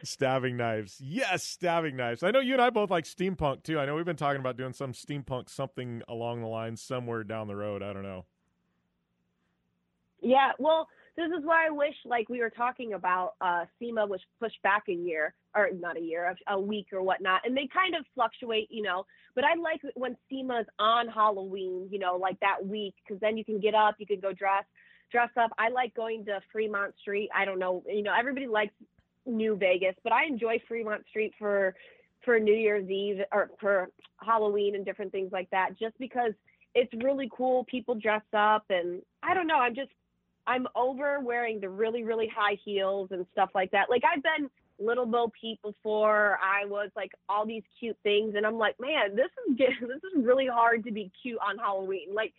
[0.04, 2.24] stabbing knives, yes, stabbing knives.
[2.24, 3.80] I know you and I both like steampunk too.
[3.80, 7.48] I know we've been talking about doing some steampunk something along the lines somewhere down
[7.48, 7.84] the road.
[7.84, 8.26] I don't know.
[10.20, 14.20] Yeah, well, this is why I wish, like we were talking about, uh, SEMA was
[14.40, 17.68] pushed back a year, or not a year, a, a week or whatnot, and they
[17.72, 19.06] kind of fluctuate, you know.
[19.36, 23.46] But I like when SEMA's on Halloween, you know, like that week, because then you
[23.46, 24.64] can get up, you can go dress
[25.12, 25.52] dress up.
[25.58, 27.30] I like going to Fremont Street.
[27.36, 28.74] I don't know, you know, everybody likes
[29.26, 31.76] New Vegas, but I enjoy Fremont Street for
[32.26, 36.34] for New Year's Eve or for Halloween and different things like that just because
[36.76, 37.64] it's really cool.
[37.66, 39.92] People dress up and I don't know, I'm just
[40.46, 43.90] I'm over wearing the really really high heels and stuff like that.
[43.90, 46.40] Like I've been Little Bo Peep before.
[46.42, 50.02] I was like all these cute things, and I'm like, man, this is getting, this
[50.16, 52.14] is really hard to be cute on Halloween.
[52.14, 52.34] Like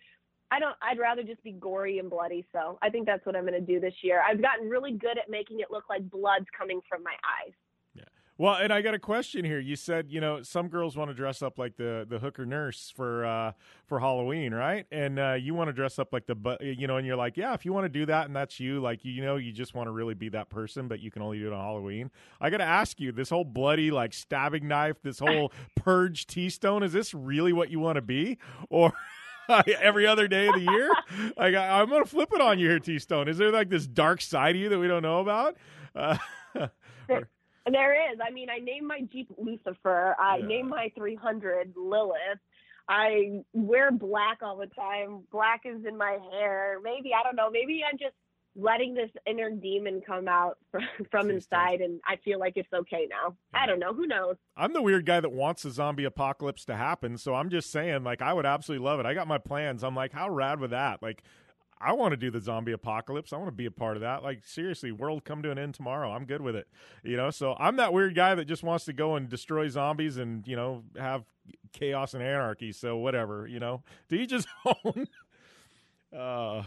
[0.50, 0.76] I don't.
[0.82, 2.46] I'd rather just be gory and bloody.
[2.52, 4.22] So I think that's what I'm going to do this year.
[4.26, 7.52] I've gotten really good at making it look like blood's coming from my eyes.
[7.94, 8.04] Yeah.
[8.38, 9.58] Well, and I got a question here.
[9.58, 12.90] You said you know some girls want to dress up like the the hooker nurse
[12.96, 13.52] for uh,
[13.86, 14.86] for Halloween, right?
[14.90, 17.36] And uh, you want to dress up like the bu- you know, and you're like,
[17.36, 19.74] yeah, if you want to do that and that's you, like you know, you just
[19.74, 22.10] want to really be that person, but you can only do it on Halloween.
[22.40, 26.48] I got to ask you, this whole bloody like stabbing knife, this whole purge T
[26.48, 28.38] stone, is this really what you want to be,
[28.70, 28.94] or?
[29.80, 30.90] every other day of the year.
[31.36, 33.28] Like I, am gonna flip it on you here, T Stone.
[33.28, 35.56] Is there like this dark side of you that we don't know about?
[35.94, 36.16] Uh,
[37.08, 37.28] there,
[37.66, 38.18] there is.
[38.24, 40.16] I mean, I named my Jeep Lucifer.
[40.18, 40.46] I yeah.
[40.46, 42.18] named my 300 Lilith.
[42.88, 45.22] I wear black all the time.
[45.30, 46.78] Black is in my hair.
[46.82, 47.50] Maybe I don't know.
[47.50, 48.14] Maybe I'm just
[48.56, 53.06] letting this inner demon come out from, from inside and I feel like it's okay
[53.08, 53.36] now.
[53.54, 53.94] I don't know.
[53.94, 54.36] Who knows?
[54.56, 57.18] I'm the weird guy that wants a zombie apocalypse to happen.
[57.18, 59.06] So I'm just saying, like, I would absolutely love it.
[59.06, 59.84] I got my plans.
[59.84, 61.02] I'm like, how rad would that?
[61.02, 61.22] Like,
[61.80, 63.32] I want to do the zombie apocalypse.
[63.32, 64.22] I want to be a part of that.
[64.22, 66.10] Like seriously, world come to an end tomorrow.
[66.10, 66.66] I'm good with it.
[67.04, 70.16] You know, so I'm that weird guy that just wants to go and destroy zombies
[70.16, 71.24] and, you know, have
[71.72, 72.72] chaos and anarchy.
[72.72, 73.82] So whatever, you know.
[74.08, 74.48] Do you just
[74.84, 75.06] own
[76.16, 76.62] uh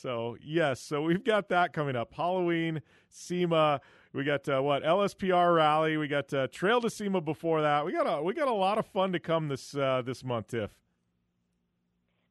[0.00, 2.12] so yes, so we've got that coming up.
[2.14, 3.80] Halloween, SEMA.
[4.12, 5.96] We got uh, what LSPR rally.
[5.96, 7.84] We got uh, Trail to SEMA before that.
[7.84, 10.48] We got a we got a lot of fun to come this uh, this month,
[10.48, 10.70] Tiff.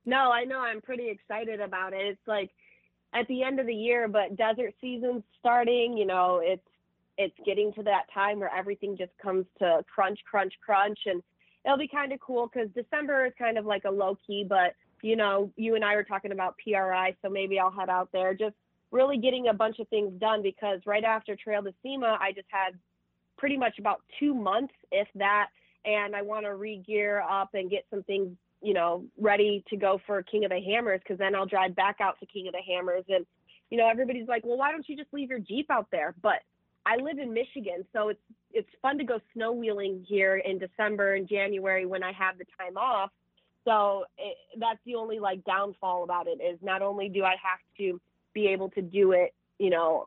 [0.06, 0.60] No, I know.
[0.60, 2.02] I'm pretty excited about it.
[2.06, 2.52] It's like
[3.14, 5.98] at the end of the year, but desert season's starting.
[5.98, 6.68] You know, it's
[7.18, 11.24] it's getting to that time where everything just comes to crunch, crunch, crunch, and
[11.66, 14.74] it'll be kind of cool because December is kind of like a low key, but
[15.04, 18.34] you know, you and I were talking about PRI, so maybe I'll head out there.
[18.34, 18.56] Just
[18.90, 22.48] really getting a bunch of things done because right after Trail to SEMA, I just
[22.48, 22.80] had
[23.38, 25.50] pretty much about two months, if that,
[25.84, 28.30] and I want to re-gear up and get some things,
[28.62, 31.98] you know, ready to go for King of the Hammers because then I'll drive back
[32.00, 33.26] out to King of the Hammers and,
[33.70, 36.16] you know, everybody's like, well, why don't you just leave your Jeep out there?
[36.22, 36.44] But
[36.86, 38.22] I live in Michigan, so it's
[38.52, 42.46] it's fun to go snow wheeling here in December and January when I have the
[42.58, 43.10] time off
[43.66, 47.60] so it, that's the only like downfall about it is not only do I have
[47.78, 48.00] to
[48.34, 50.06] be able to do it, you know,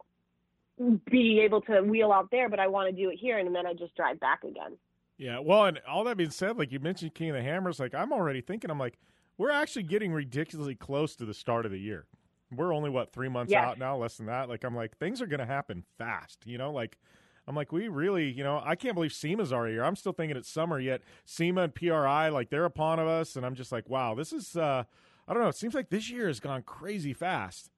[1.10, 3.66] be able to wheel out there, but I want to do it here, and then
[3.66, 4.76] I just drive back again.
[5.18, 7.94] Yeah, well, and all that being said, like you mentioned, King of the Hammers, like
[7.94, 8.98] I'm already thinking, I'm like,
[9.38, 12.06] we're actually getting ridiculously close to the start of the year.
[12.54, 13.64] We're only what three months yes.
[13.64, 14.48] out now, less than that.
[14.48, 16.98] Like I'm like, things are going to happen fast, you know, like
[17.48, 19.84] I'm like, we really, you know, I can't believe SEMA's already here.
[19.84, 21.02] I'm still thinking it's summer yet.
[21.24, 24.56] SEMA and PRI, like they're upon of us, and I'm just like, wow, this is.
[24.56, 24.84] uh
[25.28, 25.48] I don't know.
[25.48, 27.70] It seems like this year has gone crazy fast.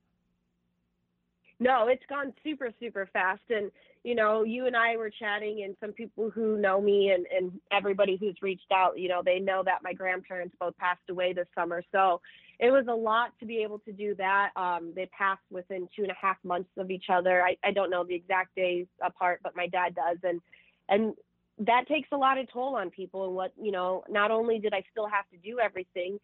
[1.61, 3.40] No, it's gone super, super fast.
[3.49, 3.70] And,
[4.05, 7.59] you know, you and I were chatting, and some people who know me and, and
[7.73, 11.49] everybody who's reached out, you know, they know that my grandparents both passed away this
[11.55, 11.82] summer.
[11.90, 12.20] So
[12.59, 14.51] it was a lot to be able to do that.
[14.56, 17.43] Um, they passed within two and a half months of each other.
[17.43, 20.18] I, I don't know the exact days apart, but my dad does.
[20.22, 20.40] And,
[20.89, 21.14] and,
[21.60, 24.72] that takes a lot of toll on people and what you know not only did
[24.72, 26.18] i still have to do everything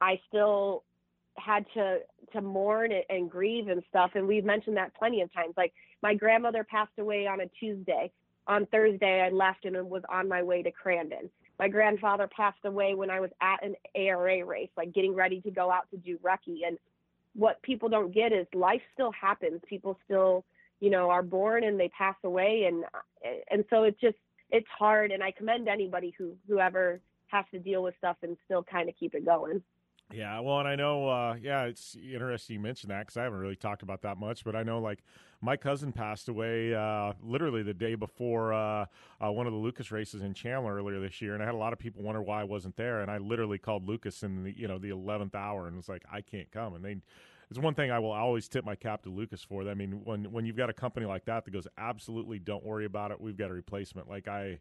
[0.00, 0.82] i still
[1.36, 1.98] had to
[2.32, 5.72] to mourn and grieve and stuff and we've mentioned that plenty of times like
[6.02, 8.10] my grandmother passed away on a tuesday
[8.48, 12.94] on thursday i left and was on my way to crandon my grandfather passed away
[12.94, 16.18] when i was at an ara race like getting ready to go out to do
[16.18, 16.78] recce and
[17.36, 19.60] what people don't get is life still happens.
[19.68, 20.44] People still
[20.80, 22.64] you know are born and they pass away.
[22.66, 22.84] And
[23.50, 24.16] and so it's just
[24.50, 25.12] it's hard.
[25.12, 28.94] And i commend anybody who whoever has to deal with stuff and still kind of
[28.98, 29.62] keep it going
[30.12, 33.38] yeah, well, and I know, uh, yeah, it's interesting you mentioned that because I haven't
[33.40, 35.02] really talked about that much, but I know, like,
[35.40, 38.86] my cousin passed away uh, literally the day before uh,
[39.20, 41.58] uh, one of the Lucas races in Chandler earlier this year, and I had a
[41.58, 44.56] lot of people wonder why I wasn't there, and I literally called Lucas in the
[44.56, 46.96] you know the eleventh hour and was like, I can't come, and they.
[47.48, 49.68] It's one thing I will always tip my cap to Lucas for.
[49.68, 52.86] I mean, when when you've got a company like that that goes, absolutely, don't worry
[52.86, 53.20] about it.
[53.20, 54.08] We've got a replacement.
[54.08, 54.58] Like I,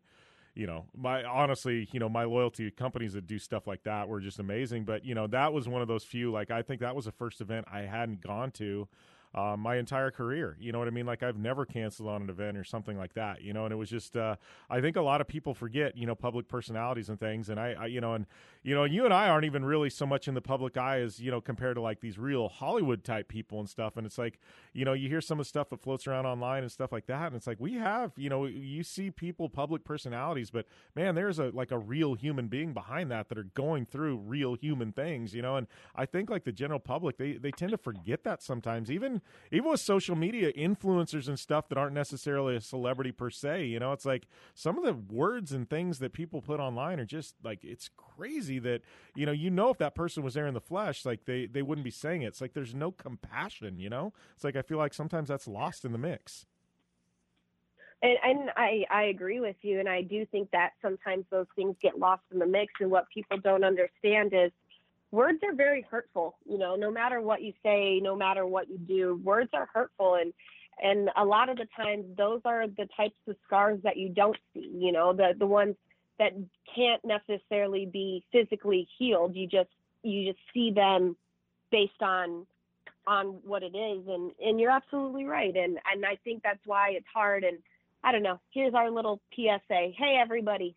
[0.56, 4.22] you know, my honestly, you know, my loyalty companies that do stuff like that were
[4.22, 4.86] just amazing.
[4.86, 6.32] But you know, that was one of those few.
[6.32, 8.88] Like I think that was the first event I hadn't gone to
[9.36, 10.56] uh, my entire career.
[10.60, 11.06] You know what I mean?
[11.06, 13.42] Like I've never canceled on an event or something like that.
[13.42, 14.38] You know, and it was just uh,
[14.70, 17.76] I think a lot of people forget you know public personalities and things, and I,
[17.78, 18.26] I you know and
[18.66, 21.20] you know you and I aren't even really so much in the public eye as
[21.20, 23.96] you know compared to like these real Hollywood type people and stuff.
[23.96, 24.40] And it's like
[24.74, 27.06] you know you hear some of the stuff that floats around online and stuff like
[27.06, 30.66] that, and it's like we have you know you see people public personalities, but
[30.96, 34.56] man, there's a like a real human being behind that that are going through real
[34.56, 35.36] human things.
[35.36, 38.42] You know, and I think like the general public they they tend to forget that
[38.42, 39.22] sometimes even
[39.52, 43.80] even with social media influencers and stuff that aren't necessarily a celebrity per se you
[43.80, 47.36] know it's like some of the words and things that people put online are just
[47.44, 48.82] like it's crazy that
[49.16, 51.62] you know you know if that person was there in the flesh like they they
[51.62, 52.28] wouldn't be saying it.
[52.28, 54.14] It's like there's no compassion you know?
[54.36, 56.46] It's like i feel like sometimes that's lost in the mix.
[58.02, 61.76] And, and I, I agree with you, and I do think that sometimes those things
[61.82, 62.74] get lost in the mix.
[62.80, 64.52] And what people don't understand is
[65.12, 66.76] words are very hurtful you know?
[66.76, 70.34] No matter what you say no matter what you do words are hurtful and
[70.84, 74.38] and a lot of the times those are the types of scars that you don't
[74.54, 75.14] see you know?
[75.14, 75.76] The the ones
[76.20, 76.34] that
[76.74, 79.36] can't necessarily be physically healed.
[79.36, 79.70] You just
[80.04, 81.16] you just see them
[81.72, 82.46] based on
[83.08, 84.08] on what it is.
[84.08, 85.56] And and you're absolutely right.
[85.56, 87.44] And and I think that's why it's hard.
[87.44, 87.58] And
[88.04, 88.40] I don't know.
[88.52, 90.76] Here's our little PSA hey everybody.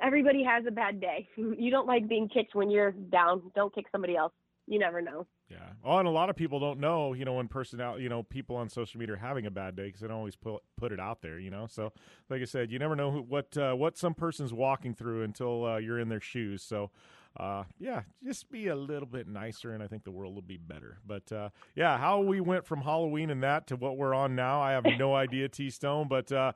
[0.00, 1.28] Everybody has a bad day.
[1.36, 3.42] You don't like being kicked when you're down.
[3.54, 4.32] Don't kick somebody else.
[4.72, 5.26] You never know.
[5.50, 5.58] Yeah.
[5.84, 8.56] Oh, and a lot of people don't know, you know, when personality, you know, people
[8.56, 10.98] on social media are having a bad day because they don't always put put it
[10.98, 11.66] out there, you know.
[11.68, 11.92] So,
[12.30, 15.66] like I said, you never know who, what uh, what some person's walking through until
[15.66, 16.62] uh, you're in their shoes.
[16.62, 16.90] So,
[17.36, 20.56] uh, yeah, just be a little bit nicer, and I think the world will be
[20.56, 21.00] better.
[21.06, 24.62] But uh, yeah, how we went from Halloween and that to what we're on now,
[24.62, 26.08] I have no idea, T Stone.
[26.08, 26.52] But uh,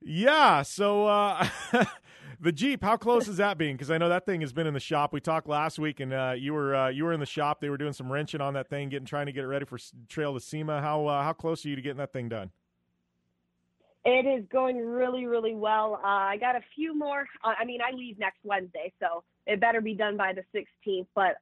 [0.00, 1.46] yeah, so uh,
[2.40, 3.74] the Jeep, how close is that being?
[3.74, 5.12] Because I know that thing has been in the shop.
[5.12, 7.60] We talked last week, and uh, you were uh, you were in the shop.
[7.60, 9.78] They were doing some wrenching on that thing, getting trying to get it ready for
[10.08, 10.80] Trail to SEMA.
[10.80, 12.50] How uh, how close are you to getting that thing done?
[14.04, 15.94] It is going really, really well.
[16.04, 17.26] Uh, I got a few more.
[17.42, 21.06] Uh, I mean, I leave next Wednesday, so it better be done by the 16th.
[21.14, 21.36] But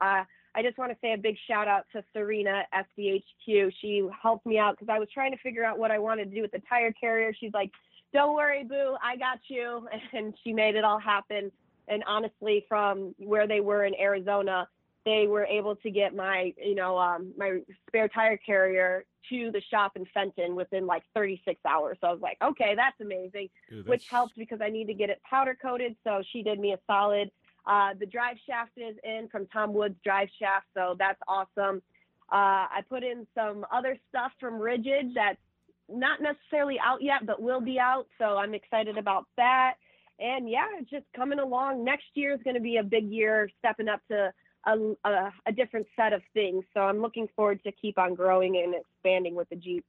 [0.54, 3.72] I just want to say a big shout out to Serena SDHQ.
[3.80, 6.34] She helped me out because I was trying to figure out what I wanted to
[6.36, 7.32] do with the tire carrier.
[7.38, 7.72] She's like
[8.12, 9.88] don't worry, boo, I got you.
[10.12, 11.50] And she made it all happen.
[11.88, 14.68] And honestly, from where they were in Arizona,
[15.04, 19.60] they were able to get my, you know, um, my spare tire carrier to the
[19.70, 21.98] shop in Fenton within like 36 hours.
[22.00, 23.88] So I was like, okay, that's amazing, Dude, that's...
[23.88, 25.96] which helped because I need to get it powder coated.
[26.04, 27.30] So she did me a solid.
[27.66, 31.80] Uh, the drive shaft is in from Tom Woods Drive Shaft, so that's awesome.
[32.30, 35.38] Uh, I put in some other stuff from Rigid that's
[35.88, 38.06] not necessarily out yet, but will be out.
[38.18, 39.74] So I'm excited about that.
[40.18, 41.84] And yeah, it's just coming along.
[41.84, 44.32] Next year is going to be a big year, stepping up to
[44.66, 46.64] a, a, a, different set of things.
[46.74, 49.84] So I'm looking forward to keep on growing and expanding with the Jeep.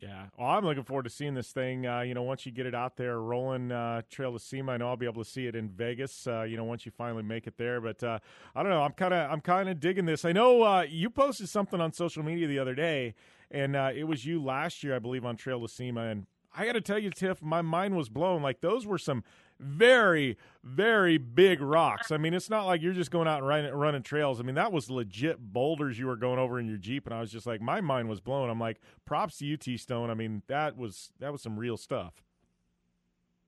[0.00, 1.86] Yeah, well, I'm looking forward to seeing this thing.
[1.86, 4.76] Uh, you know, once you get it out there rolling, uh, Trail to SEMA, I
[4.76, 6.26] know I'll be able to see it in Vegas.
[6.26, 7.80] Uh, you know, once you finally make it there.
[7.80, 8.18] But uh,
[8.54, 8.82] I don't know.
[8.82, 10.24] I'm kind of I'm kind of digging this.
[10.24, 13.14] I know uh, you posted something on social media the other day,
[13.50, 16.02] and uh, it was you last year, I believe, on Trail to SEMA.
[16.02, 16.26] And
[16.56, 18.42] I got to tell you, Tiff, my mind was blown.
[18.42, 19.24] Like those were some
[19.60, 22.10] very, very big rocks.
[22.10, 24.40] I mean, it's not like you're just going out and running, running trails.
[24.40, 27.20] I mean, that was legit boulders you were going over in your Jeep, and I
[27.20, 28.50] was just like, my mind was blown.
[28.50, 30.10] I'm like, props to you, T Stone.
[30.10, 32.22] I mean, that was that was some real stuff.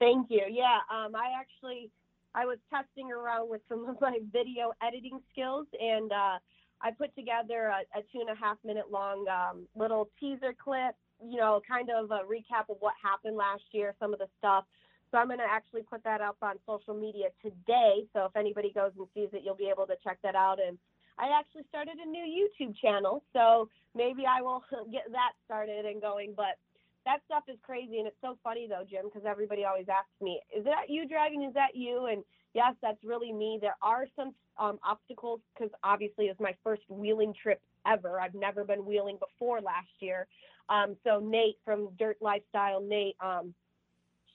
[0.00, 0.42] Thank you.
[0.50, 1.90] Yeah, um, I actually
[2.34, 6.38] I was testing around with some of my video editing skills, and uh,
[6.82, 10.94] I put together a, a, two and a half minute long um, little teaser clip.
[11.22, 14.64] You know, kind of a recap of what happened last year, some of the stuff
[15.10, 18.06] so I'm going to actually put that up on social media today.
[18.12, 20.58] So if anybody goes and sees it, you'll be able to check that out.
[20.64, 20.78] And
[21.18, 24.62] I actually started a new YouTube channel, so maybe I will
[24.92, 26.34] get that started and going.
[26.36, 26.62] But
[27.04, 30.40] that stuff is crazy, and it's so funny though, Jim, because everybody always asks me,
[30.56, 31.42] "Is that you driving?
[31.42, 32.22] Is that you?" And
[32.54, 33.58] yes, that's really me.
[33.60, 38.20] There are some um, obstacles because obviously it's my first wheeling trip ever.
[38.20, 40.26] I've never been wheeling before last year.
[40.68, 43.54] Um, so Nate from Dirt Lifestyle, Nate, um,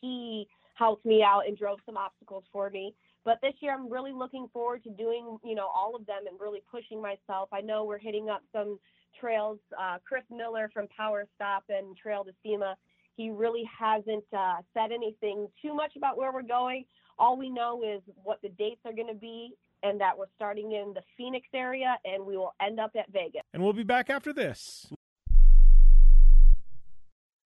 [0.02, 2.94] he helped me out and drove some obstacles for me.
[3.24, 6.40] But this year, I'm really looking forward to doing, you know, all of them and
[6.40, 7.50] really pushing myself.
[7.52, 8.78] I know we're hitting up some
[9.20, 9.58] trails.
[9.80, 12.76] Uh, Chris Miller from Power Stop and Trail to SEMA,
[13.16, 16.86] he really hasn't uh, said anything too much about where we're going.
[17.18, 20.72] All we know is what the dates are going to be and that we're starting
[20.74, 23.42] in the Phoenix area and we will end up at Vegas.
[23.54, 24.88] And we'll be back after this.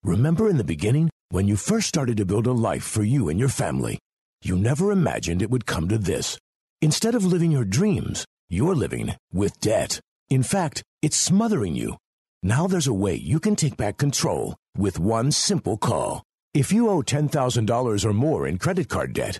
[0.04, 1.10] Remember in the beginning?
[1.30, 4.00] When you first started to build a life for you and your family,
[4.42, 6.40] you never imagined it would come to this.
[6.82, 10.00] Instead of living your dreams, you're living with debt.
[10.30, 11.98] In fact, it's smothering you.
[12.42, 16.24] Now there's a way you can take back control with one simple call.
[16.54, 19.40] If you owe $10,000 or more in credit card debt,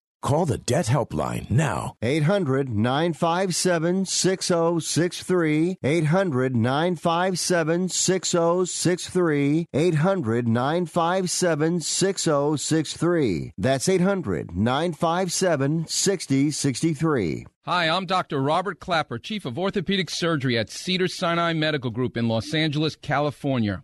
[0.21, 1.95] Call the Debt Helpline now.
[2.03, 5.77] 800 957 6063.
[5.83, 9.67] 800 957 6063.
[9.73, 13.51] 800 957 6063.
[13.57, 17.45] That's 800 957 6063.
[17.65, 18.41] Hi, I'm Dr.
[18.41, 23.83] Robert Klapper, Chief of Orthopedic Surgery at Cedar Sinai Medical Group in Los Angeles, California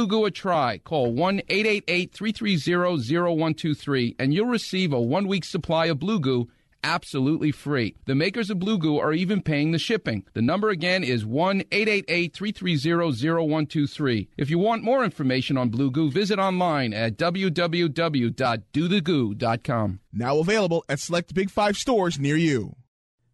[0.01, 0.79] Blue Goo a try.
[0.79, 6.49] Call 1 888 330 0123 and you'll receive a one week supply of Blue Goo
[6.83, 7.95] absolutely free.
[8.05, 10.25] The makers of Blue Goo are even paying the shipping.
[10.33, 14.29] The number again is 1 888 330 0123.
[14.37, 19.99] If you want more information on Blue Goo, visit online at www.dothegoo.com.
[20.11, 22.75] Now available at select Big Five stores near you.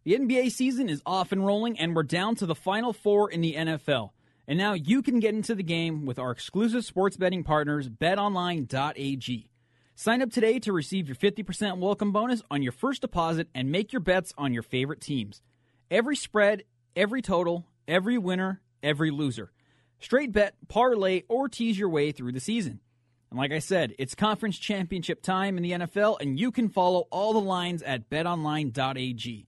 [0.04, 3.40] The NBA season is off and rolling, and we're down to the final four in
[3.40, 4.10] the NFL.
[4.48, 9.50] And now you can get into the game with our exclusive sports betting partners, betonline.ag.
[9.94, 13.92] Sign up today to receive your 50% welcome bonus on your first deposit and make
[13.92, 15.42] your bets on your favorite teams.
[15.90, 16.64] Every spread,
[16.96, 19.52] every total, every winner, every loser.
[20.00, 22.80] Straight bet, parlay, or tease your way through the season.
[23.28, 27.06] And like I said, it's conference championship time in the NFL, and you can follow
[27.10, 29.46] all the lines at betonline.ag.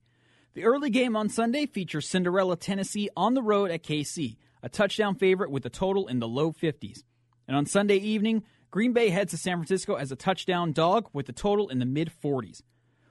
[0.53, 5.15] The early game on Sunday features Cinderella, Tennessee on the road at KC a touchdown
[5.15, 7.03] favorite with a total in the low 50s.
[7.47, 11.27] And on Sunday evening, Green Bay heads to San Francisco as a touchdown dog with
[11.27, 12.61] a total in the mid 40s.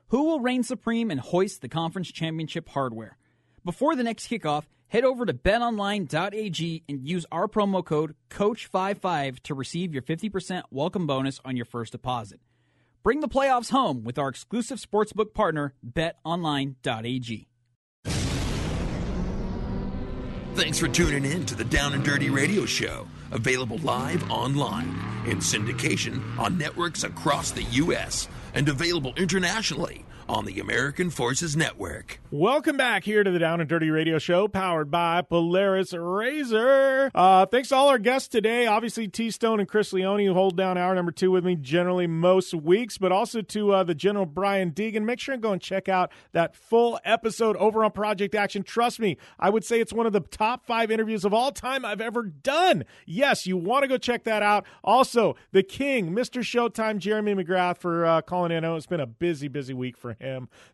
[0.09, 3.17] Who will reign supreme and hoist the conference championship hardware?
[3.65, 9.55] Before the next kickoff, head over to betonline.ag and use our promo code COACH55 to
[9.55, 12.41] receive your 50% welcome bonus on your first deposit.
[13.03, 17.50] Bring the playoffs home with our exclusive sportsbook partner, betonline.ag.
[20.55, 24.89] Thanks for tuning in to the Down and Dirty Radio Show, available live online
[25.27, 28.29] in syndication on networks across the U.S.
[28.53, 32.20] and available internationally on the American Forces Network.
[32.31, 37.11] Welcome back here to the Down and Dirty Radio Show, powered by Polaris RZR.
[37.12, 38.69] Uh, thanks to all our guests today.
[38.69, 42.07] Obviously, T Stone and Chris Leone, who hold down hour number two with me generally
[42.07, 45.02] most weeks, but also to uh, the General Brian Deegan.
[45.02, 48.62] Make sure and go and check out that full episode over on Project Action.
[48.62, 51.85] Trust me, I would say it's one of the top five interviews of all time
[51.85, 52.85] I've ever done.
[53.05, 54.65] Yes, you want to go check that out.
[54.85, 56.40] Also, the King, Mr.
[56.43, 58.59] Showtime, Jeremy McGrath, for uh, calling in.
[58.59, 60.16] I know it's been a busy, busy week for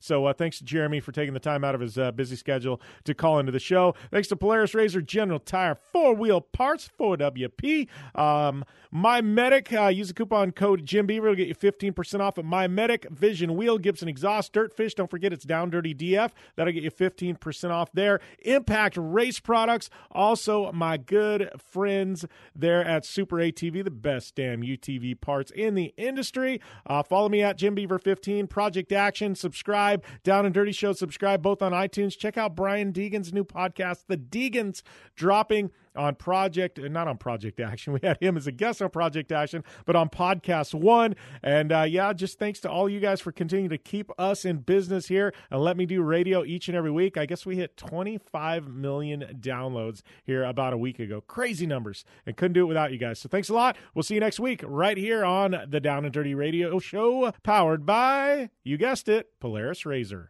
[0.01, 2.81] So uh, thanks to Jeremy for taking the time out of his uh, busy schedule
[3.05, 3.95] to call into the show.
[4.11, 7.89] Thanks to Polaris RZR General Tire Four Wheel Parts 4WP.
[8.15, 12.39] Um, My Medic, uh, use the coupon code Jim Beaver to get you 15% off
[12.39, 14.95] at My Medic Vision Wheel Gibson Exhaust Dirtfish.
[14.95, 16.31] Don't forget it's Down Dirty DF.
[16.57, 18.21] That'll get you 15% off there.
[18.41, 19.91] Impact Race Products.
[20.11, 22.25] Also, my good friends
[22.55, 26.61] there at Super ATV, the best damn UTV parts in the industry.
[26.87, 28.47] Uh, follow me at Jim Beaver 15.
[28.47, 30.05] Project Action subscribe.
[30.25, 32.17] Down and Dirty Show, subscribe both on iTunes.
[32.19, 34.83] Check out Brian Deegan's new podcast, The Deegans,
[35.15, 37.93] dropping on Project, uh, not on Project Action.
[37.97, 41.17] We had him as a guest on Project Action, but on Podcast One.
[41.43, 44.59] And uh, yeah, just thanks to all you guys for continuing to keep us in
[44.59, 47.17] business here and let me do radio each and every week.
[47.17, 51.23] I guess we hit 25 million downloads here about a week ago.
[51.23, 53.19] Crazy numbers, and couldn't do it without you guys.
[53.19, 53.77] So thanks a lot.
[53.95, 57.87] We'll see you next week right here on the Down and Dirty Radio Show, powered
[57.87, 60.29] by, you guessed it, Polaris RZR.